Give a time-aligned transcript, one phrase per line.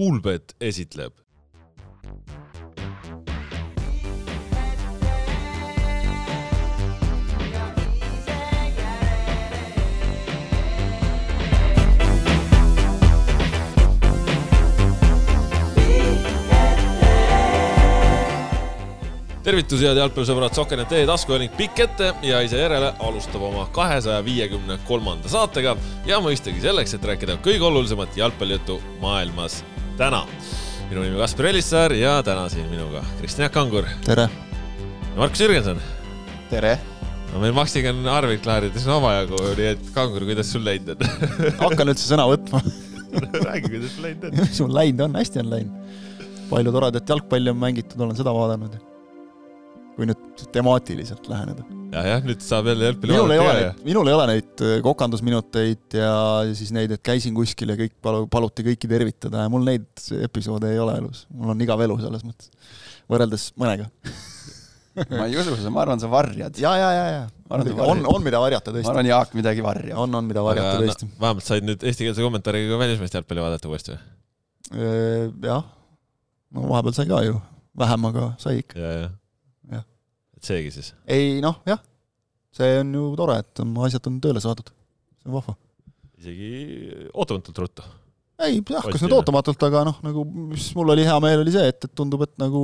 [0.00, 1.12] Kuulbet esitleb.
[19.44, 25.28] Tervitus, head jalgpallisõbrad, Sokenet e-taskujalg pikk ette ja ise järele alustab oma kahesaja viiekümne kolmanda
[25.28, 25.76] saatega.
[26.08, 29.60] Ja mõistagi selleks, et rääkida kõige olulisemat jalgpallijuttu maailmas
[30.00, 30.22] täna.
[30.88, 33.84] minu nimi Kaspar Elissaar ja täna siin minuga Kristjan Jaak Kangur.
[34.04, 34.30] tere!
[35.02, 35.80] ja Markus Jürgenson.
[36.50, 36.78] tere!
[37.32, 41.04] no meil Maksiga on arveid klaarides omajagu, nii et Kangur, kuidas sul läinud on
[41.66, 42.62] hakkan üldse sõna võtma
[43.48, 44.38] räägi, kuidas sul läinud on.
[44.40, 46.00] mis mul läinud on, hästi on läinud.
[46.54, 48.80] palju toredat jalgpalli on mängitud, olen seda vaadanud
[49.96, 51.64] kui nüüd temaatiliselt läheneda.
[51.92, 55.98] ja, jah, nüüd saab jälle jalgpalli minul ei ole, minul ei ole neid äh, kokandusminuteid
[56.00, 56.12] ja
[56.56, 59.88] siis neid, et käisin kuskil ja kõik palu-, paluti kõiki tervitada ja mul neid
[60.20, 61.26] episoode ei ole elus.
[61.34, 62.52] mul on igav elu selles mõttes,
[63.10, 63.90] võrreldes mõnega
[65.10, 66.58] ma ei usu, ma arvan, sa varjad.
[66.58, 67.22] ja, ja, ja, ja.
[67.84, 68.88] on, on mida varjata tõesti.
[68.88, 70.00] ma arvan, Jaak midagi varjab.
[70.02, 71.14] on, on mida varjata Aga, tõesti no,.
[71.20, 74.02] vähemalt said nüüd eestikeelse kommentaariga välismeeste jalgpalli vaadata uuesti või?
[74.70, 75.64] Äh, jah,
[76.54, 77.38] no vahepeal sai ka ju,
[77.78, 78.82] vähem, aga sai ikka.
[80.40, 80.92] Ja, ja seegi siis?
[81.10, 81.80] ei noh, jah,
[82.56, 84.70] see on ju tore, et asjad on tööle saadud,
[85.20, 85.56] see on vahva.
[86.20, 86.52] isegi
[87.12, 87.86] ootamatult ruttu?
[88.40, 91.68] ei jah, kas nüüd ootamatult, aga noh, nagu mis mul oli hea meel, oli see,
[91.72, 92.62] et, et tundub, et nagu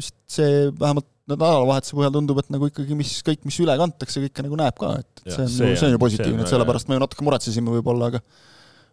[0.00, 4.58] see vähemalt nädalavahetuse põhjal tundub, et nagu ikkagi, mis kõik, mis üle kantakse, kõike nagu
[4.58, 7.04] näeb ka, et ja, see on, see, see on ju positiivne, et sellepärast me ju
[7.04, 8.22] natuke muretsesime võib-olla, aga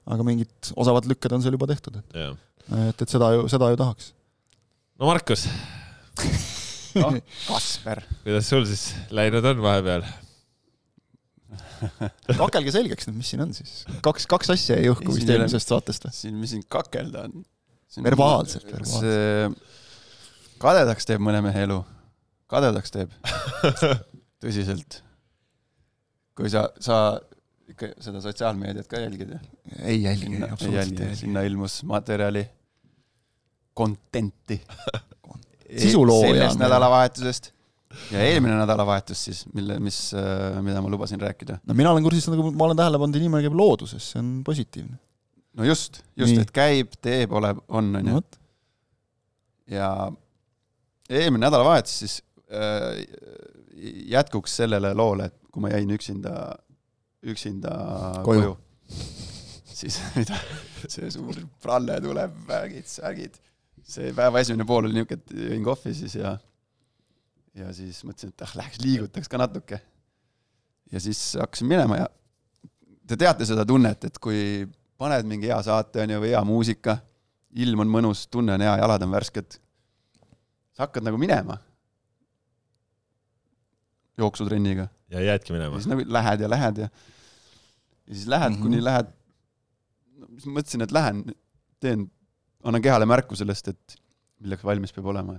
[0.06, 3.80] aga mingid osavad lükked on seal juba tehtud, et et, et seda ju, seda ju
[3.82, 4.12] tahaks.
[5.00, 5.48] no Markus
[7.00, 8.04] noh, Kasper.
[8.24, 10.06] kuidas sul siis läinud on vahepeal?
[12.42, 13.84] kakelge selgeks nüüd, mis siin on siis.
[14.06, 17.44] kaks, kaks asja jäi õhku vist eelmisest saatest siin, mis siin kakelda on?
[18.04, 19.60] verbaalselt, verbaalselt.
[20.62, 21.80] kadedaks teeb mõne mehe elu.
[22.52, 23.14] kadedaks teeb
[24.44, 25.02] tõsiselt.
[26.36, 27.00] kui sa, sa
[27.72, 29.36] ikka seda sotsiaalmeediat ka jälgid?
[29.82, 31.22] ei jälgi, absoluutselt ei jälgi.
[31.24, 32.46] sinna ilmus materjali,
[33.78, 34.62] content'i
[35.70, 36.34] sisulooja.
[36.34, 37.52] sellest nädalavahetusest
[38.12, 41.60] ja eelmine nädalavahetus siis, mille, mis, äh, mida ma lubasin rääkida.
[41.66, 44.98] no mina olen kursis, nagu ma olen tähele pannud, inimene käib looduses, see on positiivne.
[45.56, 48.22] no just, just, et käib, teeb, oleb, on, on ju.
[49.78, 49.90] ja
[51.10, 52.20] eelmine nädalavahetus siis
[52.52, 53.02] äh,
[54.12, 56.36] jätkuks sellele loole, et kui ma jäin üksinda,
[57.26, 57.76] üksinda
[58.28, 58.58] koju, koju,
[59.76, 60.40] siis mida,
[60.88, 63.40] see suur pralle tuleb, värgid, särgid
[63.86, 66.36] see päeva esimene pool oli niisugune, et jõin kohvi siis ja
[67.56, 69.80] ja siis mõtlesin, et ah, läheks liigutaks ka natuke.
[70.92, 72.08] ja siis hakkasin minema ja
[73.08, 74.66] te teate seda tunnet, et kui
[74.98, 76.98] paned mingi hea saate, on ju, või hea muusika,
[77.62, 79.58] ilm on mõnus, tunne on hea, jalad on värsked,
[80.76, 81.58] sa hakkad nagu minema
[84.18, 84.88] jooksutrenniga.
[85.12, 85.78] ja jäädki minema?
[85.78, 86.90] siis nagu lähed ja lähed ja
[88.08, 88.62] ja siis lähed mm, -hmm.
[88.62, 89.08] kuni lähed,
[90.18, 91.24] no siis mõtlesin, et lähen,
[91.80, 92.12] teen
[92.66, 93.98] annan kehale märku sellest, et
[94.44, 95.38] milleks valmis peab olema.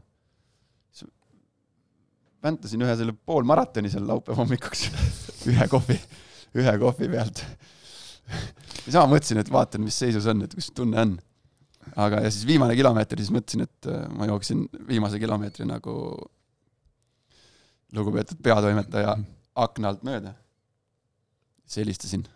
[2.47, 4.85] väntasin ühe selle poolmaratoni seal laupäeva hommikuks
[5.51, 5.97] ühe kohvi,
[6.55, 7.43] ühe kohvi pealt.
[8.87, 11.17] ja sama mõtlesin, et vaatan, mis seisus on, et kus tunne on.
[11.97, 15.97] aga, ja siis viimane kilomeeter, siis mõtlesin, et äh, ma jooksin viimase kilomeetri nagu
[17.97, 19.17] lugupeetud peatoimetaja
[19.67, 20.37] akna alt mööda.
[21.67, 22.27] siis helistasin.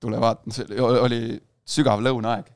[0.00, 1.22] tule vaata, see oli
[1.68, 2.54] sügav lõunaaeg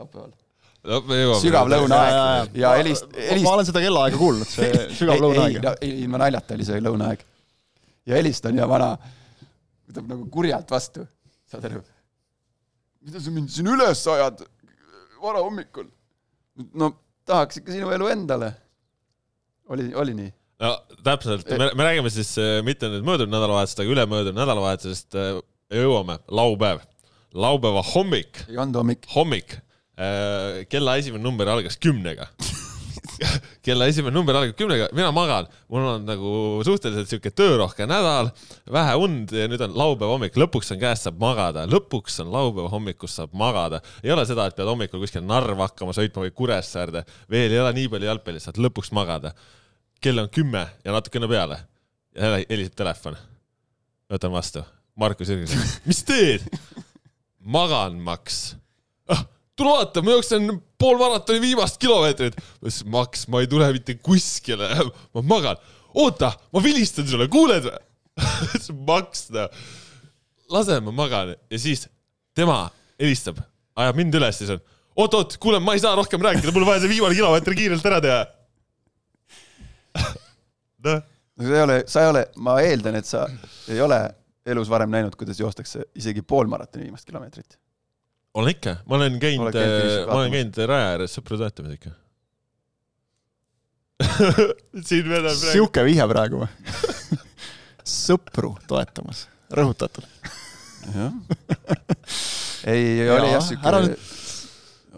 [0.00, 0.32] laupäeval
[0.80, 3.44] sügav lõunaaeg ja helist-, helist-.
[3.44, 5.60] ma olen seda kellaaega kuulnud, see sügav lõunaaeg.
[5.60, 7.24] ei, ei, ilma naljata oli see lõunaaeg.
[8.08, 8.94] ja helistan ja vana
[9.90, 11.04] võtab nagu kurjalt vastu,
[11.50, 11.84] saad aru?
[13.04, 14.44] mida sa mind siin üles ajad
[15.20, 15.88] varahommikul?
[16.80, 16.94] no
[17.28, 18.52] tahaks ikka sinu elu endale.
[19.68, 20.34] oli, oli nii?
[20.64, 20.74] no
[21.04, 25.34] täpselt, me, me räägime siis äh, mitte nüüd möödunud nädalavahetusest, aga ülemöödunud nädalavahetusest äh,
[25.76, 26.86] jõuame, laupäev,
[27.36, 28.46] laupäeva hommik.
[28.48, 29.12] ei olnud hommik.
[29.12, 29.60] hommik
[30.70, 32.30] kella esimene number algas kümnega.
[33.64, 36.32] Kella esimene number algab kümnega, mina magan, mul on nagu
[36.66, 38.30] suhteliselt sihuke töörohke nädal,
[38.72, 42.70] vähe und ja nüüd on laupäeva hommik, lõpuks on käes, saab magada, lõpuks on laupäeva
[42.72, 43.82] hommikus saab magada.
[44.04, 47.72] ei ole seda, et pead hommikul kuskil Narva hakkama sõitma või Kuressaarde, veel ei ole
[47.76, 49.34] nii palju jalgpalli, saad lõpuks magada.
[50.00, 51.60] kell on kümme ja natukene peale.
[52.16, 53.16] Ja heliseb telefon.
[54.10, 54.64] võtan vastu,
[54.96, 56.48] Markus Jürgenson, mis teed?
[57.40, 58.56] magan, Max.
[59.08, 59.26] Ah
[59.60, 60.48] tule vaata, ma jooksen
[60.80, 62.38] pool maratoni viimast kilomeetrit.
[62.40, 64.70] ma ütlesin, Max, ma ei tule mitte kuskile,
[65.14, 65.60] ma magan.
[65.94, 67.78] oota, ma vilistan sulle, kuuled või?
[68.48, 69.62] ütlesin, Max, noh,
[70.56, 71.86] lase, ma magan ja siis
[72.36, 72.64] tema
[73.00, 73.40] helistab,
[73.80, 74.60] ajab mind üles, siis on,
[75.00, 78.00] oot-oot, kuule, ma ei saa rohkem rääkida, mul on vaja see viimane kilomeeter kiirelt ära
[78.04, 78.20] teha.
[80.86, 81.02] noh,
[81.36, 83.26] no sa ei ole, sa ei ole, ma eeldan, et sa
[83.70, 84.00] ei ole
[84.50, 87.58] elus varem näinud, kuidas joostakse isegi poolmaratoni viimast kilomeetrit.
[88.34, 91.96] Olen ikka, ma olen käinud finišis ma olen käinud raja ääres sõpru toetamas ikka.
[94.88, 97.18] siin veel on praegu, sihuke vihje praegu või?
[98.06, 100.06] sõpru toetamas, rõhutatud.
[100.94, 101.12] jah.
[102.70, 103.82] ei, oli jah siuke ära,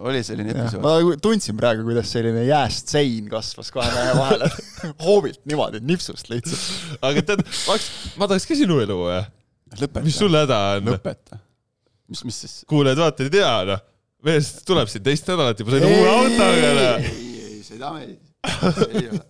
[0.02, 0.82] oli selline episood.
[0.84, 4.50] ma tundsin praegu, kuidas selline jääst sein kasvas kahe mehe vahele.
[5.06, 6.98] hoobilt niimoodi, nipsust lihtsalt.
[7.04, 7.46] aga tead,
[8.20, 9.22] ma tahaks, ka sinu elu või?
[9.80, 10.04] lõpeta.
[10.06, 10.92] mis sul häda on?
[10.94, 11.41] lõpeta.
[12.12, 12.54] mis, mis siis?
[12.70, 13.82] kuulajad-vaatajad ei tea, noh.
[14.28, 17.10] mees tuleb siin teist nädalat juba sõidab uue autoga, noh.
[17.10, 18.16] ei, ei, seda me ei,
[18.88, 19.22] ei ole,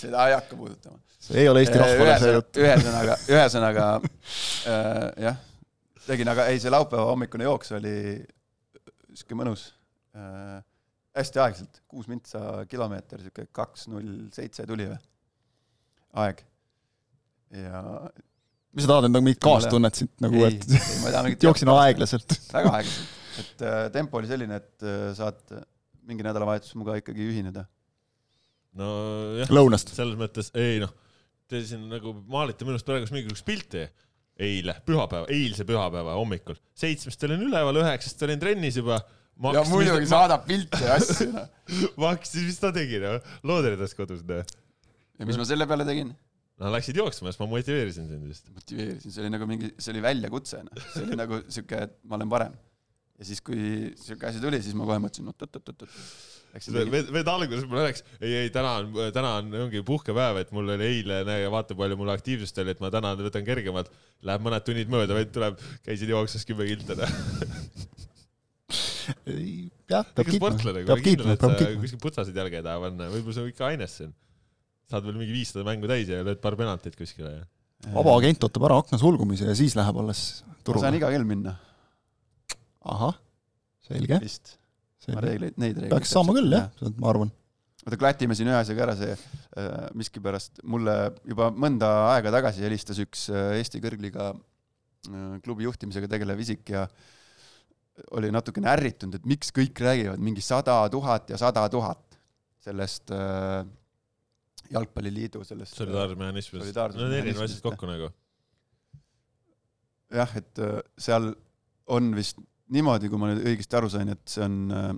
[0.00, 1.00] seda ei hakka puudutama.
[1.24, 2.60] see ei ole Eesti rahvale see jutt.
[2.64, 5.40] ühesõnaga, ühesõnaga äh, jah,
[6.06, 7.96] tegin, aga ei, see laupäeva hommikune jooks oli
[9.14, 9.68] sihuke mõnus
[10.16, 10.60] äh,.
[11.14, 15.00] hästi aeglaselt, kuus mintsa kilomeeter, sihuke kaks null seitse tuli või,
[16.24, 16.40] aeg.
[17.54, 17.82] ja
[18.74, 20.66] mis sa tahad endale mingit kaastunnet siit nagu, et
[21.46, 22.36] jooksin aeglaselt.
[22.52, 25.40] väga aeglaselt, et äh, tempo oli selline, et äh, saad
[26.08, 27.64] mingi nädalavahetus minuga ikkagi ühineda.
[28.78, 29.94] nojah, lõunast.
[29.96, 30.92] selles mõttes ei noh,
[31.50, 33.86] te siin nagu maalite minust praegu mingisugust pilti.
[34.34, 38.98] eile, pühapäeva, eilse pühapäeva hommikul, seitsmest olin üleval, üheksast olin trennis juba.
[39.54, 41.46] ja muidugi saadab pilte ja asju, noh.
[42.00, 44.42] ma hakkasin, mis ta tegi, noh, looderidas kodus, noh.
[45.20, 46.10] ja mis ma selle peale tegin?
[46.62, 48.46] No läksid jooksma, siis ma motiveerisin sind vist.
[48.54, 50.86] motiveerisin, see oli nagu mingi, see oli väljakutse, noh.
[50.92, 52.54] see oli nagu sihuke, et ma olen parem.
[53.18, 55.98] ja siis, kui sihuke asi tuli, siis ma kohe mõtlesin, oot-oot-oot-oot.
[56.54, 60.70] Veel, veel alguses mulle rääkis, ei, ei täna on, täna on, ongi puhkepäev, et mul
[60.70, 63.90] oli eile, näe, vaata palju mul aktiivsust oli, et ma täna võtan kergemalt.
[64.22, 67.16] Läheb mõned tunnid mööda, vend tuleb, käisid jooksmas kümme kilti, noh.
[69.90, 71.80] jah, peab kiitma, peab ma kiitma, peab kiitma.
[71.82, 74.08] kuskil putsasid jalga ei taha panna, võib-olla sa ikka ainesse.
[74.90, 77.44] Saad veel mingi viissada mängu täis ja lööd paar penaltit kuskile ja.
[77.94, 80.92] vaba agent ootab ära akna sulgumise ja siis läheb alles ma saan turule.
[80.98, 81.54] iga kell minna,
[82.94, 83.16] ahah,
[83.84, 84.56] selge, vist.
[85.12, 85.92] ma reegleid, neid reegleid.
[85.92, 87.32] peaks saama küll jah, ma arvan.
[87.84, 90.96] oota, klatime siin ühe asjaga ära, see äh, miskipärast mulle
[91.28, 96.88] juba mõnda aega tagasi helistas üks äh, Eesti kõrgliiga äh, klubi juhtimisega tegelev isik ja
[98.18, 102.18] oli natukene ärritunud, et miks kõik räägivad mingi sada tuhat ja sada tuhat
[102.64, 103.62] sellest äh,
[104.70, 105.76] jalgpalliliidu sellest.
[105.76, 106.62] solidaarsusmehhanismist.
[106.64, 108.10] Solidaarsusmehhanismist, Need erinevad asjad kokku nagu.
[110.14, 111.32] jah, et äh, seal
[111.90, 112.38] on vist
[112.74, 114.92] niimoodi, kui ma nüüd õigesti aru sain, et see on äh,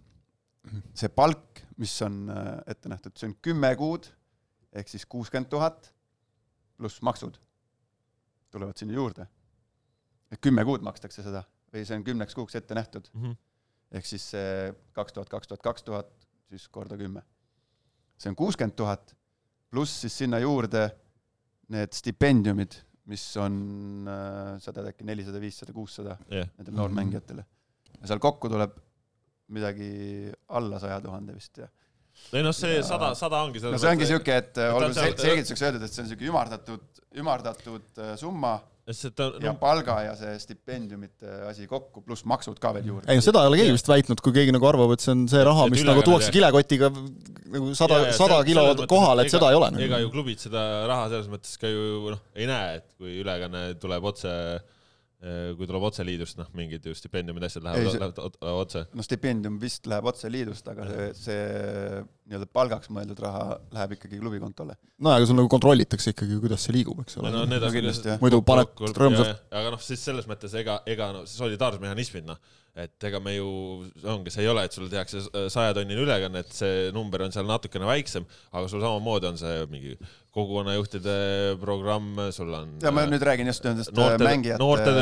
[0.99, 4.09] see palk, mis on äh, ette nähtud, see on kümme kuud
[4.77, 5.91] ehk siis kuuskümmend tuhat
[6.77, 7.39] pluss maksud
[8.53, 9.27] tulevad sinna juurde.
[10.43, 13.33] kümme kuud makstakse seda või see on kümneks kuuks ette nähtud, Mhm.
[13.93, 16.11] ehk siis see kaks tuhat, kaks tuhat, kaks tuhat,
[16.51, 17.23] siis korda kümme.
[18.19, 19.15] see on kuuskümmend tuhat
[19.77, 20.89] pluss siis sinna juurde
[21.75, 22.79] need stipendiumid,
[23.11, 23.57] mis on,
[24.63, 27.45] sa tead äkki nelisada, viissada, kuussada jah, nendele noormängijatele.
[28.01, 28.75] ja seal kokku tuleb
[29.55, 29.91] midagi
[30.59, 31.69] alla saja tuhande vist ja.
[32.33, 35.85] ei noh, see sada, sada ongi no see ongi siuke, et on olgu selgituseks öeldud,
[35.87, 41.31] et see on siuke ümardatud, ümardatud äh, summa ta ja no, palga ja see stipendiumite
[41.49, 43.09] asi kokku, pluss maksud ka veel juurde.
[43.11, 45.25] ei no seda ei ole keegi vist väitnud, kui keegi nagu arvab, et see on
[45.31, 49.73] see raha, mis nagu tuuakse kilekotiga nagu sada sada kilo kohale, et seda ei ole
[49.75, 50.13] ega ju nagu.
[50.15, 54.33] klubid seda raha selles mõttes ka ju noh, ei näe, et kui ülekanne tuleb otse,
[55.57, 58.83] kui tuleb otse liidust, noh, mingid ju stipendiumid, asjad Ei, lähevad see- lähevad ot- otse.
[58.95, 64.21] no stipendium vist läheb otse liidust, aga see, see nii-öelda palgaks mõeldud raha läheb ikkagi
[64.21, 64.77] klubi kontole.
[65.01, 67.75] no aga sul nagu kontrollitakse ikkagi, kuidas see liigub, eks ole no need no on
[67.79, 68.21] kindlasti, jah.
[68.21, 69.41] muidu paned rõõmsalt-.
[69.51, 72.37] aga noh, siis selles mõttes ega, ega no solidaarsusmehhanismid noh,
[72.77, 73.49] et ega me ju,
[74.05, 77.89] ongi, see ei ole, et sulle tehakse sajatonnine ülekanne, et see number on seal natukene
[77.89, 79.97] väiksem, aga sul samamoodi on see mingi
[80.37, 81.17] kogukonnajuhtide
[81.61, 82.75] programm, sul on.
[82.83, 84.93] ja ma nüüd räägin just nendest äh, noorte, mängijate noorte,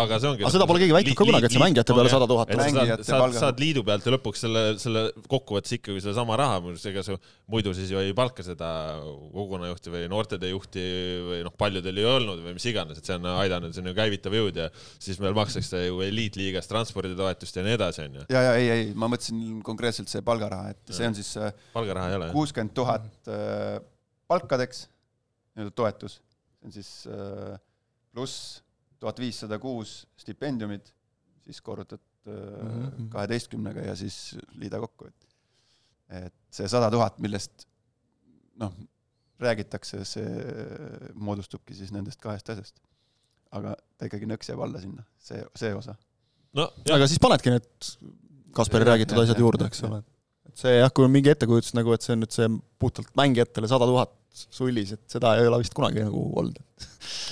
[0.00, 0.44] aga see ongi.
[0.46, 3.36] aga seda pole keegi väitnud ka kunagi, et see mängijate peale sada tuhat saad, saad,
[3.36, 7.18] saad liidu pealt ja lõpuks selle, selle kokkuvõttes ikkagi sedasama raha, ega sa
[7.52, 8.70] muidu siis ju ei palka seda
[9.02, 10.86] kogukonnajuhti või noortede juhti
[11.26, 13.96] või noh, paljudel ei olnud või mis iganes, et see on aidanud, see on ju
[13.98, 18.24] käivitav jõud ja siis meil makstakse ju eliitliigas transporditoetust ja nii edasi, onju.
[18.32, 22.14] ja, ja ei, ei, ma mõtlesin konkreetselt see palgaraha, et see on siis äh, palgaraha
[22.14, 22.32] ei ole.
[22.32, 23.78] kuuskümmend tuhat äh,
[24.28, 24.86] palkadeks,
[25.56, 26.18] nii-öelda toetus,
[26.58, 27.56] see on siis äh,
[28.12, 28.62] pluss
[29.00, 30.92] tuhat viissada kuus stipendiumid,
[31.46, 33.08] siis korrutad Mhm.
[33.08, 35.24] kaheteistkümnega ja siis liida kokku, et
[36.26, 37.66] et see sada tuhat, millest
[38.60, 38.72] noh,
[39.40, 40.26] räägitakse, see
[41.14, 42.80] moodustubki siis nendest kahest asjast.
[43.52, 45.94] aga ta ikkagi nõks jääb alla sinna, see, see osa.
[46.52, 47.92] no aga siis panedki need
[48.58, 50.02] Kaspari räägitud asjad juurde, eks ole.
[50.48, 52.48] Et see jah, kui on mingi ettekujutus nagu, et see on nüüd see
[52.82, 56.60] puhtalt mängijatele sada tuhat sullis, et seda ei ole vist kunagi nagu olnud.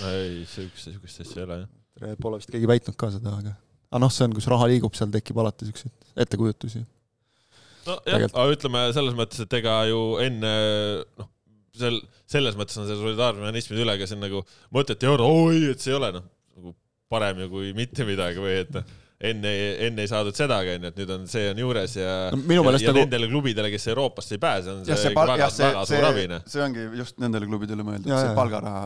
[0.08, 2.18] ei, sihukest, sihukest asja ei ole jah.
[2.20, 3.54] Pole vist keegi väitnud ka seda, aga
[3.87, 6.82] aga noh, see on, kus raha liigub, seal tekib alati siukseid ettekujutusi.
[7.87, 10.52] nojah, aga ütleme selles mõttes, et ega ju enne
[11.20, 11.30] noh,
[11.76, 14.42] sel, selles mõttes on see solidaarmehhanismide üle ka siin nagu
[14.75, 16.26] mõtet ei ole, oi, et see ei ole noh,
[16.58, 16.75] nagu
[17.12, 19.52] parem ju kui mitte midagi või et noh enne,
[19.87, 22.96] enne ei saadud sedagi, onju, et nüüd on, see on juures ja no, ja, nagu...
[23.00, 25.32] nendele klubidele, kes Euroopasse ei pääse, on see, ja see pal...
[25.32, 26.49] väga, see, väga suur abi, noh.
[26.52, 28.82] see ongi just nendele klubidele mõeldud, see palgaraha,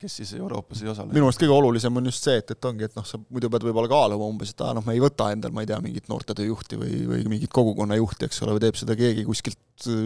[0.00, 1.12] kes siis Euroopas ei osale.
[1.14, 3.66] minu meelest kõige olulisem on just see, et, et ongi, et noh, sa muidu pead
[3.68, 6.80] võib-olla kaaluma umbes, et aa, noh, me ei võta endal, ma ei tea, mingit noortetööjuhti
[6.80, 10.00] või, või mingit kogukonnajuhti, eks ole, või teeb seda keegi kuskilt äh,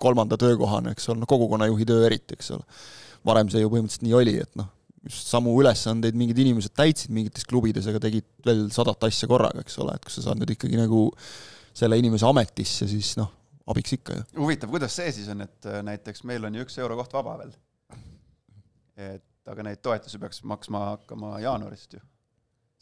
[0.00, 2.64] kolmanda töökohana, eks ole, no kogukonnajuhi töö eriti, eks ole.
[3.26, 4.70] varem see ju põhimõtteliselt nii oli, et noh,
[5.06, 9.78] just samu ülesandeid mingid inimesed täitsid mingites klubides, aga tegid veel sadat asja korraga, eks
[9.82, 11.08] ole, et kui sa saad nüüd ikkagi nagu
[11.76, 13.30] selle inimese ametisse, siis noh,
[13.70, 14.26] abiks ikka ju.
[14.40, 17.56] huvitav, kuidas see siis on, et äh, näiteks meil on ju üks eurokoht vaba veel.
[18.96, 22.04] et aga neid toetusi peaks maksma hakkama jaanuarist ju,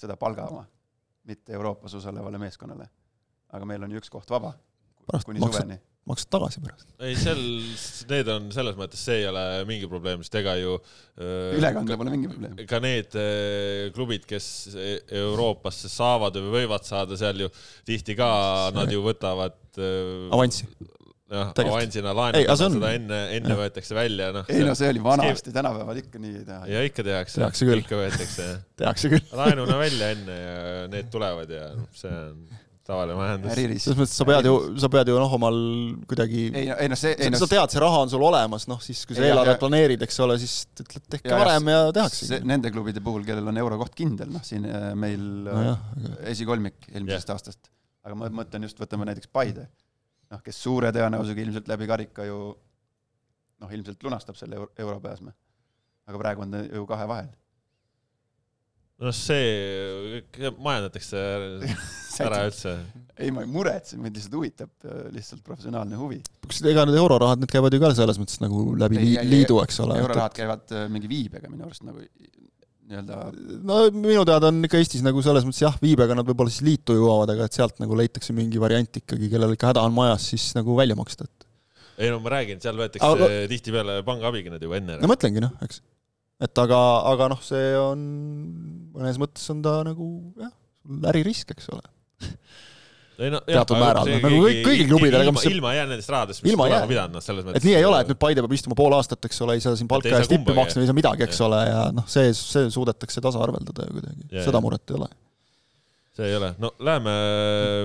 [0.00, 0.66] seda palga oma,
[1.28, 2.88] mitte Euroopas osalevale meeskonnale.
[3.52, 4.54] aga meil on ju üks koht vaba,
[5.25, 6.88] kuni maksad, suveni maksad tagasi pärast.
[7.00, 7.42] ei, sel,
[8.11, 10.76] need on selles mõttes, see ei ole mingi probleem, sest ega ju
[11.58, 12.58] ülekandel pole mingi probleem.
[12.70, 13.16] ka need
[13.96, 17.52] klubid, kes e-, Euroopasse saavad või võivad saada, seal ju
[17.88, 18.28] tihti ka
[18.76, 19.56] nad ju võtavad
[20.34, 20.68] avanssi
[21.34, 23.58] jah, avansina laenavad seda enne, enne ja.
[23.58, 24.50] võetakse välja, noh.
[24.52, 26.66] ei no see oli vanasti, tänapäeval ikka nii ei teha.
[26.70, 27.40] ja ikka tehakse.
[27.40, 27.84] tehakse küll.
[27.84, 28.49] ikka võetakse
[28.80, 29.32] tehakse küll.
[29.40, 32.44] laenuna välja enne ja need tulevad ja noh, see on
[32.85, 33.55] tavaline majandus.
[33.57, 35.59] selles mõttes sa pead ju, sa pead ju noh, omal
[36.11, 38.67] kuidagi ei no, ei no see, ei no sa tead, see raha on sul olemas,
[38.71, 42.41] noh siis kui sa eelarvet planeerid, eks ole, siis ütled tehke ja, varem ja tehakse.
[42.45, 46.19] Nende klubide puhul, kellel on eurokoht kindel, noh siin äh, meil no jah, aga...
[46.35, 47.38] esikolmik eelmisest yeah.
[47.38, 47.73] aastast.
[48.05, 49.69] aga ma mõtlen just, võtame näiteks Paide,
[50.35, 52.43] noh, kes suure tõenäosusega ilmselt läbi karika ju
[53.64, 55.33] noh, ilmselt lunastab selle euro, europääsme.
[56.11, 57.33] aga praegu on ta ju kahe vahel
[59.02, 60.20] noh, see
[60.62, 61.22] majandatakse
[62.24, 62.74] ära üldse.
[63.18, 66.20] ei, ma ei muretse, mind lihtsalt huvitab äh, lihtsalt professionaalne huvi.
[66.46, 69.80] kas ega need eurorahad, need käivad ju ka selles mõttes nagu läbi ei, liidu, eks
[69.84, 69.98] ole.
[70.04, 72.04] eurorahad käivad äh, mingi viibega minu arust nagu
[72.84, 73.20] nii-öelda
[73.64, 76.98] no minu teada on ikka Eestis nagu selles mõttes jah, viibega nad võib-olla siis liitu
[76.98, 80.52] jõuavad, aga et sealt nagu leitakse mingi variant ikkagi, kellel ikka häda on majas, siis
[80.58, 81.50] nagu välja maksta, et
[82.04, 83.28] ei no ma räägin, seal võetakse aga...
[83.50, 84.98] tihtipeale pangaabiga nad juba enne.
[85.02, 85.80] no mõtlengi noh, eks
[86.43, 86.83] et aga,
[87.14, 88.05] aga noh, see on,
[88.97, 90.09] mõnes mõttes on ta nagu
[90.41, 90.55] jah,
[91.12, 91.85] äririsk, eks ole
[93.14, 96.43] ei no teatud määral, nagu kõik, kõigil klubidel, ega mis ilma ei jää nendest rahadest,
[96.43, 97.61] mis ilma olema pidanud, noh selles mõttes.
[97.62, 99.76] et nii ei ole, et nüüd Paide peab istuma pool aastat, eks ole, ei saa
[99.79, 101.47] siin palka eest tippi maksta, ei saa midagi, eks ja.
[101.47, 105.09] ole, ja noh, see, see suudetakse tasaarveldada ju kuidagi, seda muret ei ole.
[106.19, 107.14] see ei ole, no läheme,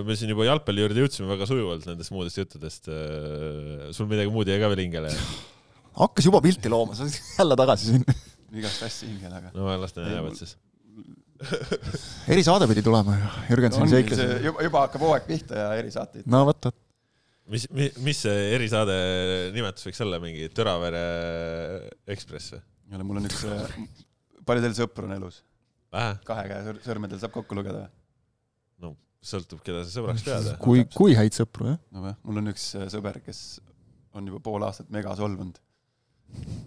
[0.08, 2.90] me siin juba jalgpalli juurde jõudsime väga sujuvalt nendest muudest juttudest.
[3.94, 5.14] sul midagi muud jäi ka veel hingele?
[6.00, 8.10] hakkas juba pilti looma, sa oled jälle tagasi siin
[8.58, 9.54] igast asja hingele, aga.
[9.56, 10.56] no las ta jäävad siis
[12.34, 14.22] erisaade pidi tulema ju, Jürgensoni no, seikles.
[14.44, 16.24] juba, juba hakkab hooaeg pihta ja erisaate.
[16.30, 16.78] no vot, vot.
[17.54, 18.98] mis, mis, mis see erisaade
[19.56, 21.04] nimetus võiks olla, mingi Tõravere
[22.16, 22.66] Ekspress või?
[22.90, 23.46] ei ole, mul on üks,
[24.50, 25.42] palju teil sõpru on elus?
[25.94, 27.94] kahe käe sõrmedel saab kokku lugeda või?
[28.84, 28.94] no
[29.32, 30.52] sõltub, keda sa sõbraks pead.
[30.64, 31.80] kui, kui häid sõpru, jah.
[31.96, 33.62] no jah, mul on üks sõber, kes
[34.18, 35.62] on juba pool aastat mega solvunud.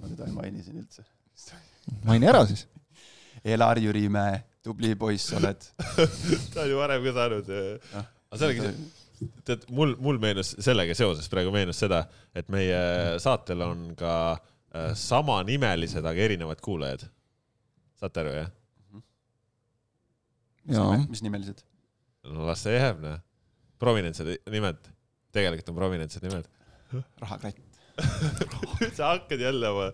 [0.01, 1.05] ma teda ei maini siin üldse
[2.07, 2.67] maini ära siis.
[3.43, 5.65] Elar Jürimäe, tubli poiss oled
[6.55, 7.49] ta on ju varem ka saanud.
[7.93, 8.71] aga sellega,
[9.49, 12.05] tead, mul, mul meenus sellega seoses praegu meenus seda,
[12.39, 12.79] et meie
[13.23, 17.09] saatel on ka äh, samanimelised, aga erinevad kuulajad.
[17.99, 18.55] saate aru, jah?
[20.79, 21.03] jaa.
[21.09, 21.67] mis nimelised?
[22.31, 23.19] no las see jääb, noh.
[23.83, 24.91] prominentsed nimed,
[25.35, 26.47] tegelikult on prominentsed nimed.
[27.19, 27.72] rahakratt
[28.97, 29.89] sa hakkad jälle oma,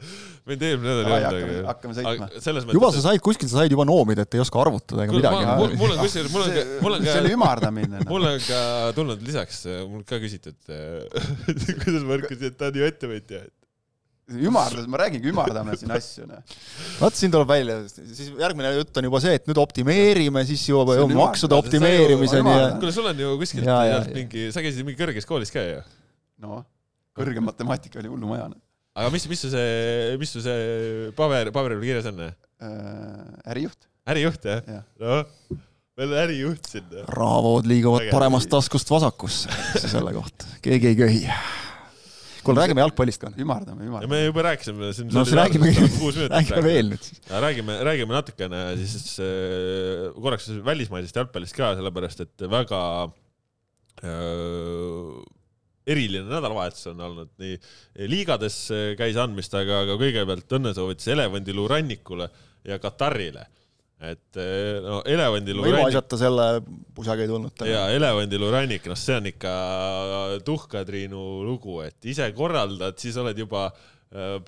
[0.49, 1.69] mind eelmine nädal ei olnud.
[1.69, 2.29] hakkame sõitma.
[2.29, 5.45] Mõttes, juba sa said, kuskilt sa said juba noomida, et ei oska arvutada ega midagi.
[5.81, 7.13] mul on kusjuures, mul on ka, mul on ka.
[7.13, 7.93] see on ümardamine.
[7.99, 8.09] Noh.
[8.11, 8.65] mul on ka
[8.97, 10.59] tulnud lisaks, mul ka küsitud,
[11.85, 13.45] kuidas ma ärkasin, et ta on ju ettevõtja
[14.29, 16.57] ümardus, ma räägingi, ümardame siin asju, noh.
[16.99, 21.07] vaat siin tuleb välja, siis järgmine jutt on juba see, et nüüd optimeerime, siis jõuame
[21.17, 22.67] maksude optimeerimiseni ja.
[22.77, 23.71] kuule, sul on ju kuskilt
[24.13, 25.81] mingi, sa käisid mingi kõrges koolis ka ju?
[26.45, 26.61] noh
[27.19, 28.49] kõrgem matemaatika oli hullumaja.
[28.99, 32.25] aga mis, mis su see, mis su see paber, paberil kirjas on?
[32.25, 33.89] Äh, ärijuht.
[34.09, 34.83] ärijuht jah ja.?
[35.03, 35.57] noh,
[35.99, 37.07] veel ärijuht sinna.
[37.15, 39.53] rahavood liiguvad paremast taskust vasakusse,
[39.85, 41.25] selle kohta, keegi ei köhi
[42.49, 43.31] kuule, räägime jalgpallist ka.
[43.41, 44.11] ümardame, ümardame.
[44.15, 45.11] me juba rääkisime siin.
[45.13, 45.71] no siis räägime,
[46.35, 47.23] räägime veel nüüd siis.
[47.29, 52.83] räägime, räägime natukene siis äh, korraks välismaisest jalgpallist ka, sellepärast et väga
[55.89, 57.59] eriline nädalavahetus on olnud, nii
[58.11, 58.59] liigades
[58.99, 62.29] käis andmist, aga, aga kõigepealt õnnesoovitus Elevandiluu rannikule
[62.69, 63.47] ja Katarile
[63.99, 64.39] et
[64.85, 65.81] no Elevandiluu rannik.
[65.81, 66.45] ilmaasjata selle
[66.95, 67.65] pusaga ei tulnud.
[67.67, 69.55] ja Elevandiluu rannik, noh, see on ikka
[70.47, 73.98] tuhkatriinu lugu, et ise korraldad, siis oled juba äh,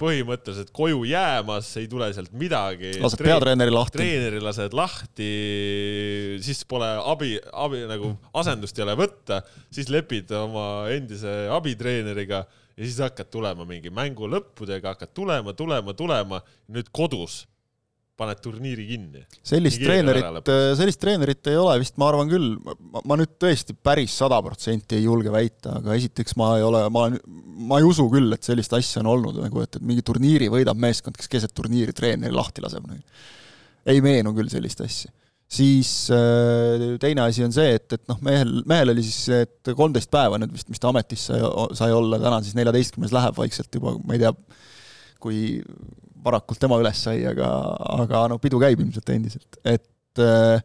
[0.00, 2.94] põhimõtteliselt koju jäämas, ei tule sealt midagi.
[3.02, 3.98] lased peatreeneri lahti.
[4.00, 5.28] treeneri lased lahti,
[6.40, 12.86] siis pole abi, abi nagu asendust ei ole võtta, siis lepid oma endise abitreeneriga ja
[12.86, 16.40] siis hakkad tulema mingi mängu lõppudega, hakkad tulema, tulema, tulema,
[16.72, 17.42] nüüd kodus
[18.20, 19.24] paned turniiri kinni.
[19.46, 22.52] sellist treenerit, sellist treenerit ei ole vist, ma arvan küll,
[23.00, 27.08] ma nüüd tõesti päris sada protsenti ei julge väita, aga esiteks ma ei ole, ma
[27.60, 30.78] ma ei usu küll, et sellist asja on olnud nagu, et, et mingi turniiri võidab
[30.80, 32.86] meeskond, kes keset turniiri treeneri lahti laseb.
[33.88, 35.12] ei meenu küll sellist asja.
[35.50, 40.10] siis äh, teine asi on see, et, et noh, mehel, mehel oli siis, et kolmteist
[40.12, 41.40] päeva nüüd vist, mis ta ametis sai,
[41.78, 44.32] sai olla, täna siis neljateistkümnes läheb vaikselt juba, ma ei tea,
[45.20, 45.40] kui
[46.24, 47.48] varakult tema üles sai, aga,
[47.96, 50.62] aga no pidu käib ilmselt endiselt, et äh,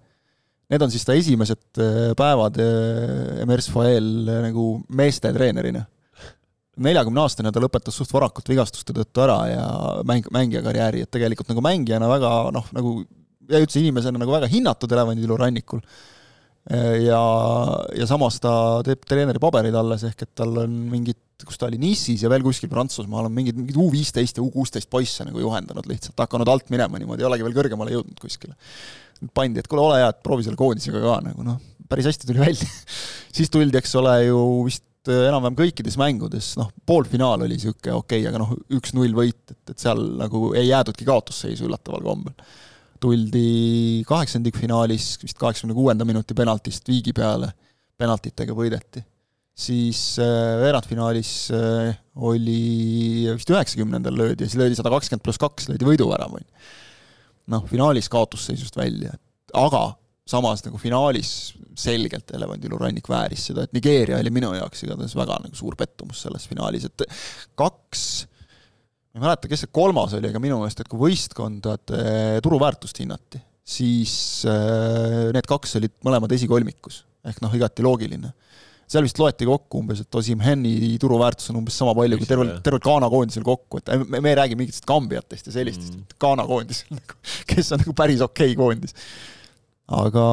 [0.71, 4.07] need on siis ta esimesed äh, päevad äh, Emers Fael
[4.47, 5.85] nagu meestetreenerina.
[6.85, 9.67] neljakümne aastane ta lõpetas suht varakult vigastuste tõttu ära ja
[10.03, 12.97] mäng, mängija karjääri, et tegelikult nagu mängijana väga noh, nagu
[13.49, 15.83] ja üldse inimesena nagu väga hinnatud Elevanditilu rannikul
[16.65, 17.21] ja,
[17.93, 21.77] ja samas ta teeb treeneri paberid alles, ehk et tal on mingid, kus ta oli,
[21.81, 25.43] Nice'is ja veel kuskil Prantsusmaal on mingid, mingid U viisteist ja U kuusteist poisse nagu
[25.43, 28.57] juhendanud lihtsalt, hakanud alt minema niimoodi, ei olegi veel kõrgemale jõudnud kuskile.
[29.37, 32.41] pandi, et kuule, ole hea, et proovi selle koondisega ka nagu noh, päris hästi tuli
[32.41, 32.67] välja
[33.37, 38.29] siis tuldi, eks ole, ju vist enam-vähem kõikides mängudes, noh, poolfinaal oli niisugune okei okay,,
[38.31, 42.33] aga noh, üks-null võit, et, et seal nagu ei jäädudki kaotusseisu üllataval kombel
[43.05, 47.51] tuldi kaheksandikfinaalis vist kaheksakümne kuuenda minuti penaltist viigi peale,
[47.99, 49.03] penaltitega võideti.
[49.55, 55.69] siis äh, veerandfinaalis äh, oli vist üheksakümnendal löödi ja siis löödi sada kakskümmend pluss kaks,
[55.71, 56.65] löödi võiduvärav, on ju.
[57.53, 59.13] noh, finaalis kaotusseisust välja,
[59.53, 59.85] aga
[60.27, 65.37] samas nagu finaalis selgelt Elevandilu rannik vääris seda, et Nigeeria oli minu jaoks igatahes väga
[65.43, 67.05] nagu suur pettumus selles finaalis, et
[67.59, 68.25] kaks
[69.15, 71.99] ma ei mäleta, kes see kolmas oli, aga minu meelest, et kui võistkondade
[72.43, 74.15] turuväärtust hinnati, siis
[74.49, 78.33] äh, need kaks olid mõlemad esikolmikus, ehk noh, igati loogiline.
[78.91, 82.83] seal vist loeti kokku umbes, et Osimheni turuväärtus on umbes sama palju kui tervel, tervel
[82.83, 86.93] Ghana koondisel kokku, et me, me ei räägi mingitest Kambiatest ja sellistest mm., Ghana koondisel
[86.99, 87.17] nagu,
[87.49, 88.99] kes on nagu päris okei okay koondis.
[89.95, 90.25] aga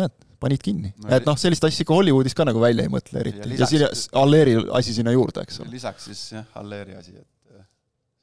[0.00, 1.12] näed, panid kinni no,.
[1.12, 3.44] et noh, sellist asja ikka Hollywoodis ka nagu välja ei mõtle eriti.
[3.44, 3.86] ja, ja siin
[4.24, 5.76] Alleri asi sinna juurde, eks ole.
[5.76, 7.28] lisaks siis jah, Alleri asi, et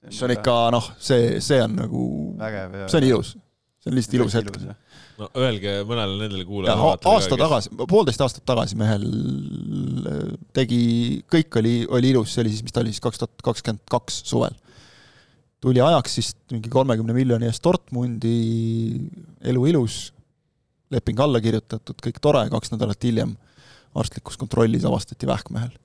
[0.08, 2.04] see on ikka noh, see, see on nagu,
[2.88, 3.34] see on ilus,
[3.84, 4.60] see on lihtsalt ilus hetk.
[5.20, 6.94] no öelge mõnele nendele kuulajale.
[7.12, 10.22] aasta tagasi, poolteist aastat tagasi mehel äh,
[10.56, 10.82] tegi,
[11.32, 14.22] kõik oli, oli ilus, see oli siis, mis ta oli siis, kaks tuhat kakskümmend kaks
[14.30, 14.56] suvel.
[15.60, 18.38] tuli ajaks siis mingi kolmekümne miljoni eest Dortmundi,
[19.52, 20.00] elu ilus,
[20.96, 23.36] leping alla kirjutatud, kõik tore, kaks nädalat hiljem
[24.00, 25.76] arstlikus kontrollis avastati vähkmehel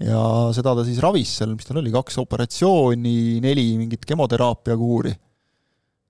[0.00, 0.22] ja
[0.56, 5.12] seda ta siis ravis seal, mis tal oli, kaks operatsiooni, neli mingit kemoteraapia kuuri.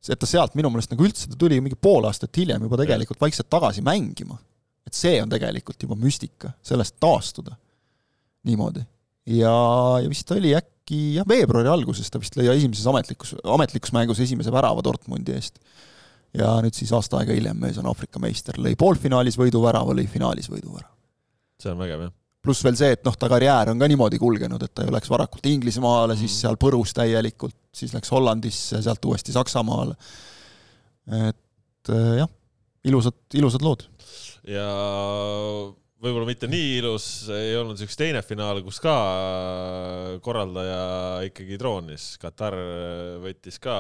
[0.09, 3.21] et ta sealt minu meelest nagu üldse, ta tuli mingi pool aastat hiljem juba tegelikult
[3.23, 4.39] vaikselt tagasi mängima.
[4.87, 7.57] et see on tegelikult juba müstika, sellest taastuda
[8.47, 8.85] niimoodi.
[9.27, 9.57] ja,
[10.03, 14.55] ja vist oli äkki jah, veebruari alguses ta vist lõi esimeses ametlikus, ametlikus mängus esimese
[14.55, 15.59] värava Dortmundi eest.
[16.39, 20.51] ja nüüd siis aasta aega hiljem mees on Aafrika meister, lõi poolfinaalis võiduvärava, lõi finaalis
[20.55, 20.95] võiduvärava.
[21.59, 24.63] see on vägev, jah pluss veel see, et noh, ta karjäär on ka niimoodi kulgenud,
[24.67, 29.35] et ta ju läks varakult Inglismaale siis seal põrus täielikult, siis läks Hollandisse, sealt uuesti
[29.35, 29.95] Saksamaale.
[31.31, 32.31] et äh, jah,
[32.89, 33.87] ilusad, ilusad lood.
[34.49, 34.67] ja
[36.03, 38.97] võib-olla mitte nii ilus ei olnud üks teine finaal, kus ka
[40.23, 40.83] korraldaja
[41.29, 42.59] ikkagi troonis, Katar
[43.23, 43.77] võttis ka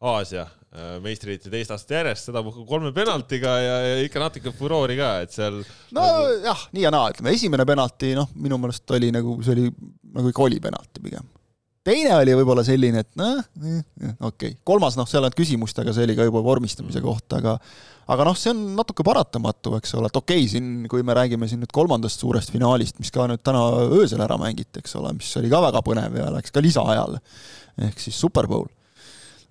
[0.00, 5.14] Aasia äh, meistritiitli teist aastat järjest, sedapuhku kolme penaltiga ja, ja ikka natuke furoori ka,
[5.24, 5.60] et seal
[5.96, 6.54] no nagu...
[6.76, 9.68] nii ja naa, ütleme esimene penalti, noh, minu meelest oli nagu, see oli
[10.14, 11.28] nagu ikka oli penalti pigem.
[11.88, 16.08] teine oli võib-olla selline, et noh, okei okay., kolmas noh, seal on küsimust, aga see
[16.08, 17.58] oli ka juba vormistamise kohta, aga
[18.08, 21.48] aga noh, see on natuke paratamatu, eks ole, et okei okay,, siin, kui me räägime
[21.48, 23.66] siin nüüd kolmandast suurest finaalist, mis ka nüüd täna
[23.98, 27.20] öösel ära mängiti, eks ole, mis oli ka väga põnev ja läks ka lisaajale,
[27.88, 28.68] ehk siis Super Bowl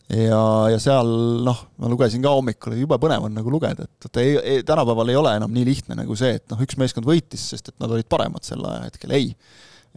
[0.08, 0.42] ja,
[0.72, 1.10] ja seal
[1.44, 5.12] noh, ma lugesin ka hommikul, jube põnev on nagu lugeda, et vaata ei, ei, tänapäeval
[5.12, 7.92] ei ole enam nii lihtne nagu see, et noh, üks meeskond võitis, sest et nad
[7.92, 9.32] olid paremad sel ajahetkel, ei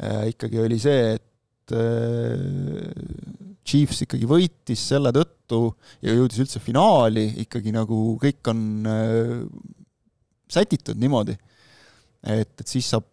[0.02, 0.30] äh,.
[0.32, 2.40] ikkagi oli see, et äh,
[3.70, 5.68] Chiefs ikkagi võitis selle tõttu
[6.02, 9.36] ja jõudis üldse finaali, ikkagi nagu kõik on äh,
[10.50, 11.38] sätitud niimoodi,
[12.26, 13.06] et, et siis saab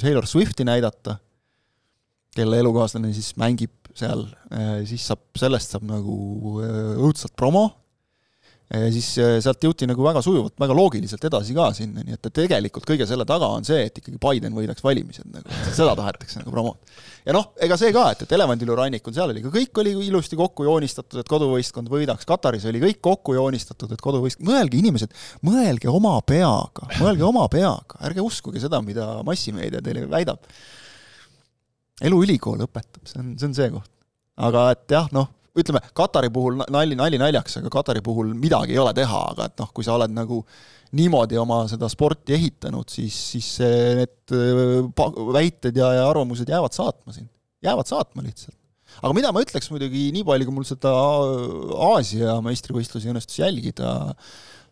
[0.00, 1.18] Taylor Swifti näidata,
[2.34, 4.26] kelle elukaaslane siis mängib seal,
[4.88, 6.14] siis saab, sellest saab nagu
[6.60, 7.68] õudselt promo
[8.72, 12.28] ja siis äh, sealt jõuti nagu väga sujuvalt, väga loogiliselt edasi ka sinna, nii et
[12.34, 16.54] tegelikult kõige selle taga on see, et ikkagi Biden võidaks valimised nagu, seda tahetakse nagu
[16.54, 16.94] promota.
[17.26, 20.66] ja noh, ega see ka, et, et Elevandiluurannikul, seal oli ka kõik oli ilusti kokku
[20.66, 25.12] joonistatud, et koduvõistkond võidaks, Kataris oli kõik kokku joonistatud, et koduvõistkond, mõelge inimesed,
[25.46, 30.40] mõelge oma peaga, mõelge oma peaga, ärge uskuge seda, mida massimeedia teile väidab.
[32.02, 33.90] Eluülikool õpetab, see on, see on see koht.
[34.44, 38.80] aga et jah, noh, ütleme, Katari puhul nali, nali naljaks, aga Katari puhul midagi ei
[38.82, 40.40] ole teha, aga et noh, kui sa oled nagu
[40.94, 47.14] niimoodi oma seda sporti ehitanud, siis, siis need äh, väited ja, ja arvamused jäävad saatma
[47.14, 47.30] sind,
[47.64, 48.58] jäävad saatma lihtsalt.
[49.00, 50.92] aga mida ma ütleks muidugi, nii palju, kui mul seda
[51.92, 54.14] Aasia meistrivõistlusi õnnestus jälgida,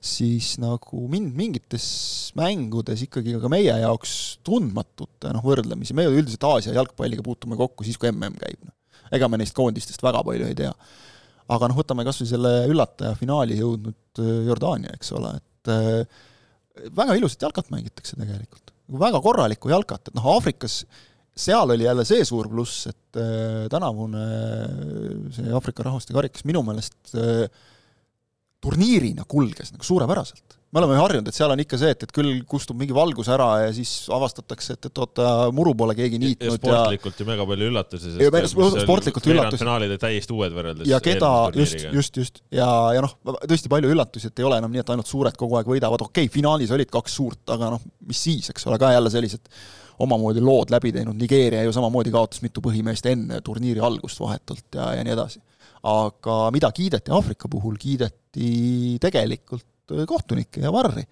[0.03, 1.87] siis nagu mind mingites
[2.39, 8.01] mängudes ikkagi ka meie jaoks tundmatute noh, võrdlemisi, me üldiselt Aasia jalgpalliga puutume kokku siis,
[8.01, 8.75] kui mm käib, noh
[9.13, 10.73] ega me neist koondistest väga palju ei tea.
[11.53, 16.21] aga noh, võtame kas või selle üllataja finaali jõudnud äh, Jordaania, eks ole, et äh,
[16.97, 18.73] väga ilusat jalkat mängitakse tegelikult.
[19.03, 20.83] väga korralikku jalkat, et noh, Aafrikas
[21.33, 24.25] seal oli jälle see suur pluss, et äh, tänavune
[25.35, 27.13] see Aafrika rahvaste karikas minu meelest
[28.63, 32.31] turniirina kulges nagu suurepäraselt me oleme harjunud, et seal on ikka see, et, et küll
[32.49, 36.55] kustub mingi valgus ära ja siis avastatakse, et, et oota, muru pole keegi niitnud ja
[36.57, 38.13] sportlikult ju mega palju üllatusi.
[38.55, 39.61] sportlikult üllatusi.
[39.61, 43.13] finaalid olid täiesti uued võrreldes ja keda, just, just, just, ja, ja noh,
[43.45, 46.25] tõesti palju üllatusi, et ei ole enam nii, et ainult suured kogu aeg võidavad, okei
[46.25, 49.53] okay,, finaalis olid kaks suurt, aga noh, mis siis, eks ole, ka jälle sellised
[50.03, 54.95] omamoodi lood läbi teinud, Nigeeria ju samamoodi kaotas mitu põhimeest enne turniiri algust vahetult ja,
[54.97, 55.45] ja nii edasi.
[55.83, 59.67] Aga mida kiideti Aafrika puhul, kiideti tegelikult
[60.09, 61.05] kohtunikke ja varri.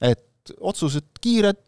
[0.00, 1.58] et otsused kiired,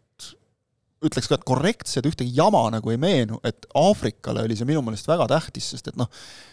[1.01, 5.09] ütleks ka, et korrektsed, ühtegi jama nagu ei meenu, et Aafrikale oli see minu meelest
[5.09, 6.09] väga tähtis, sest et noh,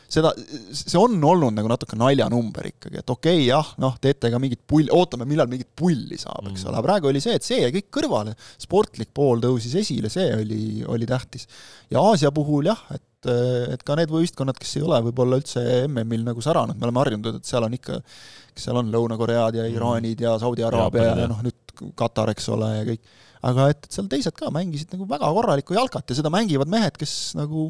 [0.08, 0.32] seda,
[0.72, 4.62] see on olnud nagu natuke naljanumber ikkagi, et okei okay,, jah, noh, teete ka mingit
[4.68, 6.70] pull, ootame, millal mingit pulli saab, eks mm.
[6.72, 10.62] ole, praegu oli see, et see jäi kõik kõrvale, sportlik pool tõusis esile, see oli,
[10.88, 11.48] oli tähtis.
[11.92, 16.22] ja Aasia puhul jah, et et ka need võistkonnad, kes ei ole võib-olla üldse MM-il
[16.26, 17.98] nagu säranud, me oleme harjunud, et seal on ikka
[18.58, 19.78] kes seal on, Lõuna-Koread ja mm.
[19.78, 21.56] Iraanid ja Saudi Araabia ja noh, nüüd
[21.98, 23.04] Katar, eks ole, ja kõik.
[23.48, 26.96] aga et, et seal teised ka mängisid nagu väga korralikku jalkat ja seda mängivad mehed,
[26.98, 27.68] kes nagu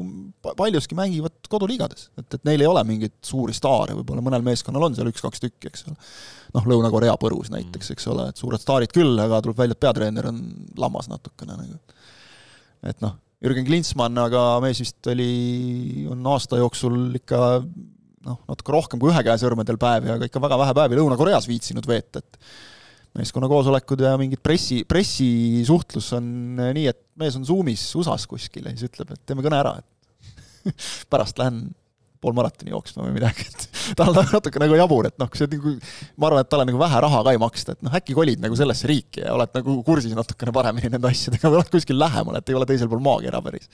[0.57, 2.07] paljuski mängivad koduliigades.
[2.17, 5.69] et, et neil ei ole mingeid suuri staare, võib-olla mõnel meeskonnal on seal üks-kaks tükki,
[5.69, 6.09] eks ole.
[6.57, 10.31] noh, Lõuna-Korea põrus näiteks, eks ole, et suured staarid küll, aga tuleb välja, et peatreener
[10.31, 10.41] on
[10.81, 11.99] lammas natukene nagu.
[12.89, 18.99] et noh, Jürgen Klintsmann, aga mees vist oli, on aasta jooksul ikka noh, natuke rohkem
[18.99, 22.39] kui ühe käe sõrmedel päevi, aga ikka väga vähe päevi Lõuna-Koreas viitsinud veeta, et
[23.15, 26.27] meeskonna koosolekud ja mingid pressi, pressisuhtlus on
[26.59, 30.75] nii, et mees on Zoomis USA-s kuskil ja siis ütleb, et teeme kõne ära, et
[31.11, 31.69] pärast lähen
[32.19, 33.65] pool maratoni jooksma või midagi, et
[33.99, 35.75] tal on natuke nagu jabur, et noh, see nagu,
[36.19, 38.59] ma arvan, et talle nagu vähe raha ka ei maksta, et noh, äkki kolid nagu
[38.59, 42.51] sellesse riiki ja oled nagu kursis natukene paremini nende asjadega või oled kuskil lähemal, et
[42.51, 43.69] ei ole teisel pool maakera päris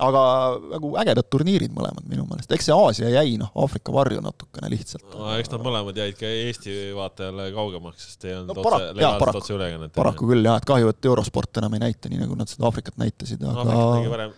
[0.00, 0.22] aga
[0.70, 5.04] nagu ägedad turniirid mõlemad minu meelest, eks see Aasia jäi noh, Aafrika varju natukene lihtsalt.
[5.12, 9.40] no eks nad mõlemad jäid ka Eesti vaatajale kaugemaks, sest ei olnud no, otse, legaalset
[9.42, 9.94] otseülekannet.
[9.96, 12.96] paraku küll jah, et kahju, et Eurosport enam ei näita nii, nagu nad seda Aafrikat
[13.02, 14.28] näitasid, aga no,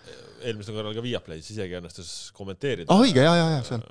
[0.42, 2.88] eelmisel korral ka Viaplay's isegi õnnestus kommenteerida.
[2.92, 3.84] ah õige, ja, ja, ja seal,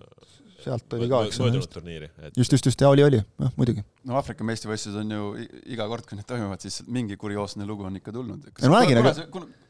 [0.62, 1.64] sealt oli ka, eks ole.
[1.76, 2.36] turniiri et....
[2.38, 3.86] just, just, just, ja oli, oli, jah, muidugi.
[4.08, 5.32] no Aafrika meistrivõistlused on ju
[5.74, 8.52] iga kord, kui need toimuvad, siis mingi kurioosne lugu on ikka tulnud.
[8.52, 9.16] no ma räägin, aga.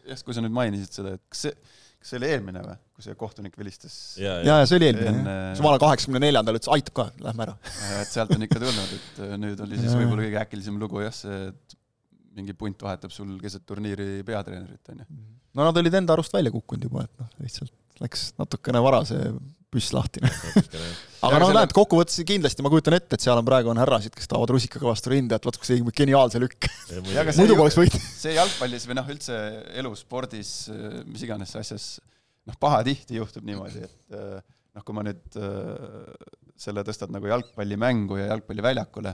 [0.10, 1.56] jah, kui sa nüüd mainisid seda, et kas see
[2.02, 3.96] kas see oli eelmine või, kui see kohtunik vilistas?
[4.18, 5.52] ja, ja, ja see oli eelmine, jah.
[5.60, 7.54] jumala kaheksakümne neljandal ütles, aitab ka, lähme ära.
[8.00, 11.14] et sealt on ikka tulnud, et äh, nüüd oli siis võib-olla kõige äkilisem lugu jah,
[11.14, 11.78] see, et
[12.38, 15.22] mingi punt vahetab sul keset turniiri peatreenerit, on ju.
[15.58, 19.32] No nad olid enda arust välja kukkunud juba, et noh, lihtsalt läks natukene vara see
[19.72, 20.24] püss lahti
[21.26, 24.30] aga noh, näed, kokkuvõttes kindlasti ma kujutan ette, et seal on praegu on härrasid, kes
[24.32, 26.68] tahavad rusikaga vastu rinda, et vaat kus tegi geniaalse lükk.
[27.38, 28.08] muidu poleks võitnud.
[28.24, 29.38] see jalgpallis või noh, üldse
[29.80, 30.56] elus, spordis,
[31.08, 31.92] mis iganes asjas,
[32.50, 34.42] noh, pahatihti juhtub niimoodi, et äh,
[34.76, 36.10] noh, kui ma nüüd äh,
[36.60, 39.14] selle tõstad nagu jalgpallimängu ja jalgpalliväljakule,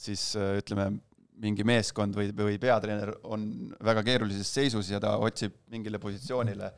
[0.00, 0.92] siis äh, ütleme,
[1.40, 3.44] mingi meeskond või, või peatreener on
[3.84, 6.70] väga keerulises seisus ja ta otsib mingile positsioonile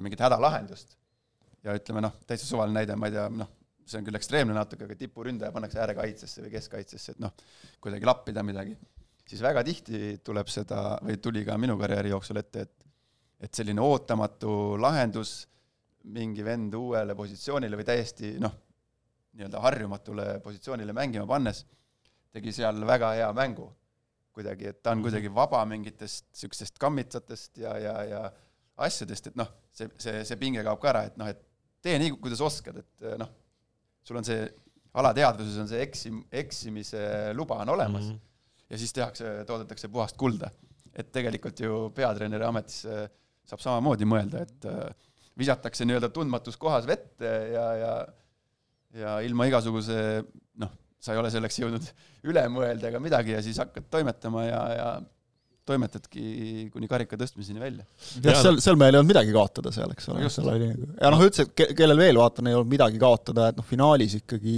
[0.00, 0.96] mingit hädalahendust.
[1.64, 3.50] Ja ütleme noh, täitsa suvaline näide, ma ei tea, noh,
[3.84, 7.32] see on küll ekstreemne natuke, aga tipuründaja pannakse äärekaitsesse või keskkaitsesse, et noh,
[7.84, 8.76] kuidagi lappida midagi,
[9.28, 12.84] siis väga tihti tuleb seda, või tuli ka minu karjääri jooksul ette, et
[13.44, 15.42] et selline ootamatu lahendus
[16.14, 18.54] mingi vend uuele positsioonile või täiesti noh,
[19.34, 21.64] nii-öelda harjumatule positsioonile mängima pannes,
[22.34, 23.70] tegi seal väga hea mängu.
[24.34, 28.22] kuidagi, et ta on kuidagi vaba mingitest niisugustest kammitsatest ja, ja, ja
[28.82, 31.38] asjadest, et noh, see, see, see pinge kaob ka ära, et noh, et
[31.84, 33.30] tee nii, kuidas oskad, et noh,
[34.02, 34.40] sul on see
[34.98, 37.04] alateadvuses on see eksim-, eksimise
[37.38, 38.74] luba on olemas mm -hmm.
[38.74, 40.50] ja siis tehakse, toodetakse puhast kulda.
[40.94, 43.08] et tegelikult ju peatreeneri ametisse
[43.46, 44.94] saab samamoodi mõelda, et äh,
[45.38, 47.94] visatakse nii-öelda tundmatus kohas vette ja, ja
[48.94, 50.24] ja ilma igasuguse
[51.04, 51.90] sa ei ole selleks jõudnud
[52.30, 54.88] üle mõelda ega midagi ja siis hakkad toimetama ja, ja
[55.68, 57.84] toimetadki kuni karika tõstmiseni välja.
[58.22, 61.24] jah, seal, seal meil ei olnud midagi kaotada seal, eks ole, seal oli ja noh,
[61.24, 64.56] üldse, kellel veel, vaatan, ei olnud midagi kaotada, et noh, finaalis ikkagi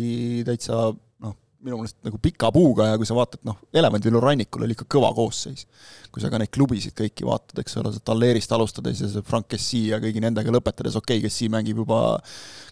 [0.48, 4.74] täitsa noh, minu meelest nagu pika puuga ja kui sa vaatad, noh, Elevandilu rannikul oli
[4.74, 5.66] ikka kõva koosseis.
[6.10, 9.86] kui sa ka neid klubisid kõiki vaatad, eks ole, Talleerist alustades ja see Frank Kessi
[9.92, 12.18] ja kõigi nendega lõpetades, okei okay,, Kessi mängib juba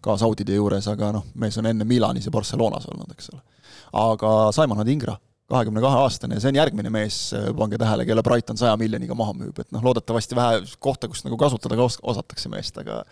[0.03, 3.45] ka Saudide juures, aga noh, mees on enne Milanis ja Barcelonas olnud, eks ole.
[3.95, 5.17] Aga Simon Adingra
[5.51, 7.19] kahekümne kahe aastane ja see on järgmine mees,
[7.59, 11.37] pange tähele, kelle Brighton saja miljoniga maha müüb, et noh, loodetavasti vähe kohta, kus nagu
[11.41, 13.03] kasutada ka os-, osatakse meest, aga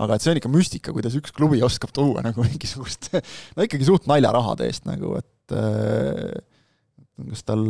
[0.00, 3.86] aga et see on ikka müstika, kuidas üks klubi oskab tuua nagu mingisugust no ikkagi
[3.86, 6.40] suht naljarahade eest nagu, et äh,
[7.28, 7.62] kas tal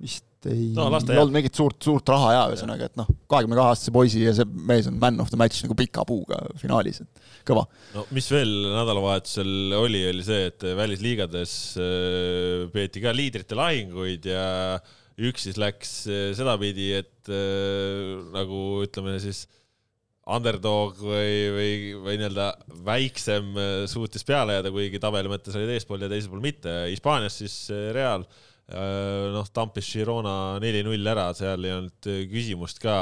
[0.00, 3.94] vist ei no, olnud mingit suurt, suurt raha ja ühesõnaga, et noh, kahekümne kahe aastase
[3.94, 7.64] poisi ja see mees on man of the match nagu pika puuga finaalis, et kõva.
[7.96, 11.52] no mis veel nädalavahetusel oli, oli see, et välisliigades
[11.82, 14.46] äh, peeti ka liidrite lahinguid ja
[15.18, 19.46] üks siis läks äh, sedapidi, et äh, nagu ütleme siis
[20.28, 21.70] underdog või, või,
[22.04, 22.50] või nii-öelda
[22.84, 23.54] väiksem
[23.88, 26.74] suutis peale jääda, kuigi tabeli mõttes olid eespool ja teisel pool mitte.
[26.92, 27.56] Hispaanias siis
[27.96, 28.26] Real
[28.68, 32.96] Äh, noh, tampis Girona neli-null ära, seal ei olnud küsimust ka.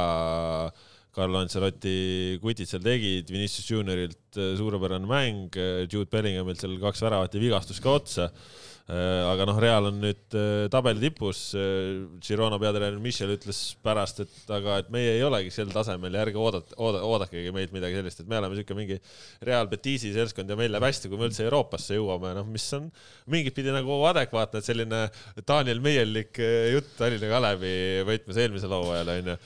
[1.16, 5.58] Carlo Ancelotti kutid seal tegid, Vinicius Juniorilt äh, suurepärane mäng,
[5.88, 10.34] Jude Bellinghamilt seal kaks väravat ja vigastus ka otsa Äh, aga noh, Real on nüüd
[10.38, 11.40] äh, tabeli tipus.
[11.58, 16.22] Äh, Girona peatreener Michel ütles pärast, et aga, et meie ei olegi sel tasemel ja
[16.22, 19.00] ärge oodata, ooda, oodakegi meilt midagi sellist, et me oleme niisugune mingi
[19.46, 22.86] Real Betisi seltskond ja meil läheb hästi, kui me üldse Euroopasse jõuame, noh, mis on
[23.32, 25.02] mingit pidi nagu adekvaatne, et selline
[25.42, 26.38] Daniel Meierlik
[26.76, 29.40] jutt Tallinna Kalevi võtmes eelmisel hooajal onju,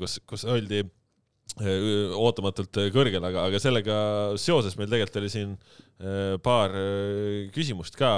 [0.00, 0.86] kus, kus oldi
[1.58, 3.94] ootamatult kõrgel, aga, aga sellega
[4.38, 5.54] seoses meil tegelikult oli siin
[6.44, 6.74] paar
[7.54, 8.10] küsimust ka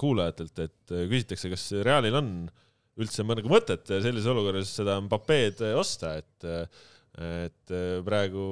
[0.00, 2.30] kuulajatelt, et küsitakse, kas Realil on
[2.96, 6.46] üldse nagu mõtet sellises olukorras seda Mbapped osta, et,
[7.20, 7.74] et
[8.06, 8.46] praegu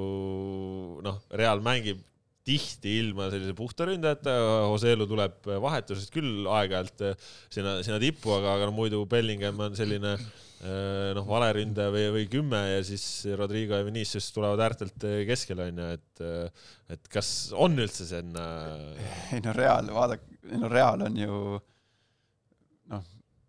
[1.05, 2.03] noh, Real mängib
[2.45, 4.33] tihti ilma sellise puhta ründajata,
[4.69, 7.05] Joselu tuleb vahetusest küll aeg-ajalt
[7.49, 10.13] sinna, sinna tippu, aga, aga no muidu Bellingham on selline
[10.65, 13.03] Äh, noh, valeründaja või, või kümme ja siis
[13.37, 16.23] Rodrigo ja Vinicius tulevad äärtelt äh, keskele onju, et
[16.95, 18.45] et kas on üldse sinna?
[19.35, 21.39] ei no Real, vaadake, ei no Real on ju
[22.93, 23.03] noh,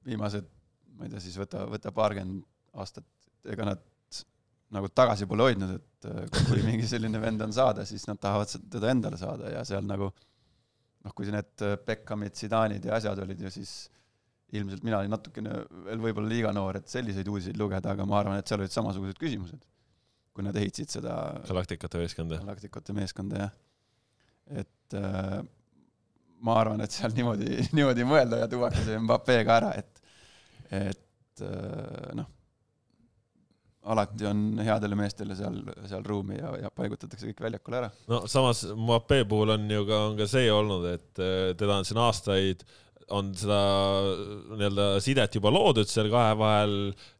[0.09, 0.50] viimased,
[0.98, 2.42] ma ei tea, siis võta, võta paarkümmend
[2.82, 3.06] aastat,
[3.54, 3.87] ega nad
[4.74, 6.09] nagu tagasi pole hoidnud, et
[6.48, 10.11] kui mingi selline vend on saada, siis nad tahavad teda endale saada ja seal nagu
[10.11, 13.76] noh, kui need Beckhamid, Zidane'id ja asjad olid ju siis
[14.55, 18.38] ilmselt mina olin natukene veel võib-olla liiga noor, et selliseid uudiseid lugeda, aga ma arvan,
[18.38, 19.62] et seal olid samasugused küsimused,
[20.37, 21.16] kui nad ehitasid seda
[21.48, 22.38] galaktikate meeskonda.
[22.44, 23.57] galaktikate meeskonda, jah.
[24.62, 25.40] et äh,
[26.46, 30.02] ma arvan, et seal niimoodi, niimoodi mõelda ja tuuakse see Mbappé ka ära, et,
[30.70, 32.31] et äh, noh,
[33.87, 37.90] alati on headele meestele seal, seal ruumi ja, ja paigutatakse kõik väljakule ära.
[38.11, 41.88] no samas Mbappé puhul on ju ka, on ka see olnud, et äh, teda on
[41.88, 43.59] siin aastaid äh, on seda
[44.57, 46.73] nii-öelda sidet juba loodud seal kahe vahel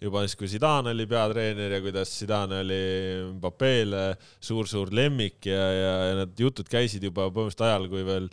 [0.03, 2.81] juba siis, kui Zidane oli peatreener ja kuidas Zidane oli
[3.37, 4.03] Mbappé'le
[4.42, 8.27] suur-suur lemmik ja, ja, ja need jutud käisid juba põhimõtteliselt ajal, kui veel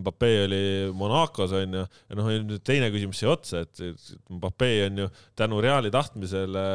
[0.00, 0.64] Mbappé oli
[0.98, 1.84] Monacos onju.
[1.86, 6.66] ja noh, nüüd teine küsimus siia otsa, et Mbappé on ju tänu Reali tahtmisele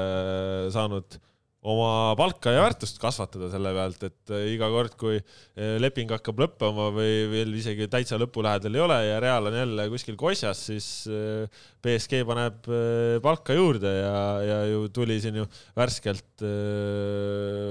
[0.71, 1.19] saanud
[1.61, 6.39] oma palka ja väärtust kasvatada selle pealt, et äh, iga kord, kui äh, leping hakkab
[6.41, 10.63] lõppema või veel isegi täitsa lõpu lähedal ei ole ja Real on jälle kuskil kosjas,
[10.71, 10.87] siis
[11.81, 12.65] BSG paneb
[13.21, 15.45] palka juurde ja, ja ju tuli siin ju
[15.77, 16.43] värskelt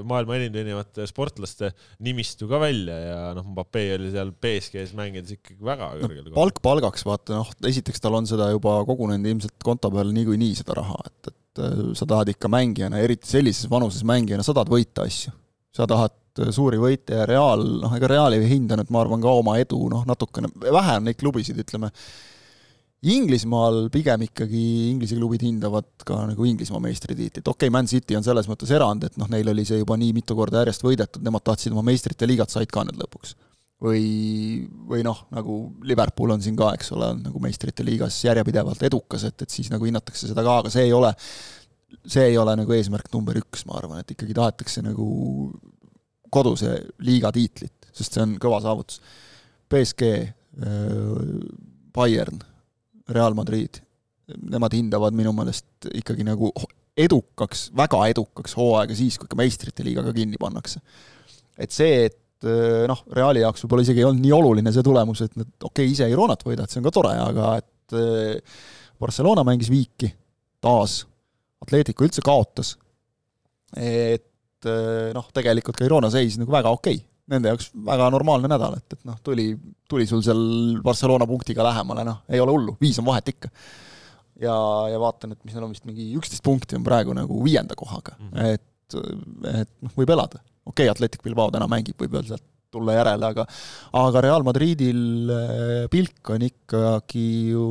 [0.06, 1.72] maailma enim teenivate sportlaste
[2.06, 6.36] nimistu ka välja ja noh, Mbappé oli seal BSG-s mängides ikkagi väga kõrgel no,.
[6.38, 10.78] palk palgaks, vaata noh, esiteks tal on seda juba kogunenud ilmselt konto peal niikuinii seda
[10.78, 14.70] raha, et, et et äh, sa tahad ikka mängijana, eriti sellises vanuses mängijana, sa tahad
[14.70, 15.32] võita asju.
[15.74, 19.22] sa tahad äh, suuri võite ja Real, noh ega Real ei hinda nüüd, ma arvan,
[19.22, 21.92] ka oma edu noh, natukene, vähe on neid klubisid, ütleme,
[23.00, 28.26] Inglismaal pigem ikkagi Inglise klubid hindavad ka nagu Inglismaa meistritiitlit, okei okay,, Man City on
[28.26, 31.46] selles mõttes erand, et noh, neil oli see juba nii mitu korda järjest võidetud, nemad
[31.46, 33.32] tahtsid oma meistrite liigat, said ka nüüd lõpuks.
[33.80, 34.04] Või,
[34.88, 39.24] või noh, nagu Liverpool on siin ka, eks ole, on nagu meistrite liigas järjepidevalt edukas,
[39.28, 41.12] et, et siis nagu hinnatakse seda ka, aga see ei ole,
[42.04, 45.08] see ei ole nagu eesmärk number üks, ma arvan, et ikkagi tahetakse nagu
[46.30, 49.00] koduse liiga tiitlit, sest see on kõva saavutus.
[49.70, 50.10] BSG,
[51.94, 52.42] Bayern,
[53.10, 53.80] Real Madrid,
[54.50, 56.52] nemad hindavad minu meelest ikkagi nagu
[57.00, 60.82] edukaks, väga edukaks hooaega siis, kui ikka meistrite liiga ka kinni pannakse.
[61.60, 65.24] et see, et eh, noh, Reali jaoks võib-olla isegi ei olnud nii oluline see tulemus,
[65.26, 68.62] et nad okei okay,, ise Ironat võidavad, see on ka tore, aga et eh,
[69.00, 70.12] Barcelona mängis viiki
[70.60, 71.02] taas,
[71.60, 72.74] Atletico üldse kaotas,
[73.76, 78.48] et eh, noh, tegelikult ka Irona seis nagu väga okei okay nende jaoks väga normaalne
[78.50, 79.52] nädal, et, et noh, tuli,
[79.88, 80.40] tuli sul seal
[80.82, 83.50] Barcelona punktiga lähemale, noh, ei ole hullu, viis on vahet ikka
[84.40, 84.56] ja,
[84.90, 88.16] ja vaatan, et mis neil on vist mingi üksteist punkti on praegu nagu viienda kohaga
[88.18, 88.54] mm, -hmm.
[88.54, 90.42] et, et noh, võib elada.
[90.66, 93.44] Okei okay,, Atletic Bilbao täna mängib, võib veel sealt tulla järele, aga
[93.98, 97.64] aga Real Madridil eh, pilk on ikkagi ju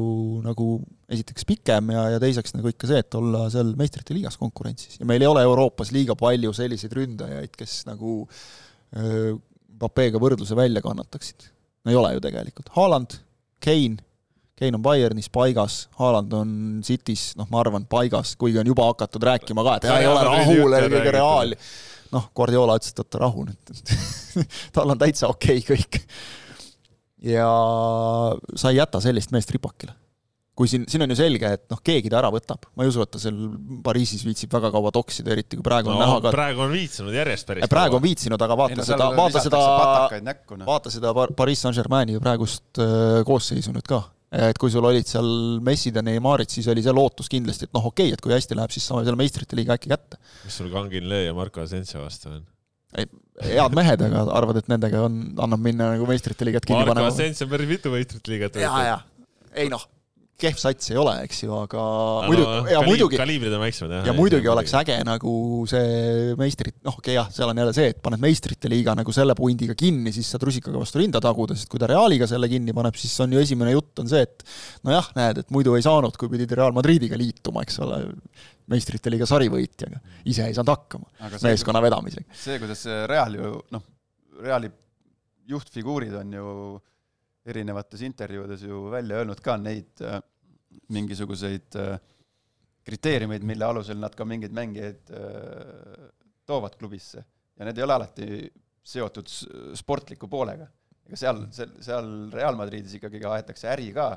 [0.43, 0.73] nagu
[1.09, 5.07] esiteks pikem ja, ja teiseks nagu ikka see, et olla seal meistrite liigas konkurentsis ja
[5.09, 8.21] meil ei ole Euroopas liiga palju selliseid ründajaid, kes nagu
[8.97, 9.31] äh,
[9.79, 11.47] Mbappega võrdluse välja kannataksid.
[11.85, 13.15] no ei ole ju tegelikult, Haaland,
[13.63, 14.03] Kane
[14.59, 16.49] Kein on Bayernis paigas, Haaland on
[16.83, 20.23] City's, noh, ma arvan, paigas, kuigi on juba hakatud rääkima ka, et ja, ei ole
[20.27, 21.55] rahul, ega reaali.
[22.15, 23.71] Noh, Guardiola ütles, et võta rahu nüüd
[24.75, 26.03] tal on täitsa okei okay kõik.
[27.29, 27.47] ja
[28.55, 29.95] sa ei jäta sellist meest ripakile.
[30.59, 33.03] kui siin, siin on ju selge, et noh, keegi ta ära võtab, ma ei usu,
[33.05, 33.37] et ta seal
[33.83, 37.15] Pariisis viitsib väga kaua toksida, eriti kui praegu on no, näha ka praegu on viitsinud
[37.15, 38.01] järjest päris praegu kaua.
[38.01, 39.65] on viitsinud, aga vaata ei, no, seda, vaata seda,
[40.57, 40.65] noh.
[40.67, 45.29] vaata seda Pariis Saint-Germaini praegust äh, koosseisu nüüd ka et kui sul olid seal
[45.65, 48.57] Messid ja Neymarid, siis oli see lootus kindlasti, et noh, okei okay,, et kui hästi
[48.57, 50.19] läheb, siis saame selle meistrite liiga äkki kätte.
[50.45, 52.43] mis sul Kangin Lee ja Marko Asensio vastu on?
[52.97, 53.09] ei,
[53.45, 57.07] head mehed, aga arvad, et nendega on, annab minna nagu meistrite liigat kinni panema?
[57.07, 58.69] Marko Asensio on päris mitu meistrite liigat võitnud.
[58.69, 59.87] ja, ja, ei noh
[60.39, 63.93] kehv sats ei ole, eks ju, aga no, muidu, ja kaliib, muidugi, kaliibrid on väiksemad,
[63.97, 64.07] jah.
[64.09, 65.33] ja muidugi oleks äge nagu
[65.69, 69.15] see meistrit, noh, okei okay, jah, seal on jälle see, et paned meistrite liiga nagu
[69.15, 72.75] selle pundiga kinni, siis saad rusikaga vastu rinda taguda, sest kui ta Realiga selle kinni
[72.75, 74.45] paneb, siis on ju esimene jutt on see, et
[74.87, 78.01] nojah, näed, et muidu ei saanud, kui pidid Real Madridiga liituma, eks ole,
[78.69, 80.03] meistrite liiga sarivõitjaga.
[80.29, 82.37] ise ei saanud hakkama see, meeskonna vedamisega.
[82.37, 83.87] see, kuidas Real ju noh,
[84.39, 84.69] Reali
[85.49, 86.51] juhtfiguurid on ju
[87.49, 90.19] erinevates intervjuudes ju välja öelnud ka neid äh,
[90.93, 91.97] mingisuguseid äh,
[92.85, 96.09] kriteeriumeid, mille alusel nad ka mingeid mängijaid äh,
[96.49, 97.23] toovad klubisse
[97.59, 98.27] ja need ei ole alati
[98.89, 99.29] seotud
[99.77, 100.67] sportliku poolega.
[101.05, 104.11] ega seal, seal Real Madridis ikkagi aetakse äri ka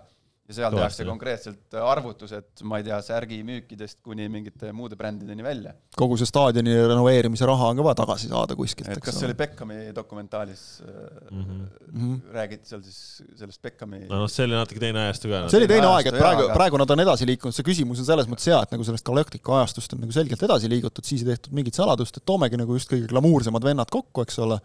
[0.51, 5.75] ja seal tehakse konkreetselt arvutused, ma ei tea, särgimüükidest kuni mingite muude brändideni välja.
[5.97, 9.37] kogu see staadioni renoveerimise raha on ka vaja tagasi saada kuskilt, eks kas see oli
[9.39, 12.19] Beckhami dokumentaalis mm, -hmm.
[12.35, 15.45] räägiti seal siis sellest Beckhami no noh, see oli natuke teine ajastu ka.
[15.49, 18.31] see oli teine aeg, et praegu, praegu nad on edasi liikunud, see küsimus on selles
[18.31, 21.55] mõttes hea, et nagu sellest galaktika ajastust on nagu selgelt edasi liigutud, siis ei tehtud
[21.55, 24.59] mingit saladust, et toomegi nagu just kõige glamuursemad vennad kokku, eks ole,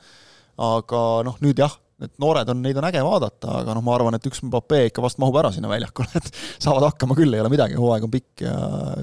[0.58, 4.18] aga noh, nüüd jah need noored on, neid on äge vaadata, aga noh, ma arvan,
[4.18, 6.30] et üks Mbappé ikka vast mahub ära sinna väljakule, et
[6.64, 8.56] saavad hakkama küll, ei ole midagi, hooaeg on pikk ja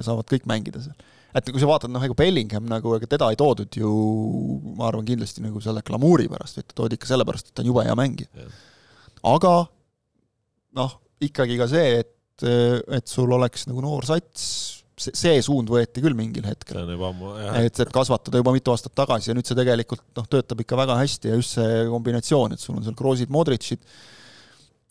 [0.04, 0.96] saavad kõik mängida seal.
[1.35, 3.90] et kui sa vaatad, noh, ega Bellingham nagu, ega teda ei toodud ju
[4.78, 7.87] ma arvan kindlasti nagu selle glamuuri pärast, ta toodi ikka sellepärast, et ta on jube
[7.87, 8.46] hea mängija.
[9.35, 9.54] aga
[10.78, 16.16] noh, ikkagi ka see, et, et sul oleks nagu noor sats, see, suund võeti küll
[16.18, 16.90] mingil hetkel.
[17.61, 20.98] et, et kasvatada juba mitu aastat tagasi ja nüüd see tegelikult noh, töötab ikka väga
[21.00, 23.83] hästi ja just see kombinatsioon, et sul on seal Kroosid, Modritšid,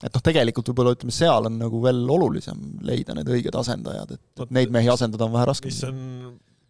[0.04, 4.44] et noh, tegelikult võib-olla ütleme, seal on nagu veel olulisem leida need õiged asendajad, et
[4.44, 5.72] Võt, neid mehi asendada on vähe raskem.
[5.72, 6.02] mis on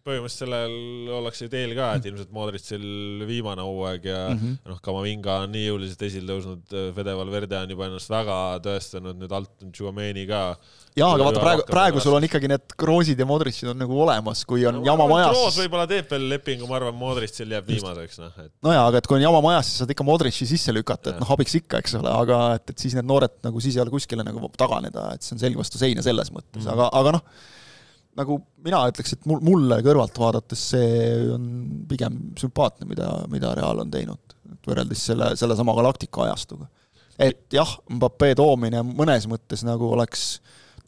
[0.04, 4.56] põhimõtteliselt sellel ollakse teel ka, et ilmselt Modritšil viimane hooaeg ja mm -hmm.
[4.68, 8.36] noh, Kamavinga on nii jõuliselt esile tõusnud, Fede Valverde on juba ennast väga
[8.66, 10.42] tõestanud, nüüd alt on Tšuameni ka
[10.94, 14.44] jaa, aga vaata praegu, praegu sul on ikkagi need Kroosid ja Modritšid on nagu olemas,
[14.44, 15.32] kui on no, jama majas.
[15.32, 18.52] Kroos võib-olla teeb veel lepingu, ma arvan, Modritšil jääb viimaseks, noh et.
[18.68, 21.32] nojaa, aga et kui on jama majas, siis saad ikka Modritši sisse lükata, et noh,
[21.32, 24.26] abiks ikka, eks ole, aga et, et siis need noored nagu siis ei ole kuskile
[24.26, 26.72] nagu taganeda, et see on selg vastu seina selles mõttes mm, -hmm.
[26.76, 27.24] aga, aga noh,
[28.18, 30.88] nagu mina ütleks, et mul, mulle kõrvalt vaadates see
[31.34, 31.46] on
[31.90, 34.36] pigem sümpaatne, mida, mida Real on teinud,
[34.66, 36.68] võrreldes selle, sellesama Galactica ajastuga.
[37.18, 40.38] et jah, Mbappé toomine mõnes mõttes nagu oleks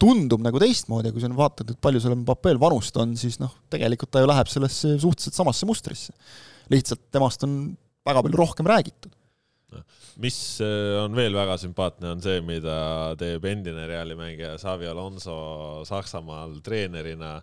[0.01, 4.11] tundub nagu teistmoodi kui sa vaatad, et palju sellel Mbappel vanust on, siis noh, tegelikult
[4.13, 6.13] ta ju läheb sellesse suhteliselt samasse mustrisse.
[6.69, 9.13] lihtsalt temast on väga palju rohkem räägitud.
[10.21, 12.77] Mis äh, on veel väga sümpaatne, on see, mida
[13.19, 15.37] teeb endine Reali mängija Xavi Alonso
[15.87, 17.37] Saksamaal treenerina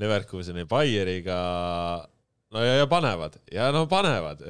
[0.00, 1.40] Leverkuseni Bayeriga
[2.52, 4.42] no ja, ja panevad ja no panevad.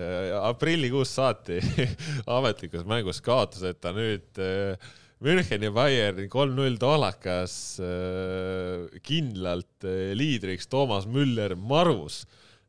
[0.42, 1.60] aprillikuus saati
[2.38, 4.88] ametlikus mängus kaotuseta nüüd äh,
[5.24, 12.24] Müncheni Bayern kolm-null toolakas äh, kindlalt äh, liidriks Toomas Müller marus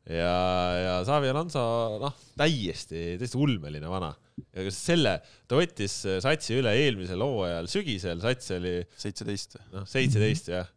[0.08, 0.32] ja,
[0.78, 1.62] ja Xavi Alonso
[2.02, 4.10] noh, täiesti, täiesti ulmeline vana.
[4.54, 9.58] ja selle, ta võttis satsi üle eelmisel hooajal sügisel, sats oli seitseteist.
[9.74, 10.70] noh, seitseteist jah,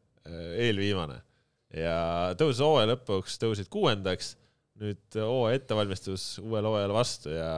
[0.60, 1.22] eelviimane
[1.76, 1.96] ja
[2.40, 4.36] tõusis hooaja lõpuks, tõusid kuuendaks
[4.82, 7.52] nüüd hooaja ettevalmistus uuele hooajale vastu ja,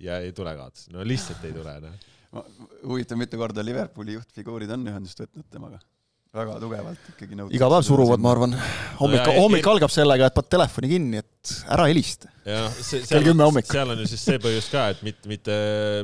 [0.00, 2.52] ja ei tule kaotusi, no lihtsalt ei tule, noh.
[2.82, 5.82] huvitav, mitu korda Liverpooli juhtfiguurid on ühendust võtnud temaga?
[6.34, 7.56] Väga tugevalt ikkagi nõutakse.
[7.56, 8.56] iga päev suruvad, ma arvan.
[8.98, 12.30] hommik no, hommik algab sellega, et paned telefoni kinni, et ära helista.
[12.44, 13.70] kell kümme hommikul.
[13.76, 15.56] seal on ju siis see põhjus ka, et mitte, mitte,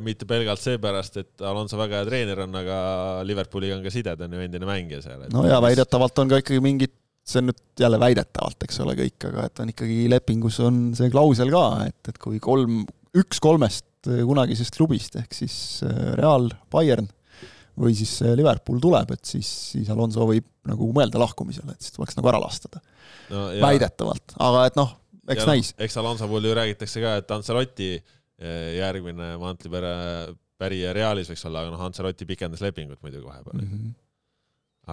[0.07, 2.78] mitte pelgalt seepärast, et Alonso väga hea treener on, aga
[3.26, 5.26] Liverpooliga on ka side, ta on ju endine mängija seal.
[5.35, 6.95] no ja väidetavalt on ka ikkagi mingid
[7.31, 11.11] see on nüüd jälle väidetavalt, eks ole, kõik, aga et on ikkagi lepingus on see
[11.12, 12.85] klausel ka, et, et kui kolm,
[13.18, 15.55] üks kolmest kunagisest klubist ehk siis
[15.85, 17.11] äh, Real, Bayern
[17.79, 22.18] või siis Liverpool tuleb, et siis, siis Alonso võib nagu mõelda lahkumisele, et siis tuleks
[22.18, 22.83] nagu ära lastada
[23.31, 23.47] no,.
[23.62, 24.95] väidetavalt, aga et noh,
[25.29, 25.85] eks ja näis no,.
[25.87, 29.95] eks Alonso puhul ju räägitakse ka, et Ancelotti äh, järgmine mantlipere
[30.61, 33.73] pärija Realis võiks olla, aga noh, Ancelotti pikendas lepingut muidugi vahepeal mm.
[33.73, 33.99] -hmm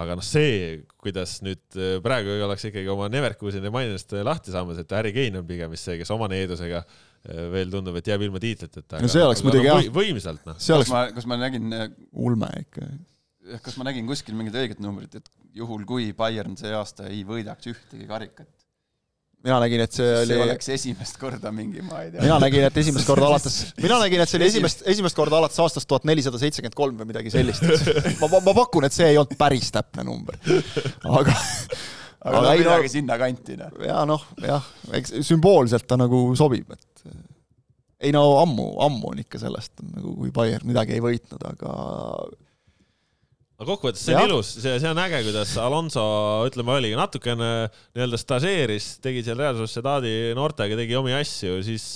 [0.03, 4.81] aga noh, see, kuidas nüüd äh, praegu ollakse ikkagi oma Neverkuseni mainest äh, lahti saamas,
[4.81, 8.25] et Harry Kane on pigem vist see, kes oma needusega äh, veel tundub, et jääb
[8.27, 9.01] ilma tiitliteta.
[9.03, 9.83] no see oleks muidugi jah.
[9.95, 10.59] võimsalt noh.
[10.59, 10.93] kas oleks...
[10.93, 11.73] ma, kas ma nägin
[12.11, 12.89] ulme ikka.
[13.65, 17.71] kas ma nägin kuskil mingit õiget numbrit, et juhul kui Bayern see aasta ei võidaks
[17.73, 18.51] ühtegi karikat,
[19.47, 20.31] mina nägin, et see oli.
[20.31, 22.23] see oleks esimest korda mingi, ma ei tea.
[22.25, 25.59] mina nägin, et esimest korda alates, mina nägin, et see oli esimest, esimest korda alates
[25.63, 27.63] aastast tuhat nelisada seitsekümmend kolm või midagi sellist.
[28.21, 30.39] ma, ma, ma pakun, et see ei olnud päris täpne number.
[31.07, 31.35] aga
[32.27, 33.79] aga no midagi sinnakanti, noh.
[33.87, 34.67] jaa, noh, jah,
[34.99, 36.97] eks sümboolselt ta nagu sobib, et
[38.07, 41.71] ei no ammu, ammu on ikka sellest nagu, kui Bayern midagi ei võitnud, aga
[43.57, 46.03] aga kokkuvõttes see on ilus, see, see on äge, kuidas Alonso,
[46.45, 47.49] ütleme, oligi natukene
[47.95, 51.87] nii-öelda stažeeris, tegi seal Real Sociedadi noortega, tegi omi asju, siis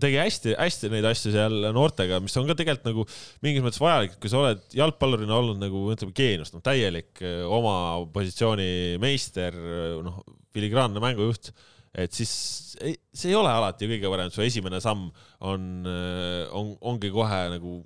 [0.00, 3.04] tegi hästi-hästi neid asju seal noortega, mis on ka tegelikult nagu
[3.44, 7.20] mingis mõttes vajalik, kui sa oled jalgpallurina olnud nagu ütleme geenius, noh täielik
[7.50, 7.74] oma
[8.14, 8.70] positsiooni
[9.02, 9.58] meister,
[10.06, 10.22] noh
[10.54, 11.50] filigraanne mängujuht,
[11.98, 12.32] et siis
[12.78, 15.10] ei, see ei ole alati kõige parem, su esimene samm
[15.42, 15.68] on,
[16.54, 17.80] on, ongi kohe nagu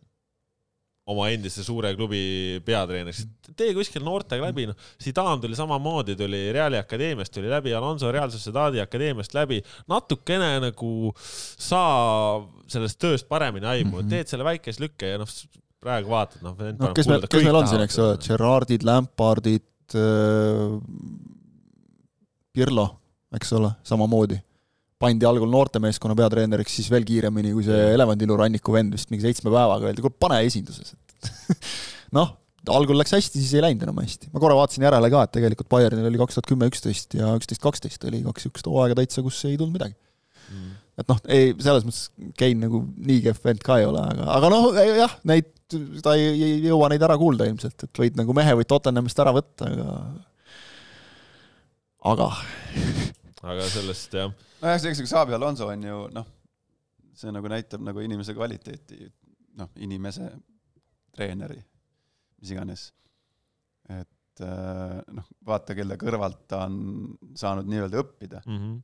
[1.10, 3.24] oma endise suure klubi peatreeneriks,
[3.58, 8.30] tee kuskil noortega läbi, noh, Zidane tuli samamoodi, tuli Reali akadeemiast tuli läbi, Alonso Real
[8.30, 9.58] Sociedadi akadeemiast läbi,
[9.90, 12.38] natukene nagu saa
[12.70, 14.14] sellest tööst paremini aimu mm, -hmm.
[14.14, 15.34] teed selle väikese lükke ja noh,
[15.82, 16.54] praegu vaatad, noh.
[16.78, 20.78] no kes meil, kes meil on siin, eks ole, Gerardid, Lampardid äh,,
[22.52, 22.86] Pirlo,
[23.34, 24.38] eks ole, samamoodi
[25.02, 29.50] pandi algul noortemeeskonna peatreeneriks, siis veel kiiremini kui see Elevandilu ranniku vend vist mingi seitsme
[29.50, 31.58] päevaga öeldi, kuule pane esinduses, et
[32.18, 32.36] noh,
[32.70, 34.30] algul läks hästi, siis ei läinud enam hästi.
[34.34, 37.62] ma korra vaatasin järele ka, et tegelikult Bayernil oli kaks tuhat kümme, üksteist ja üksteist,
[37.64, 39.96] kaksteist oli kaks niisugust hooaega täitsa, kus ei tulnud midagi.
[40.52, 40.70] Mm..
[41.00, 44.52] et noh, ei, selles mõttes Kein nagu nii kehv vend ka ei ole, aga, aga
[44.52, 45.48] noh, jah, neid,
[46.04, 49.34] ta ei, ei jõua neid ära kuulda ilmselt, et võid nagu mehe võid Tottenhamist ära
[49.34, 49.98] võtta, aga
[52.12, 52.30] aga
[53.42, 54.32] aga sellest jah
[54.62, 56.28] nojah, see, eks Xabi Alonso on ju noh,
[57.18, 59.06] see nagu näitab nagu inimese kvaliteeti,
[59.60, 60.30] noh, inimese,
[61.12, 61.58] treeneri,
[62.40, 62.86] mis iganes.
[63.92, 66.76] et äh, noh, vaata, kelle kõrvalt ta on
[67.36, 68.58] saanud nii-öelda õppida mm.
[68.58, 68.76] -hmm.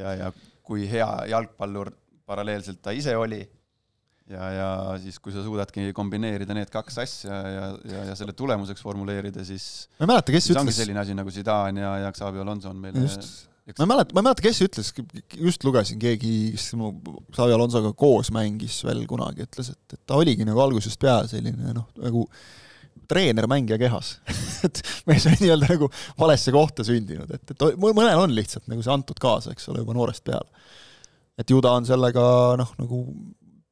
[0.00, 0.30] ja, ja
[0.64, 1.92] kui hea jalgpallur
[2.26, 3.42] paralleelselt ta ise oli
[4.32, 4.68] ja, ja
[5.02, 9.86] siis, kui sa suudadki kombineerida need kaks asja ja, ja, ja selle tulemuseks formuleerida, siis
[10.00, 10.62] ma ei mäleta, kes ütles.
[10.64, 14.14] ongi selline asi nagu Zidane ja, ja Xabi Alonso on meile just ma ei mäleta,
[14.14, 14.92] ma ei mäleta, kes ütles,
[15.42, 16.68] just lugesin, keegi, kes
[17.34, 21.74] Xavi Alonsoga koos mängis veel kunagi, ütles, et, et ta oligi nagu algusest peale selline
[21.74, 22.26] noh, nagu
[23.10, 24.16] treener mängija kehas
[24.66, 28.94] et mees on nii-öelda nagu valesse kohta sündinud, et, et mõnel on lihtsalt nagu see
[28.94, 30.46] antud kaasa, eks ole, juba noorest peale.
[31.38, 32.22] et ju ta on sellega
[32.62, 33.02] noh, nagu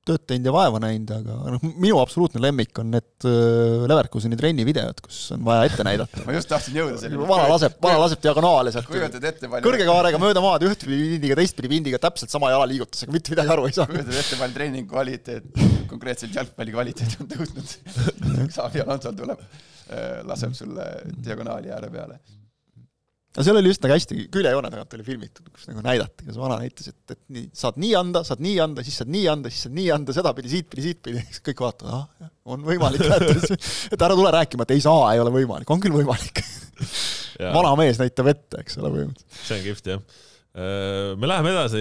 [0.08, 5.00] tööd teinud ja vaeva näinud, aga noh, minu absoluutne lemmik on need äh, Leverkuseni trennivideod,
[5.04, 7.28] kus on vaja ette näidata ma just tahtsin jõuda selleni.
[7.30, 8.90] vana laseb, vana laseb diagonaale sealt.
[8.90, 13.34] kujutad ette palju kõrge kaarega mööda maad ühtpidi vindiga, teistpidi vindiga, täpselt sama jalaliigutusega, mitte
[13.34, 13.88] midagi aru ei saa.
[13.90, 15.50] kujutad ette, palju treeningu kvaliteet,
[15.90, 19.44] konkreetselt jalgpalli kvaliteet on tõusnud Xavi Alonso tuleb,
[19.88, 20.88] äh, laseb sulle
[21.24, 22.20] diagonaali ääre peale
[23.34, 26.58] no seal oli just nagu hästi, küljejoone tagant oli filmitud, kus nagu näidati, kuidas vana
[26.60, 29.66] näitas, et, et nii, saad nii anda, saad nii anda, siis saad nii anda, siis
[29.66, 33.02] saad nii anda, sedapidi, siitpidi, siitpidi, siis kõik vaatavad, ah, on võimalik,
[33.94, 36.44] et ära tule rääkima, et ei saa, ei ole võimalik, on küll võimalik.
[37.56, 39.42] Vana mees näitab ette, eks ole, põhimõtteliselt.
[39.42, 40.06] see on kihvt, jah.
[40.54, 41.80] Me läheme edasi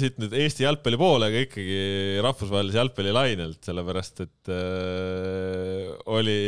[0.00, 6.38] siit nüüd Eesti jalgpalli poole, aga ikkagi rahvusvahelise jalgpallilainelt, sellepärast et äh, oli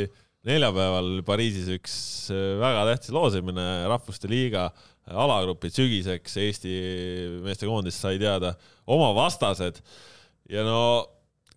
[0.46, 1.96] neljapäeval Pariisis üks
[2.60, 4.68] väga tähtis loosimine Rahvuste Liiga
[5.06, 6.38] alagrupid sügiseks.
[6.42, 6.72] Eesti
[7.44, 8.54] meestekoondis sai teada
[8.86, 9.82] oma vastased
[10.50, 10.80] ja no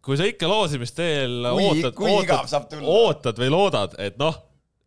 [0.05, 4.37] kui sa ikka loosimisteel ootad, ootad, ootad või loodad, et noh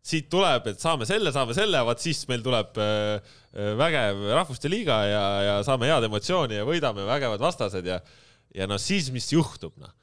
[0.03, 4.71] siit tuleb, et saame selle, saame selle, vaat siis meil tuleb äh, äh, vägev Rahvuste
[4.71, 8.01] Liiga ja, ja saame head emotsiooni ja võidame vägevad vastased ja,
[8.53, 9.93] ja no siis, mis juhtub, noh.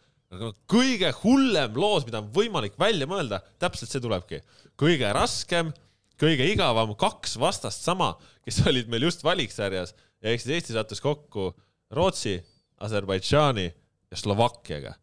[0.71, 4.41] Kõige hullem loos, mida on võimalik välja mõelda, täpselt see tulebki.
[4.79, 5.73] kõige raskem,
[6.21, 8.15] kõige igavam, kaks vastast sama,
[8.45, 9.95] kes olid meil just valiksarjas.
[10.23, 11.51] Ja eks siis Eesti sattus kokku
[11.91, 12.39] Rootsi,
[12.81, 14.95] Aserbaidžaani ja Slovakkiaga.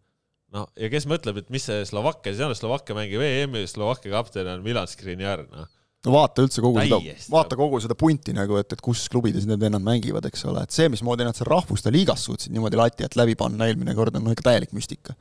[0.54, 4.48] No ja kes mõtleb, et mis see Slovakkia siis on, Slovakkia mängib EM-i, Slovakkia kapten
[4.48, 5.68] on Milan Skriniar, noh
[6.06, 7.00] no vaata üldse kogu seda,
[7.34, 10.76] vaata kogu seda punti nagu, et, et kus klubides need vennad mängivad, eks ole, et
[10.76, 14.28] see, mismoodi nad seal rahvuste liigas suutsid niimoodi lati alt läbi panna eelmine kord, on
[14.28, 15.18] no ikka täielik müstika.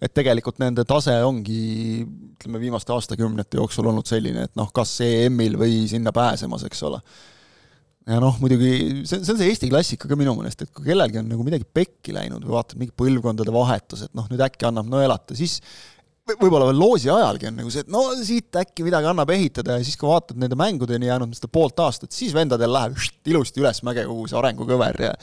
[0.00, 2.06] et tegelikult nende tase ongi,
[2.36, 7.02] ütleme, viimaste aastakümnete jooksul olnud selline, et noh, kas EM-il või sinna pääsemas, eks ole
[8.08, 8.70] ja noh, muidugi
[9.04, 11.66] see, see on see Eesti klassika ka minu meelest, et kui kellelgi on nagu midagi
[11.68, 15.58] pekki läinud või vaatad mingi põlvkondade vahetus, et noh, nüüd äkki annab nõelata, siis
[16.38, 19.84] võib-olla veel loosi ajalgi on nagu see, et no siit äkki midagi annab ehitada ja
[19.86, 24.06] siis, kui vaatad nende mängudeni jäänud seda poolt aastat, siis vendadel läheb št, ilusti ülesmäge
[24.08, 25.14] kogu see arengukõver ja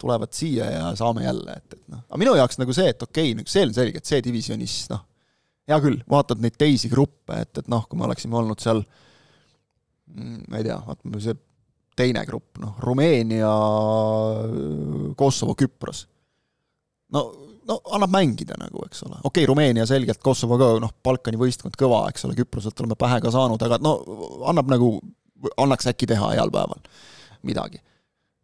[0.00, 2.04] tulevad siia ja saame jälle, et, et noh.
[2.08, 4.76] aga minu jaoks nagu see, et okei okay,, nagu see on selge, et see divisjonis
[4.92, 5.04] noh,
[5.70, 8.84] hea küll, vaatad neid teisi gruppe, et, et noh, kui me oleksime olnud seal
[10.12, 11.38] mm, ma ei tea, vaatame see
[11.94, 13.50] teine grupp, noh, Rumeenia,
[15.16, 16.04] Kosovo, Küpros.
[17.14, 17.28] no,
[17.68, 21.76] no annab mängida nagu, eks ole, okei okay,, Rumeenia selgelt, Kosovo ka, noh, Balkani võistkond
[21.80, 23.96] kõva, eks ole, Küproselt oleme pähe ka saanud, aga no
[24.50, 24.94] annab nagu,
[25.56, 26.80] annaks äkki teha heal päeval
[27.44, 27.80] midagi.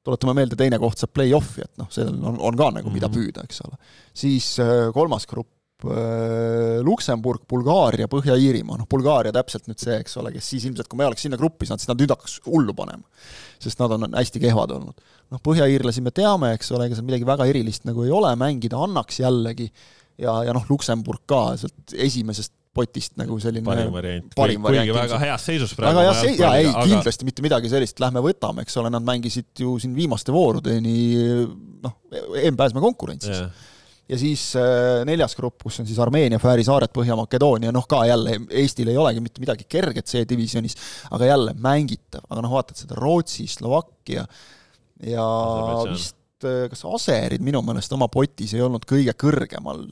[0.05, 3.17] tuletame meelde, teine koht saab play-off'i, et noh, sellel on, on ka nagu mida mhm.
[3.17, 3.81] püüda, eks ole.
[4.17, 5.53] siis äh, kolmas grupp,
[6.85, 11.07] Luksemburg, Bulgaaria, Põhja-Iirimaa, noh Bulgaaria täpselt nüüd see, eks ole, kes siis ilmselt, kui me
[11.09, 13.05] oleks sinna gruppi saanud, siis nad nüüd hakkaks hullu panema.
[13.61, 15.11] sest nad on hästi kehvad olnud.
[15.31, 18.81] noh, põhja-iirlasi me teame, eks ole, ega seal midagi väga erilist nagu ei ole, mängida
[18.81, 19.71] annaks jällegi,
[20.21, 25.49] ja, ja noh, Luksemburg ka sealt esimesest potist nagu selline parim variant, kuigi väga heas
[25.49, 25.97] seisus praegu.
[25.97, 26.85] väga heas seisus, jaa, ei aga...
[26.87, 30.95] kindlasti mitte midagi sellist, lähme võtame, eks ole, nad mängisid ju siin viimaste voorudeni
[31.83, 31.99] noh,
[32.45, 33.69] EM-pääsme konkurentsis yeah
[34.11, 38.41] ja siis äh, neljas grupp, kus on siis Armeenia, Fääri saared, Põhja-Makedoonia, noh ka jälle
[38.63, 40.77] Eestil ei olegi mitte midagi kerget C-divisjonis,
[41.15, 44.27] aga jälle mängitav, aga noh, vaatad seda Rootsi, Slovakkia
[45.07, 45.27] ja
[45.87, 49.87] vist äh, kas Aserid minu meelest oma potis ei olnud kõige kõrgemal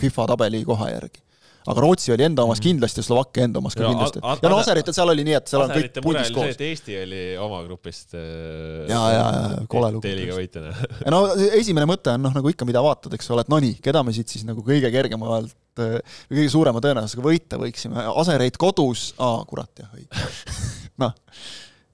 [0.00, 1.22] FIFA tabeli koha järgi
[1.66, 2.66] aga Rootsi oli enda omas mhm.
[2.68, 4.22] kindlasti ja Slovakkia enda omas ka ja, kindlasti.
[4.42, 6.60] ja no Aseritel seal oli nii, et seal on kõik pundis koos.
[6.70, 10.04] Eesti oli oma grupist ja, ja, ja kole lugu.
[10.06, 11.22] T-liiga võitjana ja no
[11.60, 14.14] esimene mõte on noh, nagu ikka, mida vaatad, eks ole, et no nii, keda me
[14.16, 19.44] siit siis nagu kõige kergemalt või äh, kõige suurema tõenäosusega võita võiksime, Asereid kodus, aa
[19.48, 20.28] kurat jah, õige
[21.02, 21.14] noh,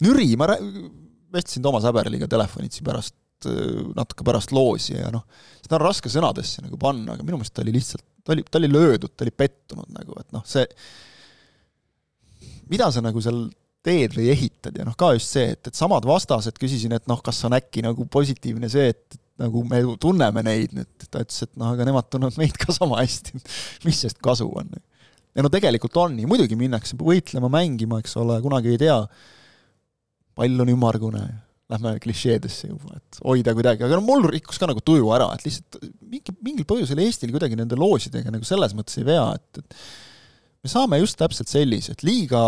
[0.05, 3.17] Nüri, ma vestlesin Toomas Häberliga telefonitsi pärast,
[3.49, 5.27] äh, natuke pärast loosi ja noh,
[5.61, 8.59] seda on raske sõnadesse nagu panna, aga minu meelest ta oli lihtsalt ta oli, ta
[8.59, 10.67] oli löödud, ta oli pettunud nagu, et noh, see,
[12.73, 13.47] mida sa nagu seal
[13.87, 17.23] teed või ehitad ja noh, ka just see, et, et samad vastased, küsisin, et noh,
[17.25, 21.55] kas on äkki nagu positiivne see, et nagu me tunneme neid nüüd, ta ütles, et
[21.61, 23.39] noh, aga nemad tunnevad meid ka sama hästi,
[23.87, 24.75] mis sest kasu on.
[25.37, 29.01] ja no tegelikult on nii, muidugi minnakse võitlema, mängima, eks ole, kunagi ei tea,
[30.37, 31.27] pall on ümmargune
[31.73, 35.47] lähme klišeedesse juba, et hoida kuidagi, aga no mul rikkus ka nagu tuju ära, et
[35.49, 39.81] lihtsalt mingi, mingil põhjusel Eestil kuidagi nende loosidega nagu selles mõttes ei vea, et, et
[40.63, 42.43] me saame just täpselt sellised, liiga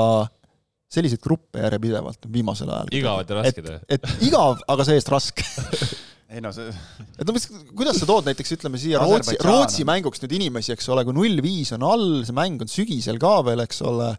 [0.88, 2.92] selliseid gruppe järjepidevalt viimasel ajal.
[2.94, 3.80] igavad ja rasked või?
[3.96, 5.44] et igav, aga see-eest raske
[6.32, 10.22] ei no see et no mis, kuidas sa tood näiteks ütleme siia Rootsi, Rootsi mänguks
[10.22, 13.66] nüüd inimesi, eks ole, kui null viis on all, see mäng on sügisel ka veel,
[13.66, 14.12] eks ole,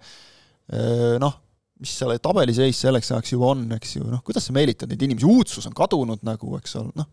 [1.23, 1.45] noh
[1.79, 5.27] mis seal tabeliseis selleks ajaks juba on, eks ju, noh, kuidas sa meelitad neid inimesi,
[5.27, 7.09] uudsus on kadunud nagu, eks ole, noh.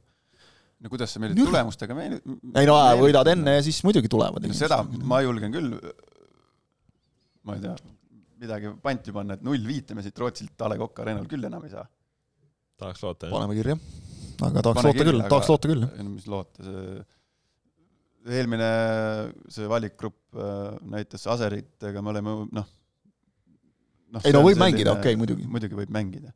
[0.83, 2.19] no kuidas sa meelitad tulemustega meil-?
[2.59, 5.75] ei no võidad enne ja siis muidugi tulevad no, seda ma julgen küll,
[7.47, 7.77] ma ei tea,
[8.43, 11.65] midagi panti panna, et null viite me siit Rootsilt A Le Coq Arena'l küll enam
[11.67, 11.87] ei saa.
[12.83, 13.37] tahaks loota, jah.
[13.39, 13.79] paneme kirja.
[13.79, 16.09] aga tahaks Pane loota kirja, küll, tahaks loota küll, jah.
[16.11, 17.05] mis loota, see
[18.27, 18.69] eelmine
[19.53, 22.67] see valikgrupp äh, näitas Aseritega, me oleme noh,
[24.13, 25.47] no, ei no võib selline, mängida, okei okay,, muidugi.
[25.51, 26.33] muidugi võib mängida.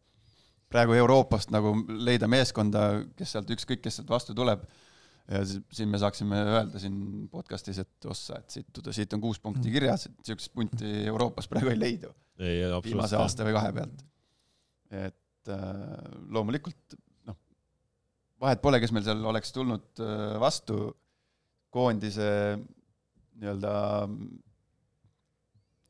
[0.70, 1.74] praegu Euroopast nagu
[2.06, 4.62] leida meeskonda, kes sealt, ükskõik kes sealt vastu tuleb,
[5.30, 6.96] ja siin me saaksime öelda siin
[7.30, 9.74] podcast'is, et ossa, et siit, siit on kuus punkti mm.
[9.74, 12.10] kirjas, et niisugust punti Euroopas praegu ei leidu.
[12.84, 14.02] viimase aasta või kahe pealt.
[14.90, 15.70] et äh,
[16.34, 16.98] loomulikult
[17.28, 17.38] noh,
[18.42, 20.82] vahet pole, kes meil seal oleks tulnud äh, vastu
[21.70, 22.30] koondise
[23.40, 23.72] nii-öelda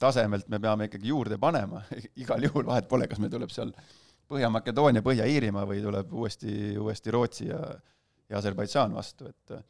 [0.00, 1.82] tasemelt me peame ikkagi juurde panema,
[2.22, 3.72] igal juhul vahet pole, kas meil tuleb seal
[4.30, 7.60] Põhja-Makedoonia, Põhja-Iirimaa või tuleb uuesti, uuesti Rootsi ja,
[8.30, 9.60] ja Aserbaidžaan vastu, et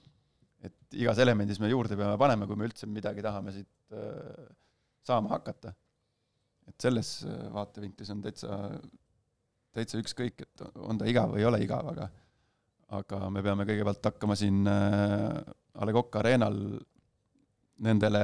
[0.60, 4.48] et igas elemendis me juurde peame panema, kui me üldse midagi tahame siit äh,
[5.06, 5.72] saama hakata.
[6.68, 8.58] et selles äh, vaatevinklis on täitsa,
[9.72, 12.10] täitsa ükskõik, et on ta igav või ei ole igav, aga
[13.00, 15.40] aga me peame kõigepealt hakkama siin äh,
[15.80, 16.60] A Le Coq Arena'l
[17.86, 18.22] nendele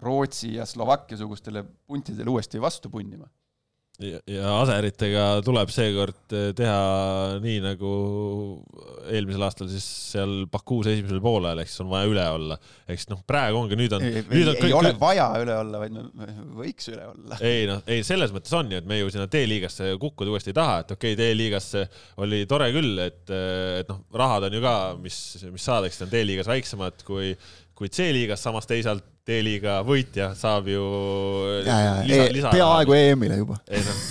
[0.00, 3.28] Rootsi ja Slovakkia sugustele puntidele uuesti vastu punnima.
[4.00, 4.16] ja,
[4.62, 7.90] aseritega tuleb seekord eh, teha nii, nagu
[9.12, 9.84] eelmisel aastal siis
[10.14, 12.56] seal Bakuus esimesel poolel, ehk siis on vaja üle olla.
[12.86, 14.06] ehk siis noh, praegu ongi, nüüd on.
[14.08, 14.76] ei, ei, ei kõik...
[14.78, 16.30] ole vaja üle olla, vaid me
[16.62, 17.42] võiks üle olla.
[17.52, 20.60] ei noh, ei selles mõttes on ju, et me ju sinna D-liigasse kukkuda uuesti ei
[20.62, 21.84] taha, et okei okay,, D-liigasse
[22.24, 23.26] oli tore küll, et,
[23.82, 25.20] et noh, rahad on ju ka, mis,
[25.52, 27.34] mis saadakse, on D-liigas väiksemad kui
[27.80, 30.82] kui C-liigas, samas teisalt D-liiga võitja saab ju
[31.64, 33.56] ja, ja, lisa, e, lisa peaaegu EM-ile juba.
[33.72, 34.02] ei noh,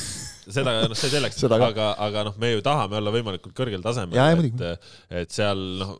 [0.49, 4.17] seda, noh, see selleks, aga, aga noh, me ju tahame olla võimalikult kõrgel tasemel,
[4.49, 4.89] et,
[5.21, 5.93] et seal noh,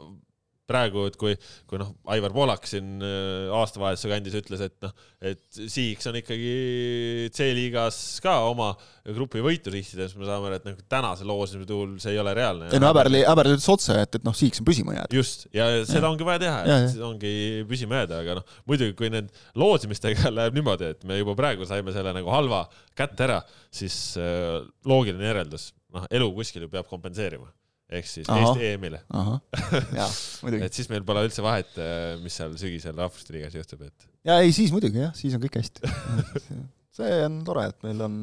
[0.70, 1.36] praegu, et kui,
[1.70, 4.94] kui noh, Aivar Poolak siin äh, aastavahetuse kandis ütles, et noh,
[5.26, 8.72] et sihiks on ikkagi C-liigas ka oma
[9.10, 12.34] grupi võitu sihtida, siis me saame aru, et noh, tänase loosimise puhul see ei ole
[12.38, 12.70] reaalne.
[12.74, 15.20] ei no Häberli, Häberli ütles otse, et, et noh, sihiks on püsima jääda.
[15.20, 16.12] just, ja seda ja.
[16.12, 17.06] ongi vaja teha, et ja.
[17.10, 17.34] ongi
[17.70, 21.96] püsima jääda, aga noh, muidugi kui need loosimistega läheb niimoodi, et me juba praegu saime
[21.96, 22.66] selle nagu halva
[22.98, 23.40] kätte ära,
[23.74, 24.60] siis äh,
[24.90, 27.50] loogiline järeldus, noh, elu kuskil ju peab kompenseerima
[27.90, 28.52] ehk siis Aha.
[28.52, 29.02] Eesti EM-ile.
[30.68, 34.10] et siis meil pole üldse vahet, äh, mis seal sügisel Rahvuste Liigas juhtub, et.
[34.28, 35.94] ja ei, siis muidugi jah, siis on kõik hästi
[37.00, 38.16] see on tore, et meil on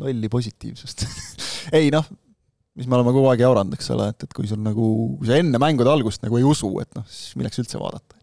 [0.00, 1.06] lolli positiivsust
[1.78, 2.06] ei noh,
[2.78, 4.86] mis me oleme kogu aeg jauranud, eks ole, et, et kui sul nagu,
[5.18, 8.18] kui sa enne mängude algust nagu ei usu, et noh, siis milleks üldse vaadata.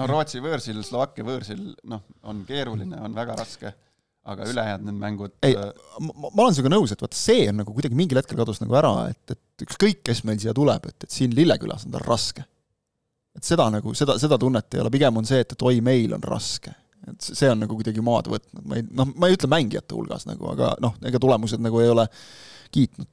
[0.00, 3.76] no Rootsi võõrsil, Slovakkia võõrsil, noh, on keeruline, on väga raske
[4.22, 5.70] aga ülejäänud need mängud ei, äh,
[6.06, 8.92] ma, olen sinuga nõus, et vaata, see on nagu kuidagi mingil hetkel kadus nagu ära,
[9.10, 12.44] et, et ükskõik, kes meil siia tuleb, et, et siin Lillekülas on tal raske.
[13.36, 16.14] et seda nagu, seda, seda tunnet ei ole, pigem on see, et, et oi, meil
[16.14, 16.74] on raske.
[17.10, 20.28] et see on nagu kuidagi maad võtnud, ma ei, noh, ma ei ütle mängijate hulgas
[20.30, 22.06] nagu, aga noh, ega tulemused nagu ei ole
[22.72, 23.10] kiitnud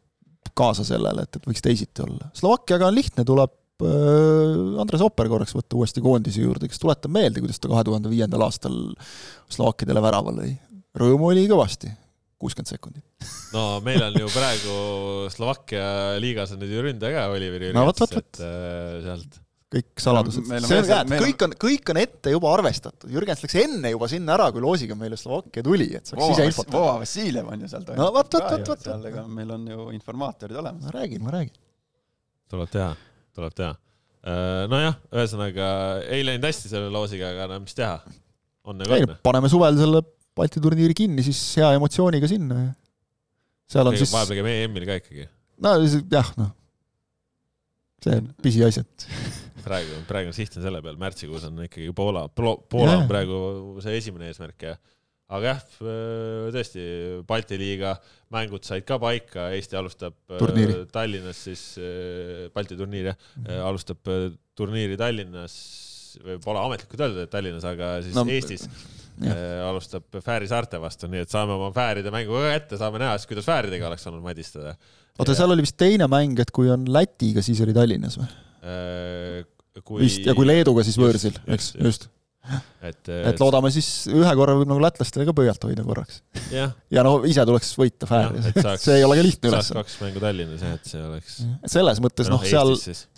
[0.60, 2.30] kaasa sellele, et, et võiks teisiti olla.
[2.38, 3.54] Slovakkiaga on lihtne, tuleb
[3.86, 8.12] äh, Andres Opper korraks võtta uuesti koondise juurde, kes tuletab meelde, kuidas ta kahe tuhande
[8.12, 8.76] viiendal aastal
[9.50, 10.54] slovakkidele värava lõi
[10.98, 11.92] rõõmu oli kõvasti,
[12.40, 13.04] kuuskümmend sekundit.
[13.54, 14.80] no meil on ju praegu
[15.34, 20.48] Slovakkia liigas on nüüd ju ründaja ka, Oliver Jürgens no,, et äh, sealt kõik saladused
[20.50, 23.92] no,, see on hea, et kõik on, kõik on ette juba arvestatud, Jürgens läks enne
[23.94, 26.72] juba sinna ära, kui loosiga meile Slovakkia tuli, et saaks siseinfot.
[26.74, 28.02] Vova Vassiljev on ju seal toimunud.
[28.02, 28.88] no vot, vot, vot, vot.
[28.88, 30.88] seal, ega meil on ju informaatorid olemas.
[30.88, 31.54] ma räägin, ma räägin.
[32.50, 32.90] tuleb teha,
[33.38, 33.76] tuleb teha.
[34.20, 35.68] Äh, nojah, ühesõnaga
[36.10, 38.00] ei läinud hästi selle loosiga, aga no mis teha,
[38.66, 39.14] on nagu on.
[39.24, 40.02] paneme suvel selle
[40.40, 42.72] Balti turniiri kinni, siis hea emotsiooniga sinna ja
[43.70, 45.28] seal on Ega, siis vahepeal käib EM-il ka ikkagi.
[45.66, 46.54] no jah, noh,
[48.04, 49.10] see on pisiasjad.
[49.70, 53.40] Praegu, praegu siht on selle peal, märtsikuus on ikkagi Poola, Poola on praegu
[53.84, 54.78] see esimene eesmärk ja
[55.36, 55.66] aga jah,
[56.56, 56.86] tõesti,
[57.28, 57.92] Balti liiga
[58.34, 60.80] mängud said ka paika, Eesti alustab äh, turniiri.
[60.94, 63.20] Tallinnas siis, äh, Balti turniir jah.
[63.20, 63.68] Mm, -hmm.
[63.68, 64.14] alustab
[64.58, 65.60] turniiri Tallinnas,
[66.46, 68.66] pole ametlikult öeldud, et Tallinnas, aga siis no, Eestis
[69.70, 73.30] alustab Fääri saarte vastu, nii et saame oma Fääride mängu ka ette, saame näha siis,
[73.32, 74.76] kuidas Fääridega oleks olnud madistada.
[75.20, 78.30] oota, seal oli vist teine mäng, et kui on Lätiga, siis oli Tallinnas või?
[78.64, 80.04] Äh, kui...
[80.06, 82.10] vist, ja kui Leeduga, siis võõrsil, eks, just
[82.90, 86.22] et, et loodame siis ühe korra võib nagu lätlastele ka pöialt hoida korraks.
[86.52, 88.50] ja no ise tuleks võita Fääris,
[88.84, 89.84] see ei ole ka lihtne ülesanne.
[89.84, 91.38] kaks mängu Tallinnas jah, et see oleks.
[91.60, 92.74] et selles mõttes noh, seal,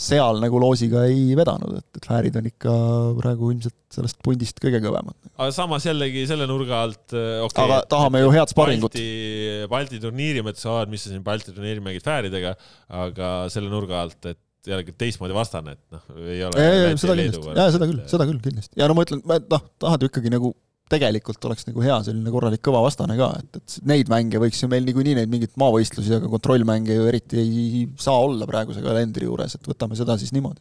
[0.09, 2.75] seal nagu loosiga ei vedanud, et, et Fäärid on ikka
[3.21, 5.17] praegu ilmselt sellest pundist kõige kõvemad.
[5.35, 7.65] aga samas jällegi selle nurga alt äh, okay,.
[7.65, 8.95] aga tahame ju head sparingut.
[8.95, 12.55] Balti, Balti turniiri mõttes, mis sa siin Balti turniiri mängid Fääridega,
[13.01, 16.65] aga selle nurga alt, et jällegi teistmoodi vastane, et noh, ei ole.
[17.01, 18.77] seda kindlasti, jaa, seda küll, seda küll kindlasti.
[18.77, 20.53] ja no ma ütlen, noh, tahad ju ikkagi nagu
[20.91, 24.69] tegelikult oleks nagu hea selline korralik kõva vastane ka, et, et neid mänge võiks ju
[24.71, 29.55] meil niikuinii neid mingeid maavõistlusi, aga kontrollmänge ju eriti ei saa olla praeguse kalendri juures,
[29.57, 30.59] et võtame seda siis niimoodi.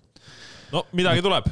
[0.74, 1.50] no midagi tuleb,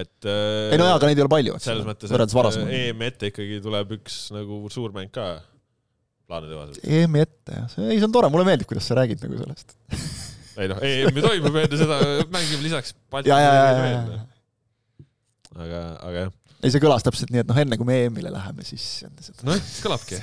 [0.00, 3.12] et äh, ei no jaa, aga neid ei ole palju, eks selles mõttes, et EM-i
[3.12, 5.36] ette ikkagi tuleb üks nagu suur mäng ka
[6.28, 6.82] plaanide kohaselt.
[6.84, 9.78] EM-i ette, jah, ei see on tore, mulle meeldib, kuidas sa räägid nagu sellest
[10.58, 12.00] ei noh, EM ju toimub enne seda,
[12.32, 14.18] mängime lisaks Balti veel.
[15.58, 16.32] aga, aga jah.
[16.62, 19.82] ei, see kõlas täpselt nii, et noh, enne kui me EM-ile läheme, siis noh, siis
[19.84, 20.20] kõlabki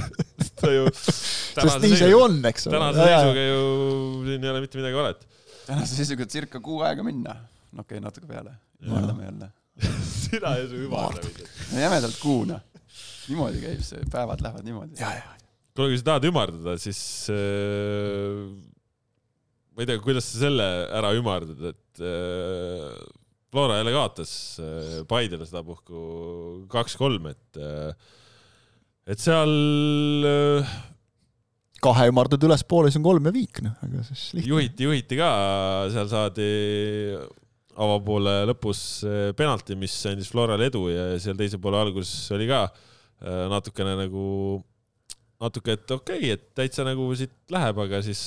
[0.60, 2.78] ta ju sest nii see ju on, eks ole.
[2.78, 3.60] tänase seisuga ju
[4.28, 5.26] siin ei ole mitte midagi valet.
[5.68, 7.36] tänase seisuga circa kuu aega minna.
[7.72, 8.56] no okei okay,, natuke peale.
[8.88, 9.52] vaatame jälle
[10.24, 11.48] sina ja su ümardamine.
[11.72, 12.62] no jämedalt kuu, noh.
[13.28, 14.96] niimoodi käib see, päevad lähevad niimoodi.
[15.74, 17.00] kuule, kui sa tahad ümardada, siis
[17.34, 18.54] äh,
[19.74, 22.88] ma ei tea, kuidas sa selle ära ümardad, et äh,
[23.54, 27.94] Flora jälle kaotas äh, Paidele sedapuhku kaks-kolm, et äh,
[29.10, 29.54] et seal
[30.26, 30.74] äh,
[31.84, 34.50] kahe ümardad ülespoole, siis on kolm ja viik, noh, aga siis lihtne.
[34.52, 35.30] juhiti, juhiti ka,
[35.92, 36.50] seal saadi
[37.74, 42.68] avapoole lõpus äh, penalti, mis andis Florale edu ja seal teise poole alguses oli ka
[42.68, 44.26] äh, natukene nagu,
[45.42, 48.24] natuke, et okei okay,, et täitsa nagu siit läheb, aga siis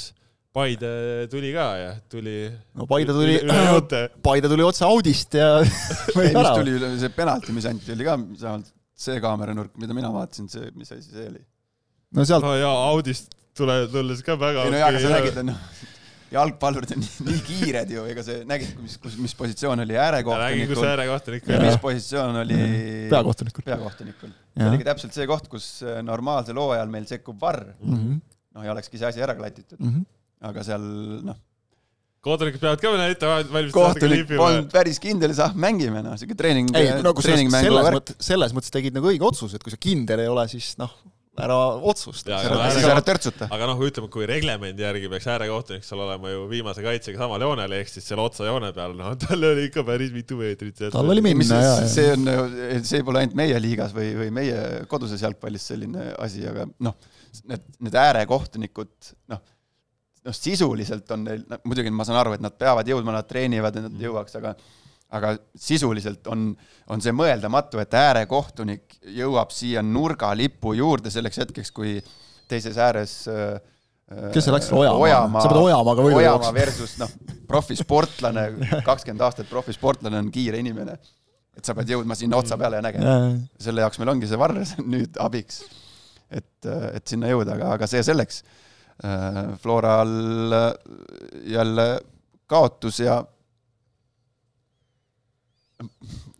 [0.57, 0.91] Paide
[1.29, 2.37] tuli ka ja tuli.
[2.77, 3.35] no Paide tuli,
[4.27, 8.15] Paide tuli otse Audist ja ei, mis tuli üle, see penalti, mis anti, oli ka
[8.17, 11.43] vähemalt see kaameranurk, mida mina vaatasin, see, mis asi see oli?
[12.17, 15.39] no sealt no jaa, Audist tule, tulles ka väga ei no jaa, aga sa nägid,
[15.45, 15.61] noh,
[16.33, 20.73] jalgpallurid on nii, nii kiired ju, ega see, nägid, mis, kus, mis positsioon oli äärekohtunikul.
[20.73, 22.59] kus äärekohtunik ja mis positsioon oli
[23.13, 23.69] peakohtunikul.
[23.69, 24.33] peakohtunikul.
[24.57, 25.69] see oligi täpselt see koht, kus
[26.01, 27.93] normaalsel hooajal meil sekkub varr mm.
[27.93, 28.21] -hmm.
[28.57, 29.93] noh, ja olekski see asi ära klatitud mm.
[29.93, 30.13] -hmm
[30.45, 30.85] aga seal
[31.25, 31.37] noh.
[32.25, 33.73] kohtunikud peavad ka ette valmistama.
[33.73, 36.71] kohtunik polnud päris kindel, et ah, mängime noh, siuke treening.
[36.77, 39.79] ei, no kui selles, selles mõttes, selles mõttes tegid nagu õige otsuse, et kui sa
[39.81, 40.93] kindel ei ole, siis noh,
[41.37, 41.57] ära
[41.89, 42.39] otsusta.
[42.73, 43.47] siis ära törtsuta.
[43.53, 47.75] aga noh, ütleme, kui reglemendi järgi peaks äärekohtunik seal olema ju viimase kaitsega samal joonel,
[47.79, 50.87] ehk siis seal otsajoone peal, noh, tal oli ikka päris mitu meetrit.
[50.93, 51.83] tal oli minna, jaa.
[51.91, 52.31] see on,
[52.85, 56.97] see pole ainult meie liigas või, või meie koduses jalgpallis selline asi, aga noh,
[57.45, 59.45] need, need äärekohtunikud, noh
[60.27, 63.87] noh, sisuliselt on neil, muidugi ma saan aru, et nad peavad jõudma, nad treenivad, et
[63.87, 64.03] nad mhm.
[64.09, 64.57] jõuaks, aga
[65.15, 66.49] aga sisuliselt on,
[66.91, 71.93] on see mõeldamatu, et äärekohtunik jõuab siia nurgalipu juurde selleks hetkeks, kui
[72.51, 73.55] teises ääres äh,
[74.33, 76.33] kes see läks Ojamaa, Ojamaa, sa pead Ojamaaga võidu jooksma.
[76.33, 77.15] Ojamaa versus noh,
[77.47, 78.45] profisportlane,
[78.89, 80.99] kakskümmend aastat profisportlane on kiire inimene.
[81.57, 83.17] et sa pead jõudma sinna otsa peale ja nägema.
[83.63, 84.59] selle jaoks meil ongi see varr
[84.93, 85.63] nüüd abiks.
[86.27, 88.66] et, et sinna jõuda, aga, aga see selleks Äh,
[89.61, 90.69] Floral äh,
[91.53, 91.87] jälle
[92.49, 93.19] kaotus ja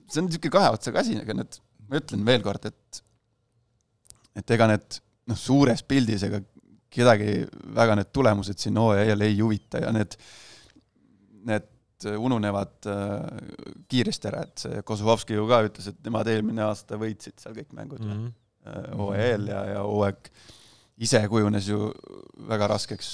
[0.08, 3.04] see on niisugune kahe otsaga asi, aga need, ma ütlen veel kord, et
[4.38, 5.00] et ega need
[5.30, 6.42] noh, suures pildis ega
[6.94, 7.42] kedagi
[7.78, 10.16] väga need tulemused siin hooajal ei huvita ja need,
[11.50, 13.26] need ununevad äh,
[13.90, 17.74] kiiresti ära, et see Kozlovski ju ka ütles, et nemad eelmine aasta võitsid seal kõik
[17.78, 18.96] mängud mm -hmm.
[19.02, 20.32] hooaja eel ja, ja hooaeg
[20.98, 21.92] ise kujunes ju
[22.50, 23.12] väga raskeks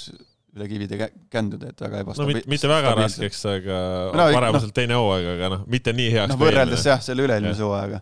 [0.54, 2.32] üle kivide känduda, et väga ebastabiilne.
[2.32, 3.78] no mitte, mitte väga raskeks, aga
[4.14, 6.30] no, paremuselt no, teine hooaeg, aga noh, mitte nii heaks.
[6.30, 8.00] noh, võrreldes jah, selle üle-eelmise hooajaga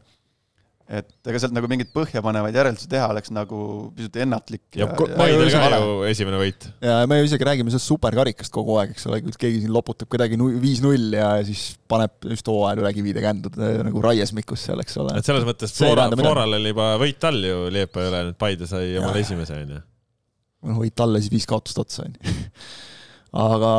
[0.93, 3.59] et ega sealt nagu mingeid põhjapanevaid järeldusi teha oleks nagu
[3.97, 4.65] pisut ennatlik.
[4.77, 6.67] ja, ja, ja Maidel ka ju esimene võit.
[6.85, 10.37] ja me ju isegi räägime sellest superkarikast kogu aeg, eks ole, keegi siin loputab kuidagi
[10.37, 15.17] viis-null ja siis paneb just hooajal üle kivide känduda nagu raiesmikus seal, eks ole.
[15.17, 18.93] et selles mõttes Flora, Floral oli juba võit all ju Liepa üle, nüüd Paide sai
[19.01, 19.83] omale esimese, onju.
[20.69, 22.21] noh, võit all ja siis viis kaotust otsa, onju
[23.33, 23.73] aga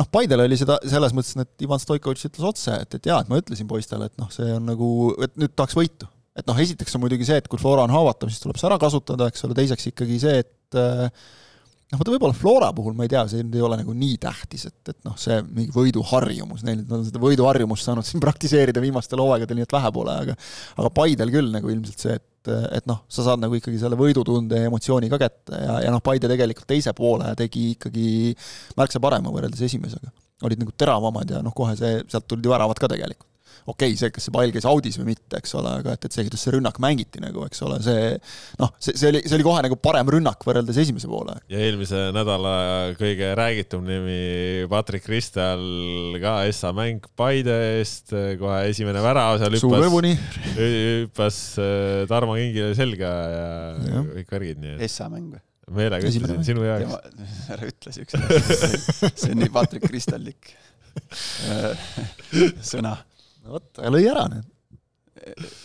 [0.00, 3.32] noh, Paidel oli seda selles mõttes, et Ivan Stoikovitš ütles otse, et, et jaa, et
[3.32, 4.90] ma ütlesin poistele, et noh, see on nagu,
[5.26, 6.08] et nüüd tahaks võitu.
[6.36, 8.76] et noh, esiteks on muidugi see, et kui Flora on haavatav, siis tuleb see ära
[8.80, 11.08] kasutada, eks ole, teiseks ikkagi see, et äh,
[11.92, 14.80] noh, vaata võib-olla Flora puhul ma ei tea, see ei ole nagu nii tähtis, et,
[14.92, 19.60] et noh, see mingi võiduharjumus, neil, nad on seda võiduharjumust saanud siin praktiseerida viimastel hooaegadel,
[19.60, 20.36] nii et vähe pole, aga
[20.80, 23.98] aga Paidel küll nagu ilmselt see, et et, et noh, sa saad nagu ikkagi selle
[23.98, 28.34] võidutunde ja emotsiooni ka kätte ja, ja noh, Paide tegelikult teise poole tegi ikkagi
[28.78, 30.12] märksa parema võrreldes esimesega.
[30.46, 33.30] olid nagu teravamad ja noh, kohe see, sealt tulid ju väravad ka tegelikult
[33.66, 36.14] okei okay,, see, kas see pall käis audis või mitte, eks ole, aga et, et
[36.14, 38.12] see, kuidas see rünnak mängiti nagu, eks ole, see
[38.60, 41.34] noh, see, see oli, see oli kohe nagu parem rünnak võrreldes esimese poole.
[41.52, 42.54] ja eelmise nädala
[43.00, 44.20] kõige räägitum nimi,
[44.70, 45.66] Patrick Ristal
[46.22, 50.16] ka Essa mäng Paide eest, kohe esimene värav seal hüppas,
[50.60, 53.50] hüppas äh, Tarmo Kingile selga ja,
[53.82, 54.06] ja.
[54.20, 54.86] kõik värgid, nii et.
[54.88, 55.42] Essa mäng või?
[55.74, 57.26] meelega ütlesin sinu jaoks.
[57.54, 58.30] ära ütle siukseid
[59.18, 60.52] see on nii Patrick Kristallik
[62.70, 62.94] sõna
[63.46, 64.52] no vot, aga lõi ära nüüd.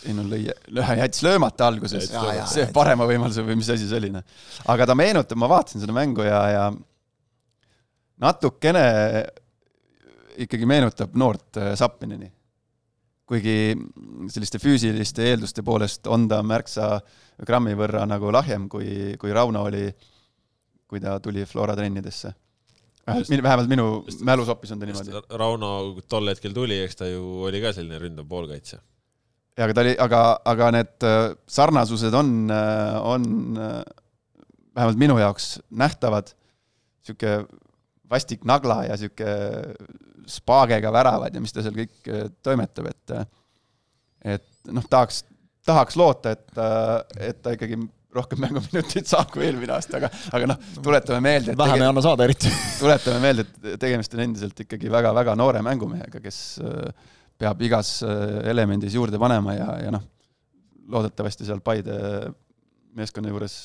[0.08, 2.08] ei no lõi, jättis löömata alguses,
[2.54, 4.24] see parema võimaluse või mis asi see oli, noh.
[4.72, 6.66] aga ta meenutab, ma vaatasin seda mängu ja, ja
[8.22, 8.86] natukene
[10.42, 12.32] ikkagi meenutab noort äh, Zappinini.
[13.32, 13.72] kuigi
[14.28, 16.98] selliste füüsiliste eelduste poolest on ta märksa
[17.48, 19.86] grammi võrra nagu lahjem, kui, kui Rauno oli,
[20.84, 22.34] kui ta tuli Flora trennidesse.
[23.08, 23.88] Vähemalt minu
[24.26, 25.24] mälusopis on ta niimoodi.
[25.40, 25.72] Rauno
[26.10, 28.80] tol hetkel tuli, eks ta ju oli ka selline ründav poolkaitsja.
[29.58, 30.22] ja aga ta oli, aga,
[30.54, 33.26] aga need äh, sarnasused on, äh, on
[33.58, 33.82] äh,
[34.76, 36.34] vähemalt minu jaoks nähtavad.
[37.02, 37.46] sihuke
[38.10, 39.26] vastik nagla ja sihuke
[40.30, 42.10] spaagega väravad ja mis ta seal kõik
[42.46, 43.14] toimetab, et,
[44.36, 45.24] et noh, tahaks,
[45.66, 46.52] tahaks loota, et,
[47.18, 47.80] et ta ikkagi
[48.16, 51.56] rohkem mänguminuteid saab kui eelmine aasta, aga, aga noh, tuletame meelde.
[51.58, 52.52] vähem ei anna saada eriti
[52.82, 58.42] tuletame meelde, et tegemist on endiselt ikkagi väga-väga noore mängumehega, kes äh, peab igas äh,
[58.52, 60.04] elemendis juurde panema ja, ja noh,
[60.92, 61.96] loodetavasti seal Paide
[62.98, 63.58] meeskonna juures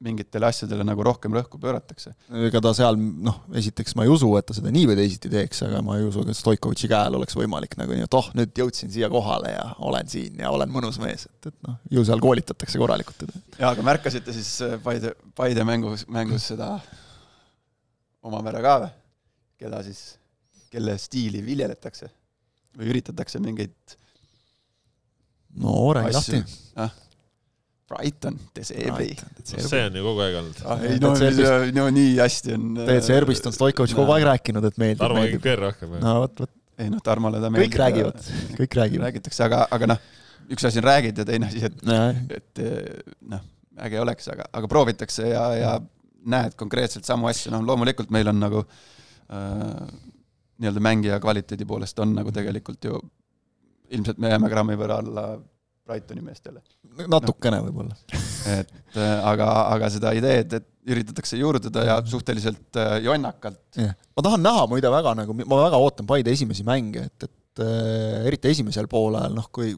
[0.00, 2.12] mingitele asjadele nagu rohkem rõhku pööratakse.
[2.46, 5.60] ega ta seal noh, esiteks ma ei usu, et ta seda nii või teisiti teeks,
[5.66, 8.92] aga ma ei usu, et Stoikovitši käel oleks võimalik nagu nii, et oh, nüüd jõudsin
[8.92, 12.80] siia kohale ja olen siin ja olen mõnus mees, et, et noh, ju seal koolitatakse
[12.80, 13.42] korralikult teda.
[13.58, 16.72] jaa, aga märkasite siis äh, Paide, Paide mängus, mängus seda
[18.24, 18.96] Omavere ka või?
[19.60, 20.00] keda siis,
[20.72, 22.08] kelle stiili viljeletakse
[22.78, 23.96] või üritatakse mingeid
[25.60, 26.42] no räägi lahti
[26.80, 26.96] ah
[27.90, 29.08] Brighton, De Zerbi.
[29.44, 30.82] see on ju kogu aeg olnud ah,.
[30.86, 31.10] ei no,
[31.74, 32.66] no nii hästi on.
[32.78, 35.02] De Zerbist on Stoikovitš kogu aeg rääkinud, et meeldib.
[35.02, 35.96] Tarmo räägib veel rohkem.
[36.02, 36.52] no vot, vot.
[36.78, 37.72] ei noh, Tarmole ta meeldib.
[37.72, 38.28] kõik räägivad,
[38.60, 39.06] kõik räägivad.
[39.08, 40.04] räägitakse, aga, aga noh,
[40.54, 41.82] üks asi on räägid ja teine asi, et,
[42.38, 42.62] et
[43.34, 43.42] noh,
[43.88, 45.74] äge oleks, aga, aga proovitakse ja, ja
[46.30, 49.94] näed konkreetselt samu asju, noh loomulikult meil on nagu äh,
[50.60, 53.00] nii-öelda mängija kvaliteedi poolest on nagu tegelikult ju
[53.90, 55.24] ilmselt me jääme grammi võrra alla
[55.88, 56.62] Brightoni meestele.
[57.10, 57.68] natukene no.
[57.68, 57.96] võib-olla.
[58.58, 63.62] et äh, aga, aga seda ideed, et üritatakse juurutada ja suhteliselt äh, jonnakalt.
[63.78, 68.26] ma tahan näha muide väga nagu, ma väga ootan Paide esimesi mänge, et, et äh,
[68.30, 69.74] eriti esimesel poolajal, noh kui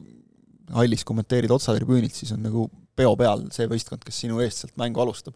[0.73, 5.01] hallis kommenteerid otsatribüünilt, siis on nagu peo peal see võistkond, kes sinu eest sealt mängu
[5.03, 5.35] alustab.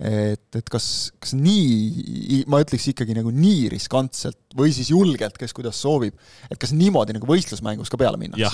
[0.00, 5.52] et, et kas, kas nii, ma ütleks ikkagi nagu nii riskantselt või siis julgelt, kes
[5.56, 6.16] kuidas soovib,
[6.48, 8.48] et kas niimoodi nagu võistlusmängus ka peale minnakse?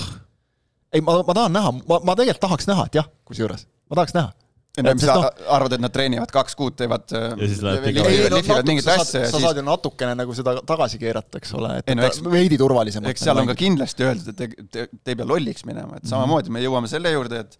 [0.97, 4.15] Ei, ma, ma tahan näha, ma, ma tegelikult tahaks näha, et jah, kusjuures, ma tahaks
[4.17, 4.33] näha.
[4.77, 7.87] no mis sa no, arvad, et nad treenivad kaks kuud, teevad siis läheb
[8.35, 11.89] lihvivad mingit asja ja sa saad ju natukene nagu seda tagasi keerata, eks ole, et,
[11.95, 13.09] et no, veidi turvalisemalt.
[13.13, 16.03] eks seal on ka kindlasti öeldud, et te, te, te ei pea lolliks minema, et
[16.03, 16.11] mhm.
[16.13, 17.57] samamoodi me jõuame selle juurde, et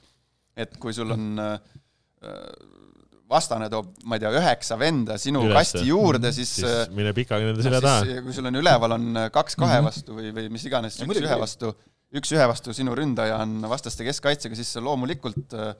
[0.57, 1.57] et kui sul on äh,
[3.29, 5.57] vastane toob, ma ei tea, üheksa venda sinu Üles.
[5.57, 8.21] kasti juurde, siis siis mine pikaga nende selja taha.
[8.23, 9.89] kui sul on üleval on kaks kahe mhm.
[9.89, 11.73] vastu või, või mis iganes, üks ühe vastu,
[12.16, 15.74] üks-ühe vastu sinu ründaja on vastaste keskkaitsega, siis sa loomulikult äh,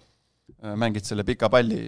[0.80, 1.80] mängid selle pika palli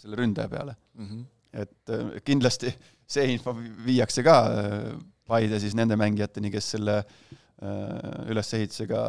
[0.00, 1.06] selle ründaja peale mm.
[1.06, 1.24] -hmm.
[1.64, 2.72] et äh, kindlasti
[3.10, 3.54] see info
[3.86, 4.92] viiakse ka äh,
[5.30, 7.04] Paide siis nende mängijateni, kes selle
[8.26, 9.02] ülesehitusega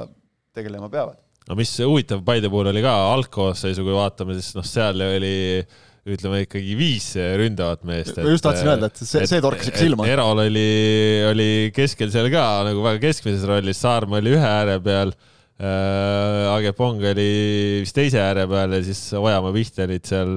[0.54, 1.18] tegelema peavad.
[1.50, 5.66] no mis huvitav Paide puhul oli ka algkoosseisu, kui vaatame, siis noh, seal oli
[6.10, 8.18] ütleme ikkagi viis ründavat meest.
[8.18, 10.08] ma just tahtsin öelda, et see, see torkas ikka silma.
[10.10, 10.68] Erol oli,
[11.30, 17.04] oli keskel seal ka nagu väga keskmises rollis, Saarma oli ühe ääre peal äh,, Agepong
[17.12, 17.32] oli
[17.86, 20.32] vist teise ääre peal ja siis Ojamaa Vihte olid seal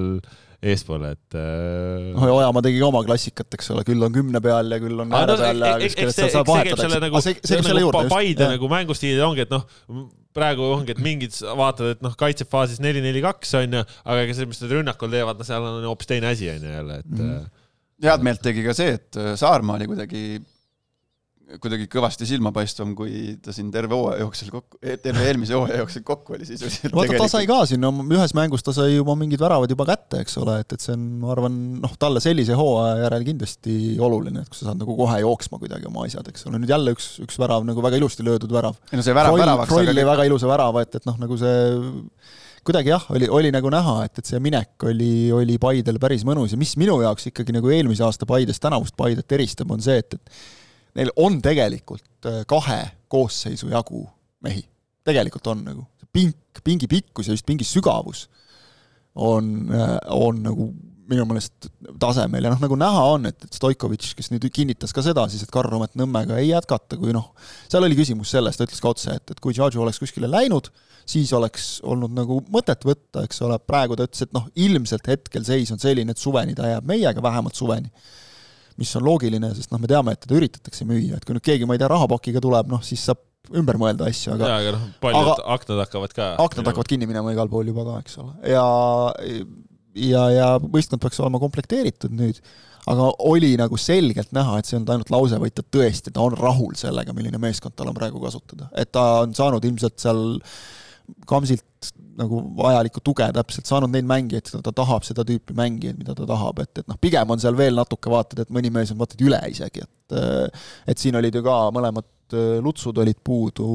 [0.65, 2.11] eespool, et äh....
[2.13, 5.01] noh, ja Ojamaa tegi ka oma klassikat, eks ole, küll on kümne peal ja küll
[5.01, 7.01] on ääre peal ja kes kellest seal saab vahetada.
[7.07, 9.65] Nagu, see, see, see, see nagu Paide nagu mängustiilid ongi, et noh,
[10.35, 14.35] praegu ongi, et mingid vaatad, et noh, kaitsefaasis neli, neli, kaks on ju, aga ega
[14.37, 17.13] see, mis nad rünnakul teevad, no seal on hoopis teine asi on ju jälle, et
[17.13, 17.29] mm.
[17.29, 17.47] -hmm.
[18.09, 20.25] head meelt tegi ka see, et Saarma oli kuidagi
[21.61, 26.03] kuidagi kõvasti silmapaistvam, kui ta siin terve hooaja jooksul kokku, e-, terve eelmise hooaja jooksul
[26.07, 26.89] kokku oli sisuliselt.
[26.89, 29.87] vaata tegelikult..., ta sai ka siin no, ühes mängus ta sai juba mingid väravad juba
[29.89, 33.77] kätte, eks ole, et, et see on, ma arvan, noh, talle sellise hooaja järel kindlasti
[34.07, 36.95] oluline, et kui sa saad nagu kohe jooksma kuidagi oma asjad, eks ole, nüüd jälle
[36.97, 38.81] üks, üks värav nagu väga ilusti löödud värav.
[38.89, 39.69] ei no see värav väravaks.
[39.69, 40.09] Kroll aga...
[40.15, 41.55] väga ilusa värava, et, et noh, nagu see
[42.65, 46.55] kuidagi jah, oli, oli nagu näha, et, et see minek oli, oli Paidel päris mõnus
[46.55, 50.17] ja mis minu jaoks ikkagi nagu eelmise aasta Paidest tänavust Paidet eristab, on see, et,
[50.17, 50.39] et
[50.95, 52.81] neil on tegelikult äh, kahe
[53.11, 54.05] koosseisu jagu
[54.45, 54.63] mehi,
[55.07, 55.85] tegelikult on nagu,
[56.15, 58.25] pink, pingi pikkus ja just pingi sügavus
[59.15, 60.69] on, äh, on nagu
[61.09, 61.67] minu meelest
[62.01, 62.47] tasemel.
[62.47, 65.53] Ja noh, nagu näha on, et, et Stoikovitš, kes nüüd kinnitas ka seda siis, et
[65.53, 67.29] Karl-Romet Nõmmega ei jätkata, kui noh,
[67.69, 70.71] seal oli küsimus selles, ta ütles ka otse, et, et kui Džadžu oleks kuskile läinud,
[71.05, 75.45] siis oleks olnud nagu mõtet võtta, eks ole, praegu ta ütles, et noh, ilmselt hetkel
[75.45, 77.93] seis on selline, et suveni ta jääb meiega, vähemalt suveni
[78.81, 81.67] mis on loogiline, sest noh, me teame, et teda üritatakse müüa, et kui nüüd keegi,
[81.67, 83.21] ma ei tea, rahapakiga tuleb, noh siis saab
[83.55, 87.07] ümber mõelda asju, aga jaa, aga noh, paljud aga, aknad hakkavad ka aknad hakkavad kinni
[87.09, 88.63] minema igal pool juba ka, eks ole, ja
[89.95, 92.39] ja, ja võistkond peaks olema komplekteeritud nüüd,
[92.91, 96.35] aga oli nagu selgelt näha, et see olnud ainult lause, vaid ta tõesti, ta on
[96.37, 98.69] rahul sellega, milline meeskond tal on praegu kasutada.
[98.77, 100.25] et ta on saanud ilmselt seal
[101.29, 106.27] Kamsilt nagu vajalikku tuge täpselt, saanud neid mängijaid, ta tahab seda tüüpi mängijaid, mida ta
[106.29, 109.17] tahab, et, et noh, pigem on seal veel natuke vaatad, et mõni mees on vaata
[109.17, 110.15] et üle isegi, et
[110.93, 113.67] et siin olid ju ka mõlemad lutsud olid puudu,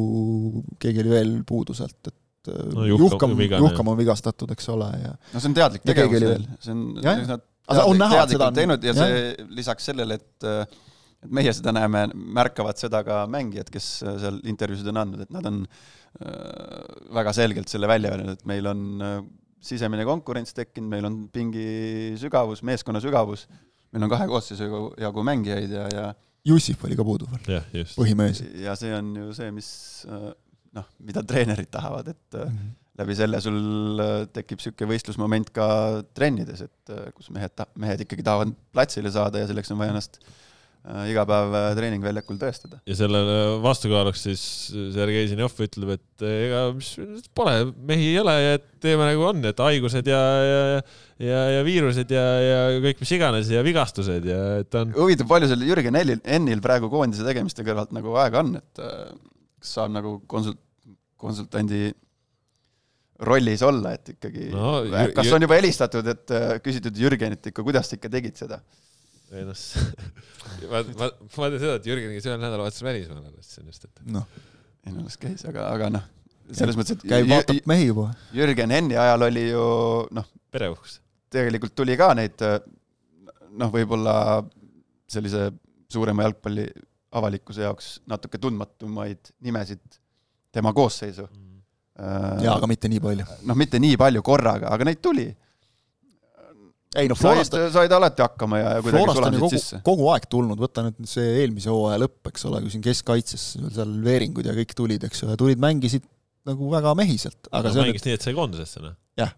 [0.81, 5.43] keegi oli veel puudu sealt, et no, Juhkam, Juhkam on vigastatud, eks ole, ja no
[5.43, 8.95] see on teadlik tegevus veel, see on, nad on näha, et seda on teinud ja,
[8.95, 10.49] ja see lisaks sellele, et
[11.21, 15.49] et meie seda näeme, märkavad seda ka mängijad, kes seal intervjuusid on andnud, et nad
[15.51, 16.81] on äh,
[17.17, 19.21] väga selgelt selle välja öelnud, et meil on äh,
[19.65, 23.47] sisemine konkurents tekkinud, meil on pingi sügavus, meeskonna sügavus,
[23.93, 26.11] meil on kahe koosseisu jagu mängijaid ja, ja
[26.49, 28.39] Jussif oli ka puudu veel, põhimees.
[28.63, 29.71] ja see on ju see, mis
[30.09, 30.31] äh,
[30.79, 35.67] noh, mida treenerid tahavad, et mm -hmm läbi selle sul äh, tekib niisugune võistlusmoment ka
[36.13, 40.19] trennides, et äh, kus mehed mehed ikkagi tahavad platsile saada ja selleks on vaja ennast
[40.21, 40.35] äh,
[41.11, 42.79] iga päev treeningväljakul tõestada.
[42.89, 44.43] ja sellele vastukaaluks siis
[44.95, 46.95] Sergei Zinjov ütleb, et ega mis
[47.37, 47.55] pole,
[47.91, 50.63] mehi ei ole ja teeme nagu on, et haigused ja, ja,
[51.21, 54.97] ja, ja viirused ja, ja kõik mis iganes ja vigastused ja et on.
[54.97, 58.85] huvitav, palju seal Jürgen Ennil, Ennil praegu koondise tegemiste kõrvalt nagu aega on, et
[59.61, 60.63] kas saab nagu konsult-,
[61.21, 61.91] konsultandi
[63.29, 64.79] rollis olla, et ikkagi no,
[65.13, 68.63] kas on juba helistatud, et äh, küsitud Jürgenit ikka, kuidas sa ikka tegid seda?
[69.35, 69.59] Ei noh,
[70.71, 73.87] ma, ma, ma tean seda, et Jürgen käis ühel nädalavahetusel välismaal alles, see on just,
[73.87, 74.27] et noh.
[74.87, 76.07] ei no las käis, aga, aga noh,
[76.51, 78.11] selles mõttes, et käib, vaatab mehi juba.
[78.37, 79.67] Jürgen Henni ajal oli ju
[80.19, 80.99] noh, pereuhkus.
[81.31, 84.15] tegelikult tuli ka neid noh, võib-olla
[85.11, 85.51] sellise
[85.91, 86.67] suurema jalgpalli
[87.19, 89.83] avalikkuse jaoks natuke tundmatumaid nimesid
[90.55, 91.51] tema koosseisu mm
[92.01, 93.27] Äh, jaa, aga mitte nii palju.
[93.49, 95.27] noh, mitte nii palju korraga, aga neid tuli.
[96.99, 99.83] Ei noh, Florast said, said alati hakkama ja, ja kuidagi sulasid kogu, sisse.
[99.87, 103.45] kogu aeg tulnud, võta nüüd see eelmise hooaja lõpp, eks ole, kui siin keskkaitses
[103.77, 106.09] seal veeringud ja kõik tulid, eks ole, tulid, mängisid
[106.49, 107.39] nagu väga mehiselt.
[107.53, 108.99] aga no, mängis nii, et sai koondisesse, noh.
[109.21, 109.37] jah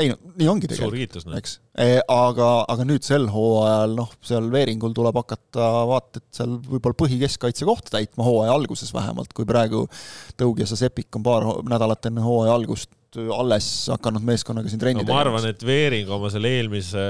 [0.00, 0.94] ei no nii ongi tegelikult.
[0.94, 1.36] suur kiitus, noh.
[1.38, 6.56] eks e,, aga, aga nüüd sel hooajal noh, seal Veeringul tuleb hakata vaata, et seal
[6.58, 9.84] võib-olla põhikeskkaitse kohta täitma hooaja alguses vähemalt, kui praegu
[10.40, 12.92] Tõugjas ja Sepik on paar nädalat enne hooaja algust
[13.34, 17.04] alles hakanud meeskonnaga siin trenni no, ma arvan, et Veering oma selle eelmise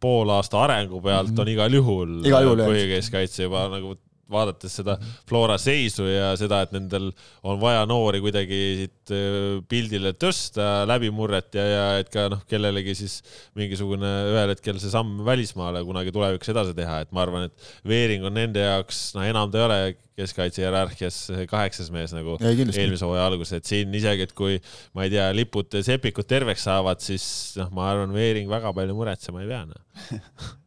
[0.00, 1.40] poolaasta arengu pealt -hmm.
[1.42, 3.96] on igal juhul, juhul põhikeskkaitse juba nagu
[4.30, 4.96] vaadates seda
[5.28, 7.10] Flora seisu ja seda, et nendel
[7.46, 12.96] on vaja noori kuidagi siit äh, pildile tõsta, läbimurret ja, ja et ka noh, kellelegi
[12.98, 13.18] siis
[13.58, 18.24] mingisugune ühel hetkel see samm välismaale kunagi tulevikus edasi teha, et ma arvan, et Veering
[18.28, 19.78] on nende jaoks, no enam ta ei ole
[20.14, 21.20] keskkaitse hierarhias
[21.50, 24.60] kaheksas mees nagu ei, eelmise hooaja alguses, et siin isegi, et kui
[24.94, 27.26] ma ei tea, lipud, sepikud terveks saavad, siis
[27.60, 29.82] noh, ma arvan, Veering väga palju muretsema ei pea noh.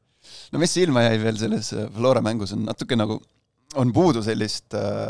[0.48, 3.18] No mis silma jäi veel selles Flora mängus on natuke nagu
[3.76, 5.10] on puudu sellist äh,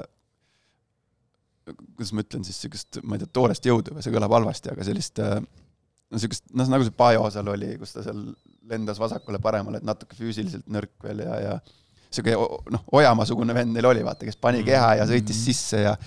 [1.68, 4.86] kuidas ma ütlen siis, niisugust, ma ei tea, toorest jõudu või see kõlab halvasti, aga
[4.88, 8.24] sellist äh, no niisugust, noh, nagu see Pajo seal oli, kus ta seal
[8.68, 14.06] lendas vasakule-paremale, et natuke füüsiliselt nõrk veel ja, ja niisugune noh, Ojamaa-sugune vend neil oli,
[14.08, 15.98] vaata, kes pani keha ja sõitis sisse ja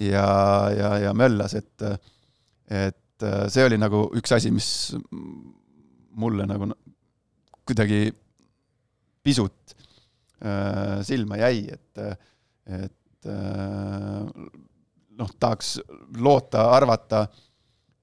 [0.00, 0.26] ja,
[0.72, 1.86] ja, ja möllas, et
[2.72, 4.66] et see oli nagu üks asi, mis
[6.16, 6.70] mulle nagu
[7.68, 8.06] kuidagi
[9.22, 9.81] pisut Äh,
[11.06, 12.02] silma jäi, et,
[12.66, 14.46] et äh,
[15.18, 15.76] noh, tahaks
[16.18, 17.26] loota, arvata,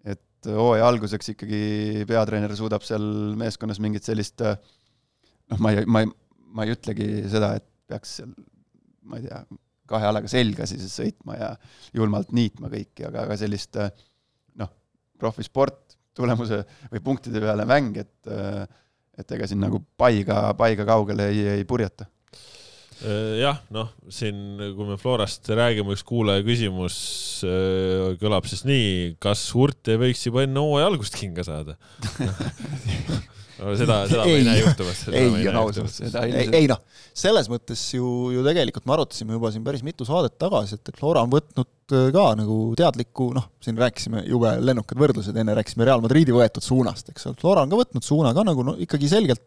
[0.08, 3.04] et hooaja alguseks ikkagi peatreener suudab seal
[3.40, 6.12] meeskonnas mingit sellist noh, ma ei, ma ei,
[6.56, 8.32] ma ei ütlegi seda, et peaks seal,
[9.10, 9.42] ma ei tea,
[9.90, 11.54] kahe jalaga selga siis sõitma ja
[11.98, 13.76] julmalt niitma kõiki, aga, aga sellist
[14.60, 14.72] noh,
[15.20, 16.62] profisport, tulemuse
[16.92, 18.32] või punktide peale mäng, et
[19.20, 22.06] et ega siin nagu paiga, paiga kaugele ei, ei purjeta.
[22.08, 22.18] Äh,
[23.39, 27.00] jah, noh, siin, kui me Florast räägime, üks kuulaja küsimus
[27.47, 31.78] äh, kõlab siis nii, kas Hurt ei võiks juba enne hooaja algust kinga saada?
[33.60, 35.02] No, seda, seda me ei näe juhtumas.
[35.12, 36.80] ei, ausalt, seda ei, ei, ei noh,
[37.18, 41.00] selles mõttes ju, ju tegelikult me arutasime juba siin päris mitu saadet tagasi, et, et
[41.00, 45.88] Flora on võtnud äh, ka nagu teadliku, noh, siin rääkisime jube lennukad võrdlused, enne rääkisime
[45.89, 49.12] Real Madridi võetud suunast, eks ole, Flora on ka võtnud suuna ka nagu no ikkagi
[49.12, 49.43] selgelt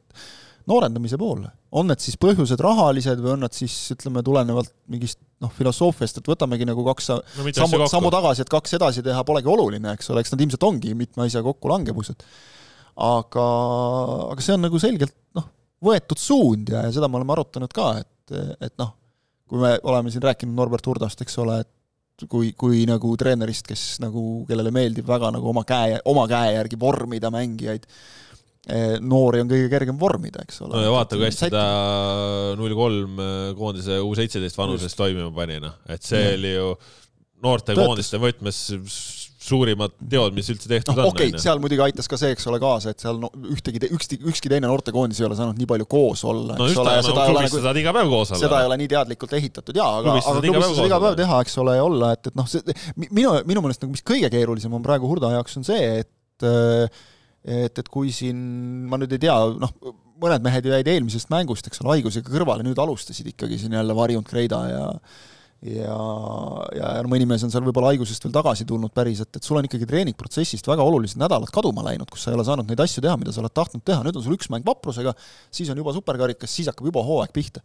[0.70, 1.50] noorendamise poole.
[1.72, 6.28] on need siis põhjused rahalised või on nad siis ütleme, tulenevalt mingist noh, filosoofiast, et
[6.28, 7.20] võtamegi nagu kaks no,
[7.56, 10.94] sammu, sammu tagasi, et kaks edasi teha polegi oluline, eks ole, eks nad ilmselt ongi
[10.98, 12.26] mitme asja kokkulangevused.
[13.02, 13.46] aga,
[14.32, 15.48] aga see on nagu selgelt noh,
[15.82, 18.94] võetud suund ja, ja seda me oleme arutanud ka, et, et noh,
[19.48, 23.84] kui me oleme siin rääkinud Norbert Hurdast, eks ole, et kui, kui nagu treenerist, kes
[24.02, 27.86] nagu, kellele meeldib väga nagu oma käe, oma käe järgi vormida mängijaid,
[29.02, 30.76] noori on kõige kergem vormida, eks ole.
[30.76, 31.64] no ja vaata, kui hästi ta
[32.58, 36.38] null kolm eh, koondise U seitseteist vanuses toimima pani, noh, et see Just.
[36.38, 36.68] oli ju
[37.42, 38.60] noortekoondiste võtmes
[39.42, 41.10] suurimad teod, mis üldse tehtud no, on.
[41.10, 44.20] okei okay,, seal muidugi aitas ka see, eks ole, kaasa, et seal no ühtegi, ükski,
[44.30, 46.54] ükski teine noortekoondis ei ole saanud nii palju koos olla.
[46.54, 48.42] no just, aga no klubis nagu, sa saad iga päev koos olla.
[48.44, 51.40] seda ei ole nii teadlikult ehitatud jaa, aga, aga klubis sa saad iga päev teha,
[51.48, 54.78] eks ole, ja olla, et, et noh, see minu, minu meelest nagu mis kõige keerulisem
[54.78, 56.52] on praegu Hurda jaoks, on see, et
[57.44, 58.38] et, et kui siin,
[58.90, 59.74] ma nüüd ei tea, noh,
[60.22, 64.28] mõned mehed jäid eelmisest mängust, eks ole, haigusega kõrvale, nüüd alustasid ikkagi siin jälle Varjunt,
[64.30, 64.86] Kreida ja
[65.62, 65.98] ja,
[66.74, 69.68] ja, ja mõni mees on seal võib-olla haigusest veel tagasi tulnud päriselt, et sul on
[69.68, 73.14] ikkagi treeningprotsessist väga olulised nädalad kaduma läinud, kus sa ei ole saanud neid asju teha,
[73.20, 75.14] mida sa oled tahtnud teha, nüüd on sul üks mäng vaprusega,
[75.54, 77.62] siis on juba superkarikas, siis hakkab juba hooaeg pihta.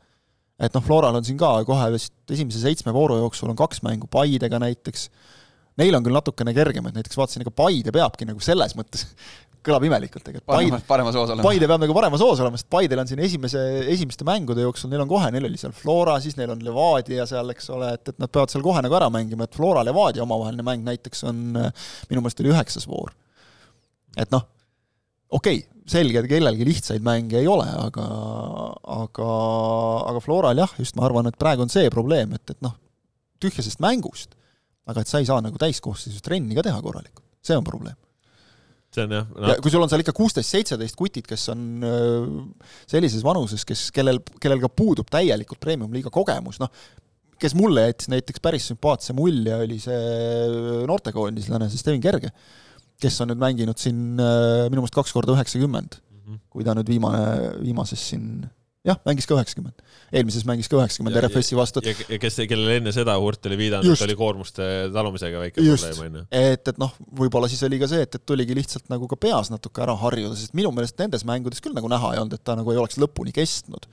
[0.61, 4.09] et noh, Floral on siin ka kohe vist esimese seitsme vooru jooksul on kaks mängu
[4.09, 5.09] Paidega näiteks,
[5.78, 9.05] Neil on küll natukene kergem, et näiteks vaatasin, ega Paide peabki nagu selles mõttes
[9.65, 10.47] kõlab imelikult tegelikult.
[10.49, 11.45] Paide, paremas hoos olema.
[11.45, 13.61] Paide peab nagu paremas hoos olema, sest Paidel on siin esimese,
[13.93, 17.51] esimeste mängude jooksul, neil on kohe, neil oli seal Flora, siis neil on Levadia seal,
[17.53, 20.65] eks ole, et, et nad peavad seal kohe nagu ära mängima, et Flora, Levadia omavaheline
[20.67, 23.11] mäng näiteks on, minu meelest oli üheksas voor.
[24.17, 24.47] et noh,
[25.35, 28.07] okei okay,, selge, et kellelgi lihtsaid mänge ei ole, aga,
[28.97, 29.29] aga,
[30.13, 32.75] aga Floral jah, just ma arvan, et praegu on see probleem, et, et noh,
[33.43, 34.35] tühjasest mängust,
[34.87, 37.97] aga et sa ei saa nagu täiskoosseisus trenni ka teha korralikult, see on probleem
[38.97, 39.49] see on jah no..
[39.51, 41.65] ja kui sul on seal ikka kuusteist, seitseteist kutid, kes on
[42.89, 46.71] sellises vanuses, kes, kellel, kellel ka puudub täielikult premium-liiga kogemus, noh,
[47.41, 49.97] kes mulle jättis näiteks päris sümpaatse mulje, oli see
[50.89, 52.33] noortekoondislane, see Steven Kerge,
[53.01, 56.39] kes on nüüd mänginud siin minu meelest kaks korda üheksakümmend mm, -hmm.
[56.53, 58.47] kui ta nüüd viimane, viimases siin
[58.88, 59.83] jah, mängis ka üheksakümmend.
[60.11, 61.83] eelmises mängis ka üheksakümmend RFS-i vastu.
[61.85, 66.19] ja, kes, kellele enne seda Hurt oli viidanud, et oli koormuste talumisega väike probleem, on
[66.21, 66.25] ju.
[66.41, 69.51] et, et noh, võib-olla siis oli ka see, et, et tuligi lihtsalt nagu ka peas
[69.53, 72.57] natuke ära harjuda, sest minu meelest nendes mängudes küll nagu näha ei olnud, et ta
[72.59, 73.89] nagu ei oleks lõpuni kestnud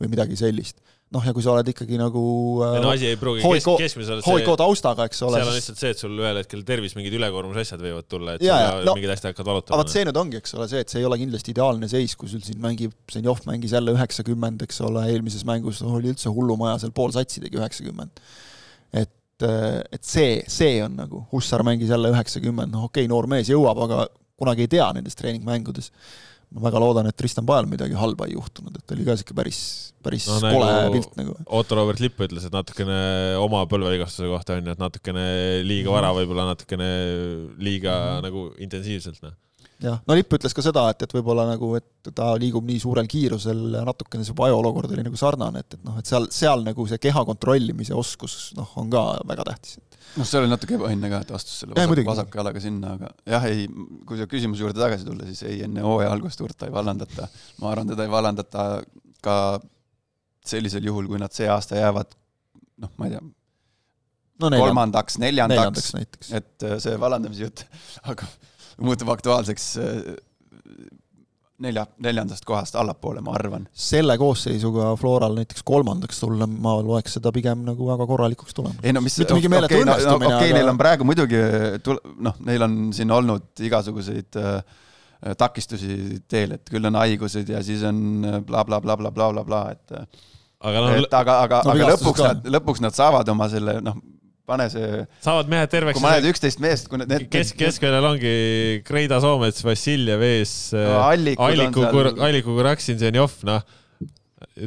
[0.00, 0.82] või midagi sellist
[1.14, 2.20] noh, ja kui sa oled ikkagi nagu
[2.66, 5.38] äh, no asi ei pruugi kes, keskmisel hoiko taustaga, eks ole.
[5.38, 8.44] seal on lihtsalt see, et sul ühel hetkel tervis mingid ülekoormuse asjad võivad tulla, et
[8.46, 9.76] ja, ja, no, mingid asjad hakkavad valutama.
[9.76, 12.16] aga vot see nüüd ongi, eks ole, see, et see ei ole kindlasti ideaalne seis,
[12.18, 16.82] kui sul siin mängib, Zenjov mängis jälle üheksakümmend, eks ole, eelmises mängus oli üldse hullumaja,
[16.82, 18.26] seal pool satsi tegi üheksakümmend.
[18.90, 19.14] et,
[19.46, 23.52] äh, et see, see on nagu, Hussar mängis jälle üheksakümmend, noh okei okay,, noor mees
[23.52, 25.92] jõuab, aga kunagi ei tea nendes treeningmängudes
[26.54, 29.60] ma väga loodan, et Tristan Pael midagi halba ei juhtunud, et oli ka niisugune päris,
[30.04, 31.34] päris no, kole nagu pilt nagu.
[31.58, 32.98] Otto Robert Lipp ütles, et natukene
[33.42, 35.26] oma põlvevigastuse kohta on ju, et natukene
[35.66, 36.90] liiga vara, võib-olla natukene
[37.58, 38.28] liiga mm -hmm.
[38.28, 39.34] nagu intensiivselt, noh
[39.82, 43.08] jah, no Lipp ütles ka seda, et, et võib-olla nagu, et ta liigub nii suurel
[43.10, 46.86] kiirusel ja natukene see ajaolukord oli nagu sarnane, et, et noh, et seal, seal nagu
[46.88, 49.78] see keha kontrollimise oskus noh, on ka väga tähtis
[50.16, 53.48] noh, see oli natuke ebaõnne ka, et astus selle vasak, vasaku jalaga sinna, aga jah,
[53.50, 53.66] ei,
[54.08, 57.28] kui sa küsimuse juurde tagasi tulla, siis ei, enne hooaja algust Urta ei vallandata.
[57.62, 58.66] ma arvan, teda ei vallandata
[59.24, 59.36] ka
[60.46, 62.14] sellisel juhul, kui nad see aasta jäävad
[62.82, 63.22] noh, ma ei tea,
[64.42, 67.64] no, kolmandaks, neljandaks, neljandaks, et äh, see vallandamise jutt
[68.08, 68.52] hakkab,
[68.82, 70.00] muutub aktuaalseks äh,
[71.62, 73.66] nelja, neljandast kohast allapoole, ma arvan.
[73.72, 78.84] selle koosseisuga Floral näiteks kolmandaks tulla, ma loeks seda pigem nagu väga korralikuks tulemuseks.
[78.84, 80.58] ei no mis, okei, no, okei okay, aga...
[80.58, 81.40] neil on praegu muidugi
[81.86, 84.58] tul-, noh, neil on siin olnud igasuguseid äh,
[85.40, 87.98] takistusi teel, et küll on haigused ja siis on
[88.46, 90.26] blablabla, bla-bla-bla-bla-bla, et äh,
[90.68, 92.34] aga noh, et aga, aga no,, aga lõpuks ka.
[92.34, 93.96] nad, lõpuks nad saavad oma selle noh,
[94.46, 95.06] pane see.
[95.24, 95.98] saavad mehed terveks.
[95.98, 97.26] kui paned üksteist meest, kui need.
[97.32, 98.36] kes, keskväljal ongi
[98.86, 101.00] Kreida Soomets, Vassiljev ees no,.
[101.08, 103.64] Alliku, Alliku, Kuraksin, Zenjov, noh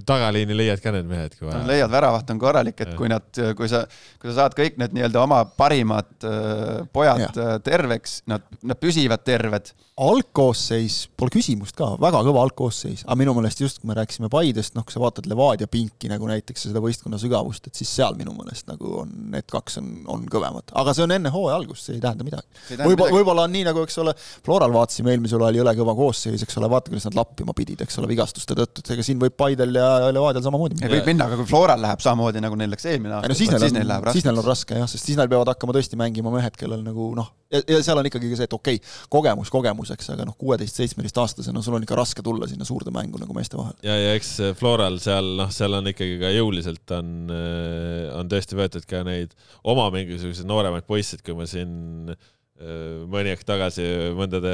[0.05, 1.63] tagaliini leiad ka need mehed, kui vaja.
[1.67, 3.25] leiad, väravaht on korralik, et kui nad,
[3.57, 3.83] kui sa,
[4.21, 7.29] kui sa saad kõik need nii-öelda oma parimad äh, pojad ja.
[7.33, 13.33] Äh, terveks, nad, nad püsivad terved algkoosseis, pole küsimust ka, väga kõva algkoosseis, aga minu
[13.35, 16.79] meelest just, kui me rääkisime Paidest, noh, kui sa vaatad Levadia pinki nagu näiteks seda
[16.83, 20.71] võistkonna sügavust, et siis seal minu meelest nagu on, need kaks on, on kõvemad.
[20.79, 22.47] aga see on enne hooaja algust, see ei tähenda midagi.
[22.79, 24.13] võib-olla, võib-olla on nii, nagu eks ole,
[24.45, 27.99] Floral vaatasime, eelmisel ajal jõle kõva koosseis, eks ole, vaata, kuidas nad lappima pidid, eks
[27.99, 30.79] ole, vigastuste tõttu, et ega siin võib Paidel ja Levadial samamoodi.
[30.83, 33.75] võib minna, aga kui Floral läheb samamoodi, nagu neil läks eelmine aasta, no, siis, siis
[33.75, 34.19] neil läheb raske.
[34.19, 37.09] siis neil on raske jah, sest siis neil peavad hakkama tõesti mängima mehed, kellel nagu
[37.17, 41.77] noh, ja, seal on ikkagi see, et okei okay,, kogemus kogemuseks, aga noh, kuueteist-seitsmeteistaastasena sul
[41.79, 43.77] on ikka raske tulla sinna suurde mängu nagu meeste vahel.
[43.85, 48.59] ja, ja eks Floral seal, noh, seal on ikkagi ka jõuliselt on, äh, on tõesti
[48.59, 49.33] võetud ka neid
[49.63, 52.27] oma mingisuguseid nooremaid poisse, et kui ma siin äh,
[52.59, 53.85] mõni aeg tagasi
[54.17, 54.51] mõndade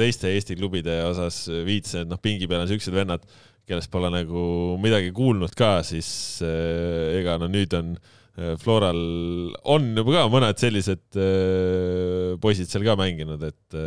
[0.00, 3.24] teiste Eesti klubide osas viitasin, et noh, pingi peal on siuksed vennad,
[3.70, 4.44] kellest pole nagu
[4.82, 6.10] midagi kuulnud ka, siis
[6.44, 9.00] äh, ega no nüüd on äh, Floral
[9.70, 13.78] on juba ka mõned sellised äh, poisid seal ka mänginud, et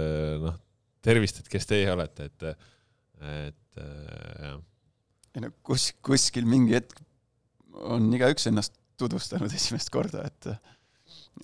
[0.43, 0.59] noh,
[1.03, 2.47] tervist, et kes teie olete, et,
[3.33, 4.59] et jah.
[5.33, 7.01] ei no kus, kuskil mingi hetk
[7.89, 10.53] on igaüks ennast tutvustanud esimest korda, et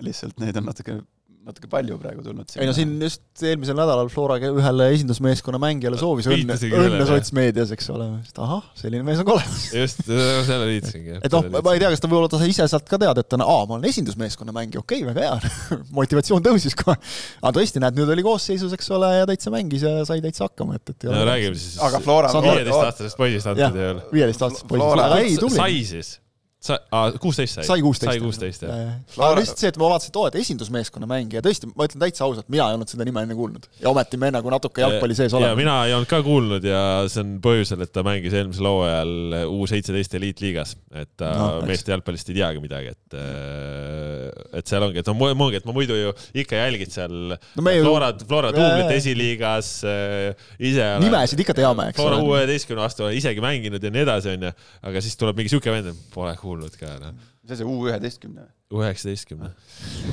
[0.06, 1.02] lihtsalt neid on natuke
[1.48, 2.52] natuke palju praegu tulnud.
[2.60, 7.90] ei no siin just eelmisel nädalal Flora ühele esindusmeeskonna mängijale soovis õnne, õnne sotsmeedias, eks
[7.94, 9.70] ole, et ahah, selline mees on ka olemas.
[9.74, 11.18] just, selle liitsingi.
[11.24, 13.40] et noh, ma ei tea, kas ta võib-olla ta ise sealt ka tead, et ta
[13.40, 15.53] on, aa, ma olen esindusmeeskonna mängija, okei okay,, väga hea
[16.02, 16.99] motivatsioon tõusis kohe.
[17.41, 20.80] aga tõesti, näed, nüüd oli koosseisus, eks ole, ja täitsa mängis ja sai täitsa hakkama,
[20.80, 24.07] et, et no räägime siis aga Flora viieteistaastasest poisist antud juhul.
[24.11, 25.61] viieteistaastasest poisist, aga ei, tubli.
[25.61, 26.18] sai siis
[26.60, 26.76] sa,
[27.23, 27.64] kuusteist sai?
[27.64, 28.11] sai kuusteist.
[28.11, 28.95] sai kuusteist, jah.
[29.15, 32.26] aga lihtsalt see, et ma vaatasin, et oo, et esindusmeeskonna mängija, tõesti, ma ütlen täitsa
[32.26, 33.69] ausalt, mina ei olnud seda nime enne kuulnud.
[33.80, 35.56] ja ometi me nagu natuke jalgpalli sees oleme.
[35.61, 39.15] mina ei olnud ka kuulnud ja see on põhjusel, et ta mängis eelmisel hooajal
[39.49, 44.84] U seitseteist eliitliigas, et ta no, meeste jalgpallist ei teagi midagi, et äh, et seal
[44.84, 46.11] ongi, et no ongi, et ma muidu ju
[46.44, 47.88] ikka jälgid seal no, ju...
[47.88, 50.91] Flora, Flora duublit esiliigas äh, ise.
[51.06, 52.19] nimesid ikka teame, eks ole.
[52.19, 54.53] Flora U üheteistkümne olen isegi mänginud ja nii edasi, onju,
[54.91, 57.13] aga siis tuleb mingi siuke vend, pole kuulnud kuulnud ka, noh.
[57.43, 58.47] mis asi, U üheteistkümne?
[58.69, 59.49] U üheksateistkümne.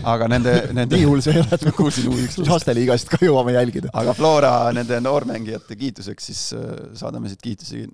[0.08, 2.48] aga nende, nende nii hull see ei ole, et me kuulsime U üksteist.
[2.48, 3.92] lasteliigast ka jõuame jälgida.
[3.96, 7.84] aga Flora nende noormängijate kiituseks, siis äh, saadame siit kiitusi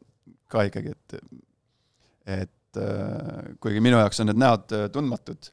[0.52, 1.18] ka ikkagi, et
[2.42, 5.50] et äh, kuigi minu jaoks on need näod äh, tundmatud,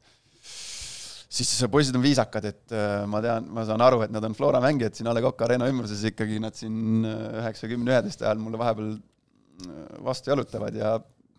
[1.30, 2.74] siis poisid on viisakad, et
[3.10, 5.68] ma tean, ma saan aru, et nad on Flora mängijad siin A Le Coq Arena
[5.70, 8.95] ümbruses ikkagi, nad siin üheksakümne, üheteist ajal mulle vahepeal
[10.06, 10.95] vastu jalutavad ja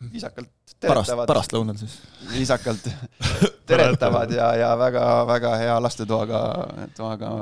[0.09, 1.29] viisakalt teretavad.
[1.29, 1.99] pärastlõunal siis.
[2.31, 2.89] viisakalt
[3.71, 6.43] teretavad ja, ja väga-väga hea lastetoaga,
[6.97, 7.33] toaga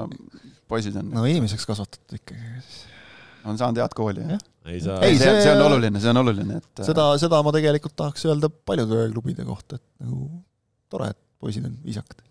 [0.69, 1.11] poisid on.
[1.15, 2.63] no inimeseks kasvatatud ikkagi.
[3.49, 4.47] on saanud head kooli, jah?
[4.69, 5.01] ei saa.
[5.07, 8.51] ei, see, see on oluline, see on oluline, et seda, seda ma tegelikult tahaks öelda
[8.51, 10.31] paljude klubide kohta, et nagu
[10.91, 12.28] tore, et poisid on viisakad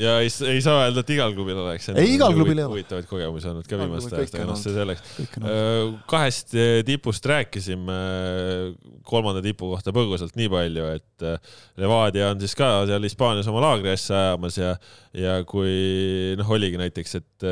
[0.00, 1.90] ja ei, ei saa öelda, et igal klubil oleks.
[1.92, 2.72] ei, igal klubil ei ole.
[2.74, 5.14] huvitavaid kogemusi olnud ka viimaste aastaga, noh see selleks.
[5.40, 7.98] Äh, kahest äh, tipust rääkisime,
[9.08, 13.64] kolmanda tipu kohta põgusalt nii palju, et äh, Levadia on siis ka seal Hispaanias oma
[13.66, 14.74] laagri asja ajamas ja,
[15.16, 17.50] ja kui noh, oligi näiteks, et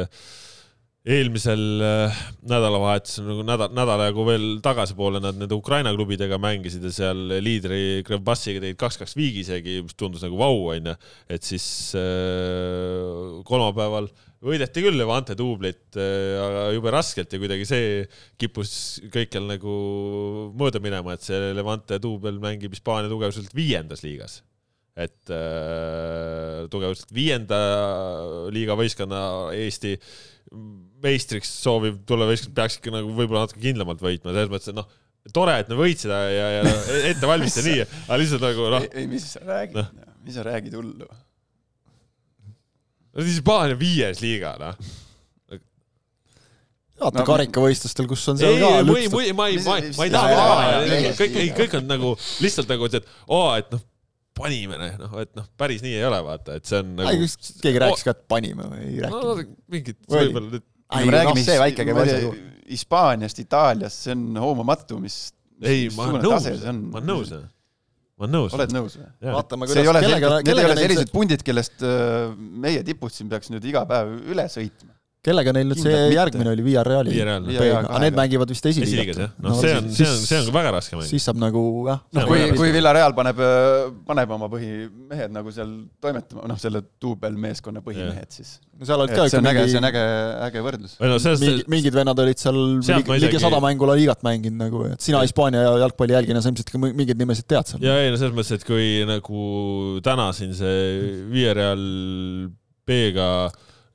[1.07, 2.17] eelmisel äh,
[2.51, 8.03] nädalavahetusel nagu nädal, nädala jagu veel tagasipoole nad nende Ukraina klubidega mängisid ja seal liidri
[8.07, 10.97] Krevbassiga tegid kaks-kaks viigi isegi, mis tundus nagu vau, onju.
[11.31, 11.69] et siis
[11.99, 14.11] äh, kolmapäeval
[14.45, 18.03] võideti küll Levante duublit, äh, aga jube raskelt ja kuidagi see
[18.41, 18.75] kippus
[19.15, 19.79] kõikjal nagu
[20.59, 24.41] mööda minema, et see Levante duubel mängib Hispaania tugevuselt viiendas liigas
[24.99, 27.59] et äh, tugevalt viienda
[28.51, 29.21] liiga võistkonna
[29.55, 29.95] Eesti
[31.05, 34.89] meistriks sooviv tulev võistkond peaks ikka nagu võib-olla natuke kindlamalt võitma, selles mõttes, et noh,
[35.35, 36.77] tore, et me võitsid ja, ja, ja
[37.13, 38.87] ette valmistada nii, aga lihtsalt nagu noh.
[38.93, 39.89] ei, mis sa räägid no.,
[40.27, 41.11] mis sa räägid hullu?
[43.09, 44.89] no Hispaania viies liiga, noh
[46.99, 49.93] vaata no, karikavõistlustel, kus on seal ei, ka ei, ma ei, ma ei, ma ei,
[49.95, 53.85] ma ei taha, kõik, kõik on nagu lihtsalt nagu, et oo, et noh,
[54.39, 57.31] panime, noh, et noh, päris nii ei ole, vaata, et see on nagu.
[57.63, 59.63] keegi rääkis ka, et panime või ei rääkinud no,?
[59.75, 60.67] mingid võib-olla nüüd.
[60.97, 62.45] Ei, noh, see väike käib asja juurde.
[62.69, 65.21] Hispaaniast, Itaaliast, see on hoomamatu, mis.
[65.65, 67.33] ei, ma olen nõus, ma olen nõus
[68.19, 68.55] ma olen nõus.
[68.57, 69.09] oled nõus või?
[69.31, 73.53] vaatame, kuidas, kellega, kellega need ei ole sellised pundid, kellest äh, meie tipud siin peaks
[73.55, 74.98] nüüd iga päev üle sõitma
[75.29, 77.17] kellega neil nüüd see järgmine oli, Villarreali?
[77.79, 79.21] aga need mängivad vist esiliigat.
[79.45, 81.09] noh, see on, see on, see on väga raske mäng.
[81.09, 82.01] siis saab nagu jah.
[82.17, 83.43] noh, kui, kui Villareal paneb,
[84.09, 89.27] paneb oma põhimehed nagu seal toimetama, noh, selle duubelmeeskonna põhimehed, siis no seal olid ka
[89.31, 90.05] see on äge, see on äge,
[90.49, 90.97] äge võrdlus.
[91.03, 91.45] No, sellest...
[91.45, 92.59] Mingi, mingid vennad olid seal
[93.19, 96.81] ligi sada mängu La Ligat mänginud nagu, et sina Hispaania jalgpalli jälgina, sa ilmselt ka
[96.83, 97.85] mingeid nimesid tead seal.
[97.85, 100.79] ja ei no selles mõttes, et kui nagu täna siin see
[101.33, 101.83] Villarreal
[102.89, 103.29] B-ga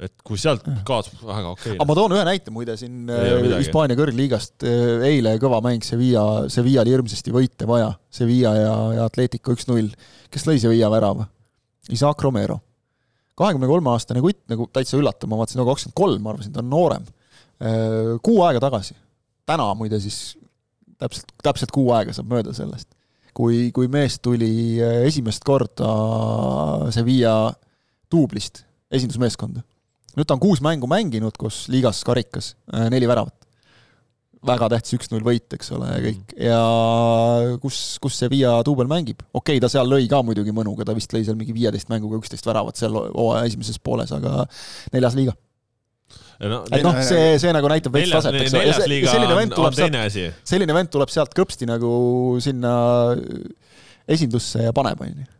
[0.03, 1.77] et kui sealt kaasub, väga okei okay..
[1.77, 6.23] aga ma toon ühe näite muide siin äh, Hispaania kõrgliigast, äh, eile kõva mäng Sevilla,
[6.51, 9.93] Sevilla oli hirmsasti võite vaja, Sevilla ja, ja Atletico üks-null.
[10.33, 11.27] kes lõi Sevilla värava?
[11.93, 12.59] Isaac Romero.
[13.39, 16.61] kahekümne kolme aastane kutt, nagu täitsa üllatav, ma vaatasin, no kakskümmend kolm, ma arvasin, ta
[16.63, 17.07] on noorem.
[17.63, 18.97] Äh, kuu aega tagasi,
[19.49, 20.35] täna muide siis
[20.99, 22.91] täpselt, täpselt kuu aega saab mööda sellest,
[23.35, 25.91] kui, kui mees tuli esimest korda
[26.93, 27.35] Sevilla
[28.11, 29.63] duublist esindusmeeskonda
[30.17, 33.35] nüüd ta on kuus mängu mänginud koos liigas karikas, äh, neli väravat.
[34.43, 36.33] väga tähtis üks-null võit, eks ole, ja kõik.
[36.35, 36.57] ja
[37.63, 39.23] kus, kus see Via duubel mängib?
[39.31, 42.19] okei okay,, ta seal lõi ka muidugi mõnuga, ta vist lõi seal mingi viieteist mänguga
[42.19, 44.43] üksteist väravat seal hooaja esimeses pooles, aga
[44.91, 45.37] neljas liiga
[46.43, 49.77] no, et noh, see, see nagu näitab veits taset, eks ole, ja selline vend tuleb
[49.79, 51.93] sealt, selline vend tuleb sealt kõpsti nagu
[52.43, 52.73] sinna
[54.11, 55.32] esindusse ja paneb, onju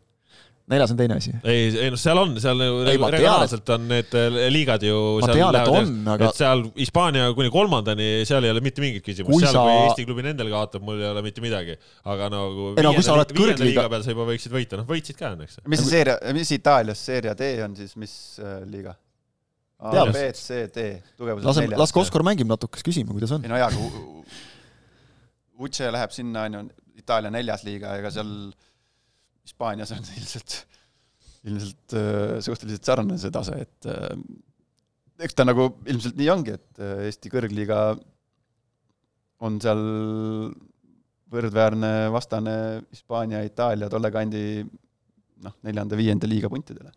[0.74, 1.34] neljas on teine asi.
[1.44, 4.98] ei, ei noh, seal on, seal ju regionaalselt on need äh, liigad ju.
[5.24, 6.30] ma tean, et on, aga.
[6.30, 9.64] et seal Hispaania kuni kolmandani, seal ei ole mitte mingit küsimust, seal sa...
[9.68, 11.78] kui Eesti klubi nendel kaotab, mul ei ole mitte midagi.
[12.04, 15.34] aga nagu ei, no, viienda, viienda liiga peal sa juba võiksid võita, noh võitsid ka
[15.38, 15.62] õnneks.
[15.70, 18.98] mis see seeria, mis Itaalias seeria D on siis, mis äh, liiga?
[19.84, 20.84] A, B, C, D,
[21.20, 23.44] tugevus laseme, las Koskor mängib natuke, siis küsime, kuidas on.
[23.44, 24.54] ei no jaa, aga
[25.64, 26.62] Uche läheb sinna, on ju,
[27.04, 28.30] Itaalia neljas liiga, ega seal
[29.44, 30.58] Hispaanias on ilmselt,
[31.44, 34.14] ilmselt äh, suhteliselt sarnane see tase, et äh,
[35.28, 37.80] eks ta nagu ilmselt nii ongi, et äh, Eesti kõrgliiga
[39.44, 39.82] on seal
[41.34, 42.56] võrdväärne vastane
[42.94, 46.94] Hispaania, Itaalia tolle kandi noh, neljanda-viienda liiga puntidele.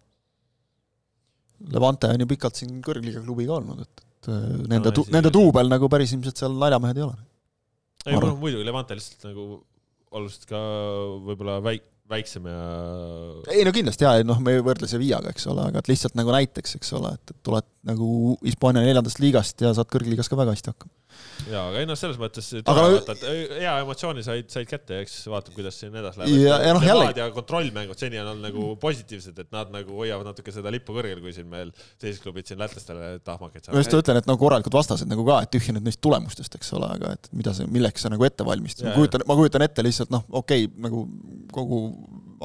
[1.73, 4.31] Levante on ju pikalt siin kõrgliiga klubi ka olnud, et, et
[4.68, 7.16] nende no,, nende duubel nagu päris ilmselt seal naljamehed ei ole.
[8.06, 9.47] ei, muidugi Levante lihtsalt nagu
[10.16, 10.60] oluliselt ka
[11.27, 12.61] võib-olla väik-, väiksem ja
[13.53, 16.33] ei no kindlasti jaa, noh, me ei võrdle Sevillaga, eks ole, aga et lihtsalt nagu
[16.35, 18.09] näiteks, eks ole, et, et tuled nagu
[18.45, 20.95] Hispaania neljandast liigast ja saad kõrgliigas ka väga hästi hakkama.
[21.51, 25.18] Jaa, aga ei noh, selles mõttes aga vaata, et hea emotsiooni said, said kätte, eks
[25.30, 26.38] vaatab, kuidas siin edasi läheb.
[26.43, 30.30] ja, ja noh, jälle ja kontrollmängud seni on olnud nagu positiivsed, et nad nagu hoiavad
[30.30, 31.72] natuke seda lippu kõrgel, kui siin meil
[32.02, 33.78] teised klubid siin lätlastele tahmakaid saavad.
[33.78, 36.90] ma just ütlen, et nagu korralikud vastased nagu ka, et tühjened neist tulemustest, eks ole,
[36.98, 40.14] aga et mida sa, milleks sa nagu ette valmistad, ma kujutan, ma kujutan ette lihtsalt
[40.14, 41.06] noh, okei okay,, nagu
[41.55, 41.82] kogu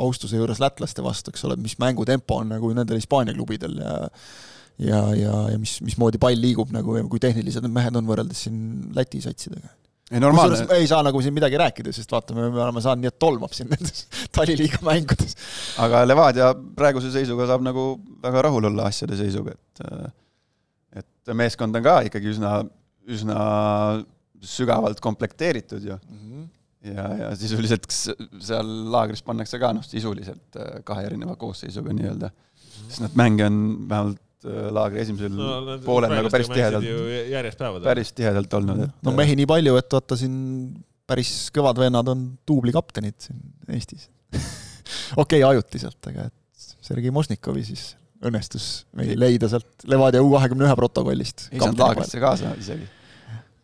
[0.02, 3.96] austuse juures lätlaste vastu, eks ole, mis mängutempo on nagu nendel Hispaania klubidel ja
[4.82, 8.46] ja, ja, ja mis, mismoodi pall liigub nagu ja kui tehnilised need mehed on võrreldes
[8.48, 8.60] siin
[8.96, 9.74] Läti satsidega.
[10.12, 10.66] ei normaalne.
[10.76, 13.70] ei saa nagu siin midagi rääkida, sest vaatame, me oleme saanud nii, et tolmab siin
[13.72, 14.06] nendes
[14.38, 15.38] taliliiga mängudes.
[15.86, 17.94] aga Levadia praeguse seisuga saab nagu
[18.24, 19.86] väga rahul olla asjade seisuga, et
[21.02, 22.58] et meeskond on ka ikkagi üsna,
[23.08, 23.38] üsna
[24.42, 26.18] sügavalt komplekteeritud ju mm.
[26.18, 26.50] -hmm
[26.82, 32.32] ja, ja sisuliselt seal laagris pannakse ka noh, sisuliselt äh, kahe erineva koosseisuga nii-öelda,
[32.88, 33.60] sest need mänge on
[33.90, 39.38] vähemalt äh, laagri esimesel no, poolel nagu päris tihedalt, päris tihedalt olnud, et no mehi
[39.40, 40.36] nii palju, et vaata siin
[41.12, 43.42] päris kõvad vennad on duublikaptenid siin
[43.72, 44.08] Eestis.
[45.22, 47.92] Okei okay,, ajutiselt, aga et Sergei Mosnikovi siis
[48.26, 51.48] õnnestus meil leida sealt Levadia U kahekümne ühe protokollist.
[51.52, 52.90] ei saanud laagrisse kaasa isegi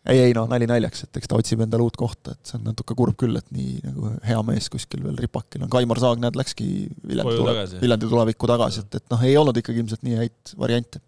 [0.08, 2.68] ei, ei noh, nali naljaks, et eks ta otsib endale uut kohta, et see on
[2.70, 6.40] natuke kurb küll, et nii nagu hea mees kuskil veel ripakil on, Kaimar Saag, näed,
[6.40, 6.68] läkski
[7.08, 11.04] Viljandi, tule, Viljandi tulevikku tagasi, et, et noh, ei olnud ikkagi ilmselt nii häid variante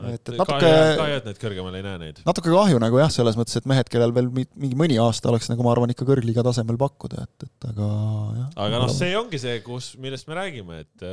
[0.00, 2.18] et, et natuke kahju, et neid kõrgemal ei näe neid.
[2.26, 5.64] natuke kahju nagu jah, selles mõttes, et mehed, kellel veel mingi mõni aasta oleks nagu
[5.66, 7.92] ma arvan, ikka kõrgliiga tasemel pakkuda, et, et aga
[8.40, 8.50] jah.
[8.66, 11.06] aga noh, see ongi see, kus, millest me räägime, et,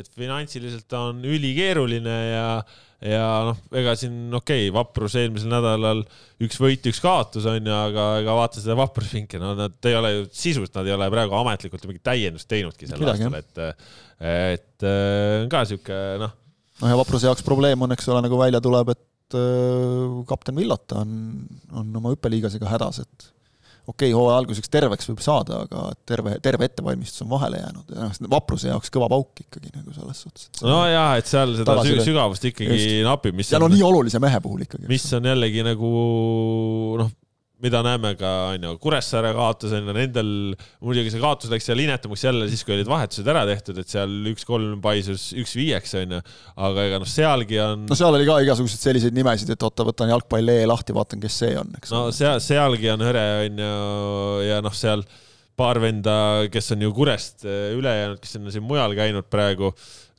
[0.00, 2.46] et finantsiliselt on ülikeeruline ja
[3.00, 6.02] ja noh, ega siin okei okay,, Vaprus eelmisel nädalal
[6.44, 10.10] üks võit, üks kaotus on ju, aga ega vaata seda Vaprusvinki, no nad ei ole
[10.18, 13.88] ju sisust, nad ei ole praegu ametlikult mingit täiendust teinudki sel aastal, et,
[14.20, 16.36] et on ka sihuke noh
[16.80, 21.04] noh, ja Vapruse jaoks probleem on, eks ole, nagu välja tuleb, et äh, kapten Villota
[21.04, 21.12] on,
[21.76, 23.30] on oma hüppeliigasega hädas, et
[23.90, 28.08] okei okay,, hooaja alguseks terveks võib saada, aga terve, terve ettevalmistus on vahele jäänud ja
[28.08, 30.50] noh, Vapruse jaoks kõva pauk ikkagi nagu selles suhtes.
[30.62, 32.04] no jaa, et seal seda tagasile.
[32.06, 33.00] sügavust ikkagi Just.
[33.08, 34.86] napib, mis ja no nii olulise mehe puhul ikkagi.
[34.90, 35.90] mis on jällegi nagu
[37.00, 37.12] noh,
[37.60, 40.30] mida näeme ka, on ju, Kuressaare kaotus on ju, nendel,
[40.84, 44.12] muidugi see kaotus läks seal inetumaks jälle siis, kui olid vahetused ära tehtud, et seal
[44.32, 46.20] üks-kolm paisus üks-viieks, on ju,
[46.68, 47.86] aga ega noh, sealgi on.
[47.90, 51.40] no seal oli ka igasuguseid selliseid nimesid, et oota, võtan jalgpalli E lahti, vaatan, kes
[51.44, 51.92] see on, eks.
[51.94, 53.74] no seal, sealgi on hõre, on ju,
[54.48, 55.04] ja noh, seal
[55.60, 56.14] paar venda,
[56.52, 59.72] kes on ju Kurest äh, üle jäänud, kes on siin mujal käinud praegu,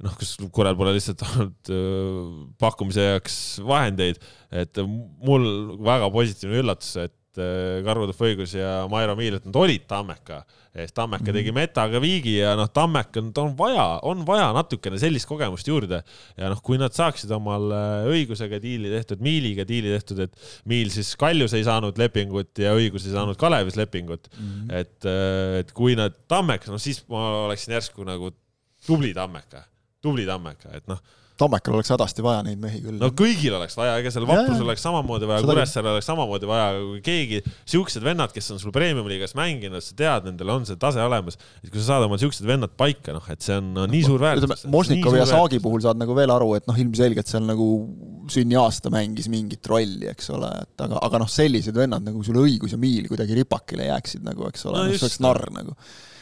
[0.06, 4.22] noh, kus Kurel pole lihtsalt olnud äh, pakkumise jaoks vahendeid,
[4.54, 5.48] et mul
[5.82, 10.41] väga positiivne üllatus, et et äh, Karvo Tõhvõigus ja Mairo Miilet, nad olid Tammeka
[10.76, 11.38] eest, Tammeka mm -hmm.
[11.40, 16.02] tegi metaga viigi ja noh, Tammek on, on vaja, on vaja natukene sellist kogemust juurde
[16.38, 17.72] ja noh, kui nad saaksid omal
[18.12, 20.36] õigusega diili tehtud, Miiliga diili tehtud, et
[20.66, 24.74] Miil siis Kaljus ei saanud lepingut ja õigus ei saanud Kalevis lepingut mm, -hmm.
[24.74, 28.32] et, äh, et kui nad Tammeka, noh siis ma oleksin järsku nagu
[28.86, 29.64] tubli Tammeka,
[30.02, 30.99] tubli Tammeka, et noh
[31.42, 33.00] Tammekal oleks hädasti vaja neid mehi küll.
[33.02, 37.02] no kõigil oleks vaja, ega seal Vaprusel oleks samamoodi vaja, Kuressaarel oleks samamoodi vaja, kui
[37.06, 37.42] keegi,
[37.74, 41.72] siuksed vennad, kes on sul premium-liigas mänginud, sa tead, nendel on see tase olemas, et
[41.72, 44.68] kui sa saad omal siuksed vennad paika, noh, et see on no, nii suur väärtus.
[44.72, 47.70] Mošnikovi ja Saagi puhul saad nagu veel aru, et noh, ilmselgelt seal nagu
[48.32, 52.76] sünniaasta mängis mingit rolli, eks ole, et aga, aga noh, sellised vennad nagu sul Õigus
[52.76, 55.76] ja Miil kuidagi ripakile jääksid nagu, eks ole no, no, see oleks narr nagu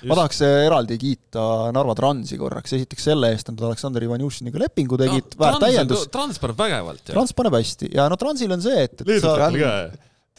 [0.08, 1.44] ma tahaks eraldi kiita
[1.76, 6.06] Narva Transi korraks, esiteks selle eest, et nad Aleksandr Ivanjušiniga lepingu tegid no,, väärt täiendus.
[6.14, 7.04] Trans paneb vägevalt.
[7.10, 9.36] Trans paneb hästi ja no Transil on see, et, et sa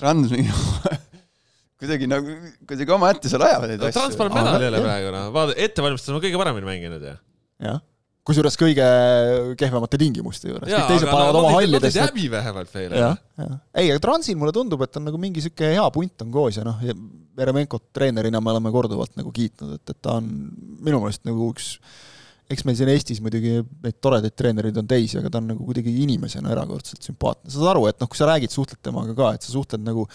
[0.00, 0.32] Trans
[1.80, 4.00] kuidagi nagu, kuidagi omaette seal ajavad neid no, asju.
[4.00, 7.16] Trans paneb medali jälle praegu, noh, vaata, ettevalmistus on kõige paremini mänginud ju.
[7.68, 7.80] jah
[8.30, 8.88] kusjuures kõige
[9.60, 10.70] kehvemate tingimuste juures.
[10.70, 11.98] kõik teised panevad no, oma hallides.
[12.00, 12.94] häbi vähemalt veel.
[13.74, 16.66] ei, aga Transil mulle tundub, et on nagu mingi sihuke hea punt on koos ja
[16.66, 16.78] noh,
[17.40, 20.26] Veremenkot treenerina me oleme korduvalt nagu kiitnud, et, et ta on
[20.84, 21.76] minu meelest nagu üks
[22.50, 25.92] eks meil siin Eestis muidugi neid toredaid treenereid on teisi, aga ta on nagu kuidagi
[26.02, 29.54] inimesena erakordselt sümpaatne, saad aru, et noh, kui sa räägid, suhtled temaga ka, et sa
[29.54, 30.08] suhtled nagu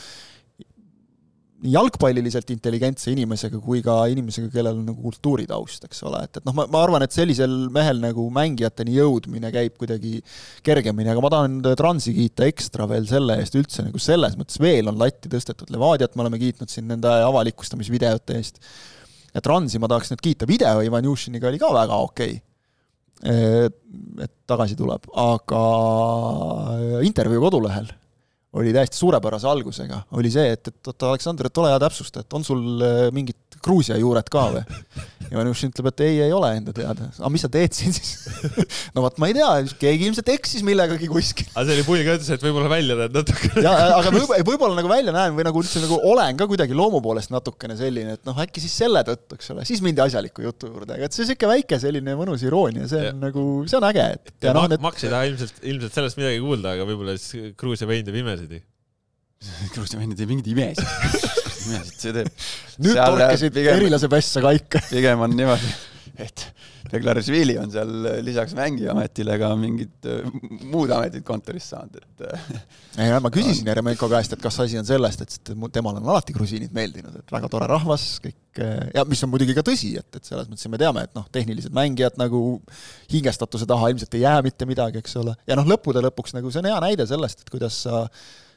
[1.64, 6.56] jalgpalliliselt intelligentse inimesega kui ka inimesega, kellel on nagu kultuuritaust, eks ole, et, et noh,
[6.58, 10.20] ma, ma arvan, et sellisel mehel nagu mängijateni jõudmine käib kuidagi
[10.66, 14.92] kergemini, aga ma tahan Transi kiita ekstra veel selle eest üldse nagu selles mõttes veel
[14.92, 18.60] on latti tõstetud, Levadiat me oleme kiitnud siin nende avalikustamisvideote eest,
[19.32, 22.36] ja Transi ma tahaks nüüd kiita, video Ivan Jušiniga oli ka väga okei.
[22.36, 22.44] Okay.
[24.22, 25.62] et tagasi tuleb, aga
[27.08, 27.88] intervjuu kodulehel
[28.56, 32.38] oli täiesti suurepärase algusega, oli see, et, et oota, Aleksandr, et ole hea, täpsusta, et
[32.38, 34.64] on sul äh, mingit Gruusia juured ka või?
[35.26, 37.08] ja Vanušin ütleb, et ei, ei ole enda teada.
[37.18, 38.12] aga mis sa teed siin siis
[38.96, 39.50] no vot, ma ei tea,
[39.82, 41.48] keegi ilmselt eksis millegagi kuskil.
[41.54, 43.64] aga see oli pull ka, ütles, et võib-olla välja näed natukene.
[43.66, 47.02] ja, aga võib-olla võib nagu välja näen või nagu üldse nagu olen ka kuidagi loomu
[47.06, 50.70] poolest natukene selline, et noh, äkki siis selle tõttu, eks ole, siis mindi asjaliku jutu
[50.70, 53.16] juurde, aga et see sihuke väike selline mõnus iroonia, see on ja.
[53.26, 54.36] nagu, see on äge, et.
[54.38, 54.84] ja, ja noh, need.
[54.86, 58.60] Max ei taha ilmselt, ilmselt sellest midagi kuulda, aga võib-olla siis Gruusia vein teeb imesid
[59.74, 61.34] Gruusia vein teeb mingeid imesid
[61.70, 62.32] imesid see teeb.
[62.86, 64.84] nüüd torkasid erilase pässa ka ikka.
[64.94, 65.74] pigem on niimoodi,
[66.26, 66.50] et
[66.92, 67.92] Beglarisvili on seal
[68.24, 70.28] lisaks mängijametile ka mingid äh,
[70.70, 72.46] muud ametid kontoris saanud, et äh,
[73.04, 76.36] ei no ma küsisin Jeremenko käest, et kas asi on sellest, et temale on alati
[76.36, 80.10] grusiinid meeldinud, et väga tore rahvas, kõik äh, ja mis on muidugi ka tõsi, et,
[80.14, 82.44] et selles mõttes me teame, et noh, tehnilised mängijad nagu
[83.12, 86.62] hingestatuse taha ilmselt ei jää mitte midagi, eks ole, ja noh, lõppude lõpuks nagu see
[86.62, 88.06] on hea näide sellest, et kuidas sa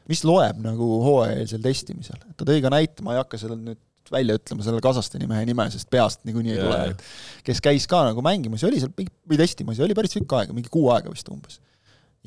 [0.09, 3.81] mis loeb nagu hooajalisel testimisel, ta tõi ka näite, ma ei hakka sellel nüüd
[4.13, 7.03] välja ütlema selle Kasahstani mehe nime, sest peast niikuinii ei tule, et
[7.45, 10.55] kes käis ka nagu mängimas ja oli seal või testimas ja oli päris tükk aega,
[10.57, 11.59] mingi kuu aega vist umbes.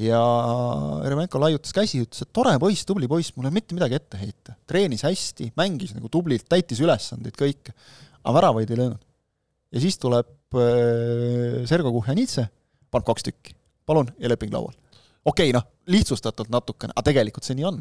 [0.01, 0.19] ja
[1.05, 4.19] Eremenko laiutas käsi, ütles, et tore poiss, tubli poiss, mul ei ole mitte midagi ette
[4.21, 4.55] heita.
[4.69, 7.73] treenis hästi, mängis nagu tublilt, täitis ülesandeid kõike,
[8.21, 9.01] aga väravaid ei löönud.
[9.73, 12.45] ja siis tuleb äh, Sergo Kuhjanitse,
[12.93, 13.57] paneb kaks tükki,
[13.89, 14.77] palun, ja leping laual
[15.25, 17.77] okei okay,, noh, lihtsustatult natukene, aga tegelikult see nii on,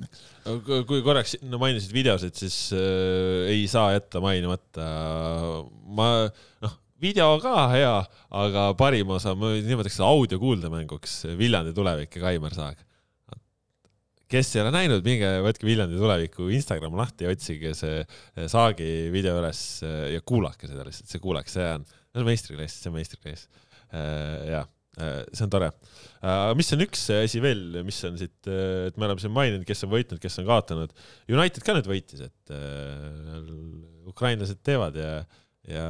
[0.88, 4.86] kui korraks no, mainisid videosid, siis äh, ei saa jätta mainimata,
[5.96, 6.10] ma
[6.64, 7.94] noh, video ka hea,
[8.42, 12.82] aga parim osa, ma nimetaks seda audio-kuuldemänguks Viljandi tulevik ja Kaimar Saag.
[14.30, 18.04] kes ei ole näinud, minge võtke Viljandi tuleviku Instagram lahti ja otsige see
[18.52, 22.92] Saagi video üles ja kuulake seda lihtsalt, see kuulake, see on, see on meistriklass, see
[22.92, 23.48] on meistriklass.
[23.90, 25.70] Äh, jah Äh, see on tore.
[26.20, 29.66] äh, mis on üks asi veel, mis on siit, äh, et me oleme siin maininud,
[29.68, 30.94] kes on võitnud, kes on kaotanud.
[31.30, 32.54] United ka nüüd võitis, et
[34.10, 35.12] ukrainlased teevad ja,
[35.70, 35.86] ja,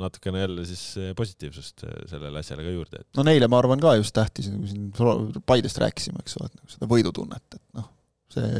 [0.00, 0.84] natukene jälle siis
[1.18, 3.02] positiivsust sellele asjale ka juurde.
[3.18, 6.74] no neile ma arvan ka just tähtis, nagu siin Paidest rääkisime, eks ole, et nagu
[6.76, 7.90] seda võidutunnet, et noh,
[8.32, 8.50] see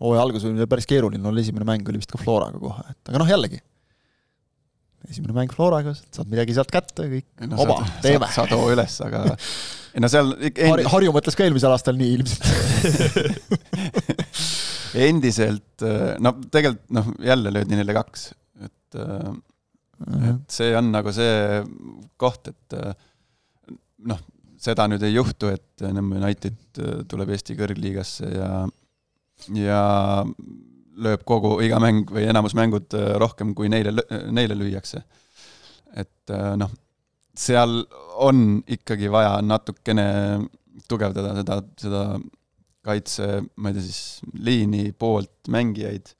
[0.00, 3.20] hooaja algus oli päris keeruline, no esimene mäng oli vist ka Floraga kohe, et aga
[3.20, 3.60] noh, jällegi
[5.08, 8.28] esimene mäng Floraga, saad midagi sealt kätte, kõik no, oma, teeme.
[8.34, 9.22] saad hoo üles, aga
[9.94, 12.44] ei no seal Har Harju mõtles ka eelmisel aastal nii ilmselt
[15.06, 15.86] endiselt,
[16.22, 18.26] no tegelikult noh, jälle löödi neile kaks,
[18.66, 19.30] et uh
[20.02, 20.34] -huh.
[20.34, 21.62] et see on nagu see
[22.20, 22.78] koht, et
[24.10, 24.20] noh,
[24.60, 28.50] seda nüüd ei juhtu, et Nõmme United tuleb Eesti kõrgliigasse ja
[29.56, 29.80] ja
[31.00, 33.94] lööb kogu, iga mäng või enamus mängud äh, rohkem, kui neile,
[34.30, 35.02] neile lüüakse.
[35.96, 36.70] et äh, noh,
[37.36, 37.82] seal
[38.20, 40.06] on ikkagi vaja natukene
[40.90, 42.04] tugevdada seda, seda
[42.86, 44.02] kaitse, ma ei tea siis,
[44.40, 46.14] liini poolt mängijaid.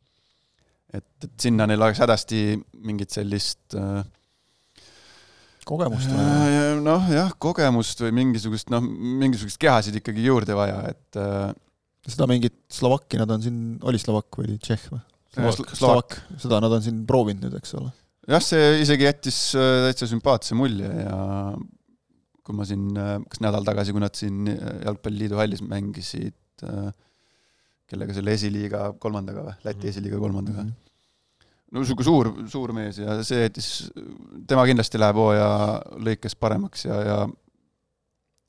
[0.93, 2.41] et, et sinna neil oleks hädasti
[2.87, 4.03] mingit sellist äh,
[5.69, 6.77] kogemust vaja?
[6.83, 11.21] noh, jah, kogemust või mingisugust, noh, mingisugust kehasid ikkagi juurde vaja, et
[12.13, 15.01] seda mingit Slovakki nad on siin, oli Slovakk või Tšehh või?
[15.31, 17.93] Slovakk, Slovakk, seda nad on siin proovinud nüüd, eks ole.
[18.31, 21.19] jah, see isegi jättis äh, täitsa sümpaatse mulje ja
[22.47, 26.37] kui ma siin, äh, kas nädal tagasi, kui nad siin äh, Jalgpalliliidu hallis mängisid,
[27.91, 29.93] kellega selle esiliiga kolmandaga või, Läti mhm.
[29.95, 30.73] esiliiga kolmandaga mm.
[30.73, 31.47] -hmm.
[31.73, 33.71] no niisugune suur, suur mees ja see jättis,
[34.51, 35.49] tema kindlasti läheb hooaja
[36.05, 37.23] lõikes paremaks ja, ja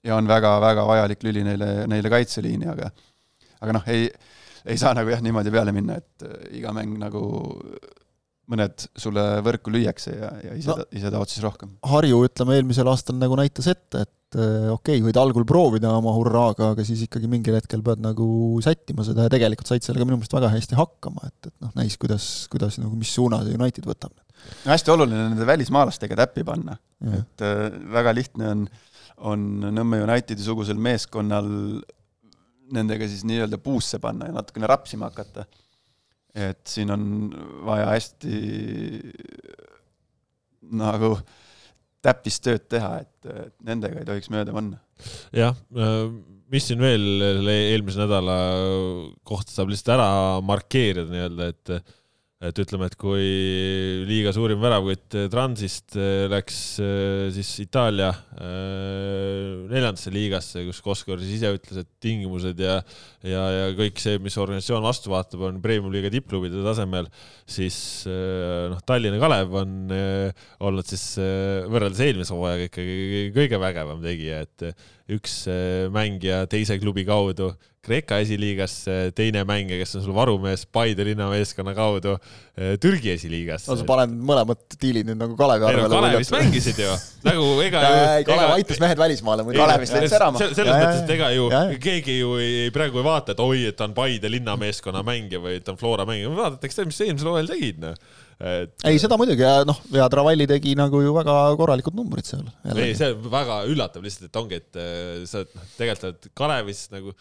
[0.04, 2.90] ja on väga-väga vajalik lüli neile, neile kaitseliini, aga
[3.62, 4.08] aga noh, ei,
[4.66, 7.24] ei saa nagu jah, niimoodi peale minna, et äh, iga mäng nagu
[8.52, 11.76] mõned sulle võrku lüüakse ja, ja ise no,, ise tahavad siis rohkem.
[11.88, 16.14] Harju, ütleme, eelmisel aastal nagu näitas ette, et äh, okei okay,, võid algul proovida oma
[16.18, 18.28] hurraaga, aga siis ikkagi mingil hetkel pead nagu
[18.66, 21.96] sättima seda ja tegelikult said sellega minu meelest väga hästi hakkama, et, et noh, näis,
[22.02, 24.14] kuidas, kuidas nagu, mis suuna see United võtab.
[24.66, 26.76] no hästi oluline nende välismaalastega täppi panna,
[27.22, 28.68] et äh, väga lihtne on,
[29.32, 31.48] on Nõmme Unitedi sugusel meeskonnal
[32.76, 35.46] nendega siis nii-öelda puusse panna ja natukene rapsima hakata.
[36.36, 37.06] et siin on
[37.68, 38.36] vaja hästi
[40.72, 41.16] nagu
[42.02, 44.80] täppistööd teha, et nendega ei tohiks mööda panna.
[45.36, 45.58] jah,
[46.52, 48.38] mis siin veel eelmise nädala
[49.28, 50.10] kohta saab lihtsalt ära
[50.46, 51.98] markeerida nii-öelda, et
[52.42, 53.26] et ütleme, et kui
[54.10, 58.12] liiga suurim väravkott Transist äh, läks äh, siis Itaalia
[58.42, 62.80] neljandasse liigasse, kus Koskor siis ise ütles, et tingimused ja
[63.28, 67.10] ja, ja kõik see, mis organisatsioon vastu vaatab, on premium-liiga tippklubide tasemel,
[67.50, 67.78] siis
[68.08, 69.96] noh, Tallinna Kalev on
[70.68, 71.06] olnud siis
[71.72, 75.44] võrreldes eelmise hooajaga ikkagi kõige vägevam tegija, et üks
[75.94, 82.14] mängija teise klubi kaudu Kreeka esiliigasse, teine mängija, kes on sul varumees Paide linnameeskonna kaudu
[82.52, 83.70] Türgi esiliigasse.
[83.72, 85.88] no sa paned mõlemad diilid nüüd nagu Kalevi arvele.
[85.94, 86.96] Kalevis mängisid ju,
[87.30, 88.26] nagu ega ju.
[88.28, 89.62] Kalev aitas mehed välismaale muidu.
[89.62, 90.42] Kalevist läks särama.
[90.42, 91.48] selles mõttes, et ega ju
[91.82, 95.62] keegi ju ei, praegu ei vaata, et oi, et ta on Paide linnameeskonna mängija või
[95.62, 97.96] et ta on Flora mängija, vaadatakse, mis sa eelmisel hooajal tegid, noh
[98.42, 102.48] et ei, seda muidugi ja noh, ja Travalli tegi nagu ju väga korralikud numbrid seal.
[102.74, 105.44] ei, see väga üllatav lihtsalt, et ongi, et eh, sa
[105.78, 107.14] tegelikult oled Kalevis nagu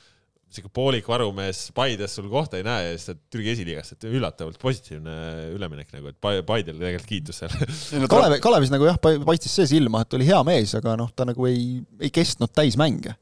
[0.51, 4.59] sihuke poolik varumees Paides sul kohta ei näe ja siis ta Türgi esiliigast, et üllatavalt
[4.60, 5.16] positiivne
[5.55, 10.18] üleminek nagu, et Paidele tegelikult kiitus seal Kalev, Kalevis nagu jah, paistis see silma, et
[10.18, 13.14] oli hea mees, aga noh, ta nagu ei, ei kestnud täismänge.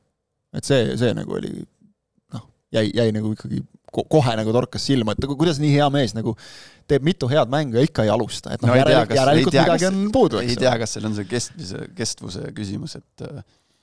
[0.57, 1.53] et see, see nagu oli
[2.33, 6.17] noh, jäi, jäi nagu ikkagi kohe nagu torkas silma, et nagu kuidas nii hea mees
[6.17, 6.35] nagu
[6.89, 10.41] teeb mitu head mängu ja ikka ei alusta, et noh no, järelikult, midagi on puudu,
[10.43, 10.55] eks.
[10.55, 13.29] ei tea, kas seal on see kestmise, kestvuse küsimus, et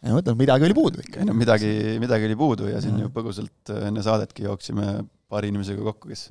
[0.05, 1.21] ja ma ütlen, midagi oli puudu ikka.
[1.21, 4.99] ei no midagi, midagi oli puudu ja siin ju põgusalt enne saadetki jooksime
[5.31, 6.27] paari inimesega kokku, kes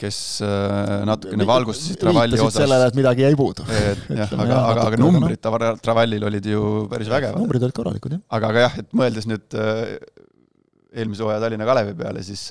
[0.00, 2.58] kes äh, natukene valgustasid Travalli osas.
[2.60, 3.64] sellele, et midagi jäi puudu.
[3.72, 5.40] jah, aga, aga, aga numbrid
[5.82, 7.40] Travallil olid ju päris vägevad.
[7.40, 8.22] numbrid olid korralikud, jah.
[8.36, 9.96] aga, aga jah, et mõeldes nüüd äh,
[10.92, 12.50] eelmise hooaja Tallinna Kalevi peale, siis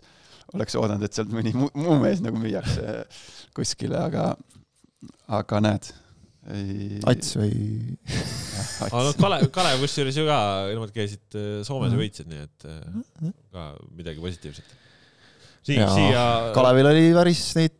[0.55, 3.03] oleks oodanud, et sealt mõni muu mees nagu müüakse
[3.55, 4.31] kuskile, aga,
[5.41, 5.91] aga näed
[6.49, 6.99] ei.
[7.09, 7.51] Ats või?
[8.87, 10.37] aga noh, Kalev, Kalev kusjuures ju ka,
[10.71, 14.73] nemad käisid äh, Soomes ja võitsid, nii et äh, ka midagi positiivset.
[15.67, 16.23] siia, siia.
[16.55, 17.77] Kalevil oli päris neid,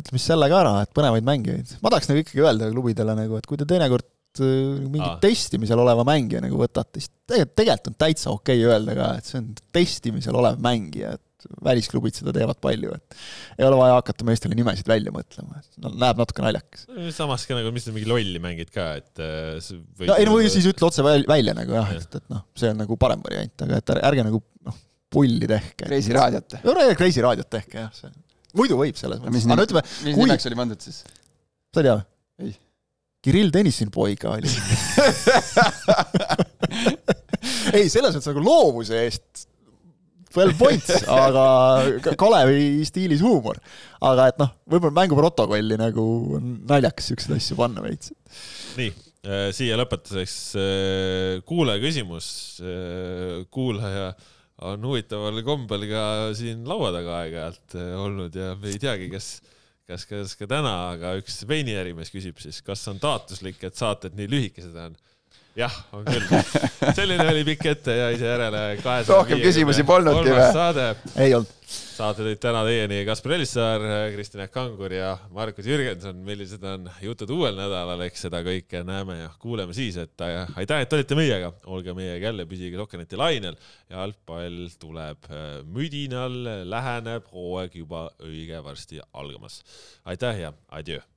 [0.00, 1.76] ütleme siis selle ka ära, et põnevaid mängijaid.
[1.84, 4.08] ma tahaks nagu ikkagi öelda klubidele nagu, et kui te teinekord
[4.40, 8.96] äh, mingit testimisel oleva mängija nagu võtate, siis tegelikult, tegelikult on täitsa okei okay öelda
[8.96, 11.26] ka, et see on testimisel olev mängija, et
[11.64, 13.18] välisklubid seda teevad palju, et
[13.58, 16.86] ei ole vaja hakata meestele nimesid välja mõtlema, et no näeb natuke naljakas.
[17.16, 19.72] samas ka nagu, mis sa mingi lolli mängid ka, et äh,
[20.06, 22.72] no ei no või siis ütle otse välja, välja nagu jah, et, et noh, see
[22.72, 24.80] on nagu parem variant, aga et ärge nagu noh,
[25.10, 25.86] pulli tehke.
[25.88, 26.60] Kreisi raadiot.
[26.66, 28.10] no Kreisi raadiot tehke jah, see,
[28.58, 29.36] muidu võib selles mõttes.
[29.38, 30.26] mis, no, ütleme, mis kui...
[30.26, 31.04] nimeks oli pandud siis?
[31.70, 32.04] sa ei tea või?
[32.46, 32.58] ei.
[33.20, 34.48] Kirill Tõnissin poiga oli
[37.76, 39.49] ei, selles mõttes nagu loovuse eest
[40.36, 43.60] well points, aga Kalevi stiilis huumor.
[44.00, 46.06] aga et noh, võib-olla mänguprotokolli nagu
[46.38, 48.12] on naljakas siukseid asju panna veits.
[48.78, 48.90] nii,
[49.26, 52.28] äh, siia lõpetuseks äh, kuulaja küsimus.
[52.64, 54.12] Äh, kuulaja
[54.70, 56.02] on huvitaval kombel ka
[56.36, 59.38] siin laua taga aeg-ajalt olnud ja me ei teagi, kas
[59.90, 64.28] kas, kas ka täna, aga üks veiniärimees küsib siis, kas on taotluslik, et saated nii
[64.30, 64.94] lühikesed on
[65.58, 66.26] jah, on küll.
[66.98, 70.44] selline oli pikk ette ja ise järele kahesaja rohkem küsimusi polnudki või?
[70.54, 70.86] saade.
[71.18, 71.50] ei olnud.
[71.70, 76.22] saate tõid täna teieni Kaspar Elissaar, Kristjan Kangur ja Markus Jürgenson.
[76.26, 80.84] millised on jutud uuel nädalal, eks seda kõike näeme ja kuuleme siis, et äh, aitäh,
[80.86, 81.52] et olite meiega.
[81.66, 83.58] olge meiega jälle, püsige Sokkeneti lainel
[83.90, 89.62] ja jalgpall tuleb äh, müdinal, läheneb hooaeg juba õige varsti algamas.
[90.06, 91.09] aitäh ja adjöö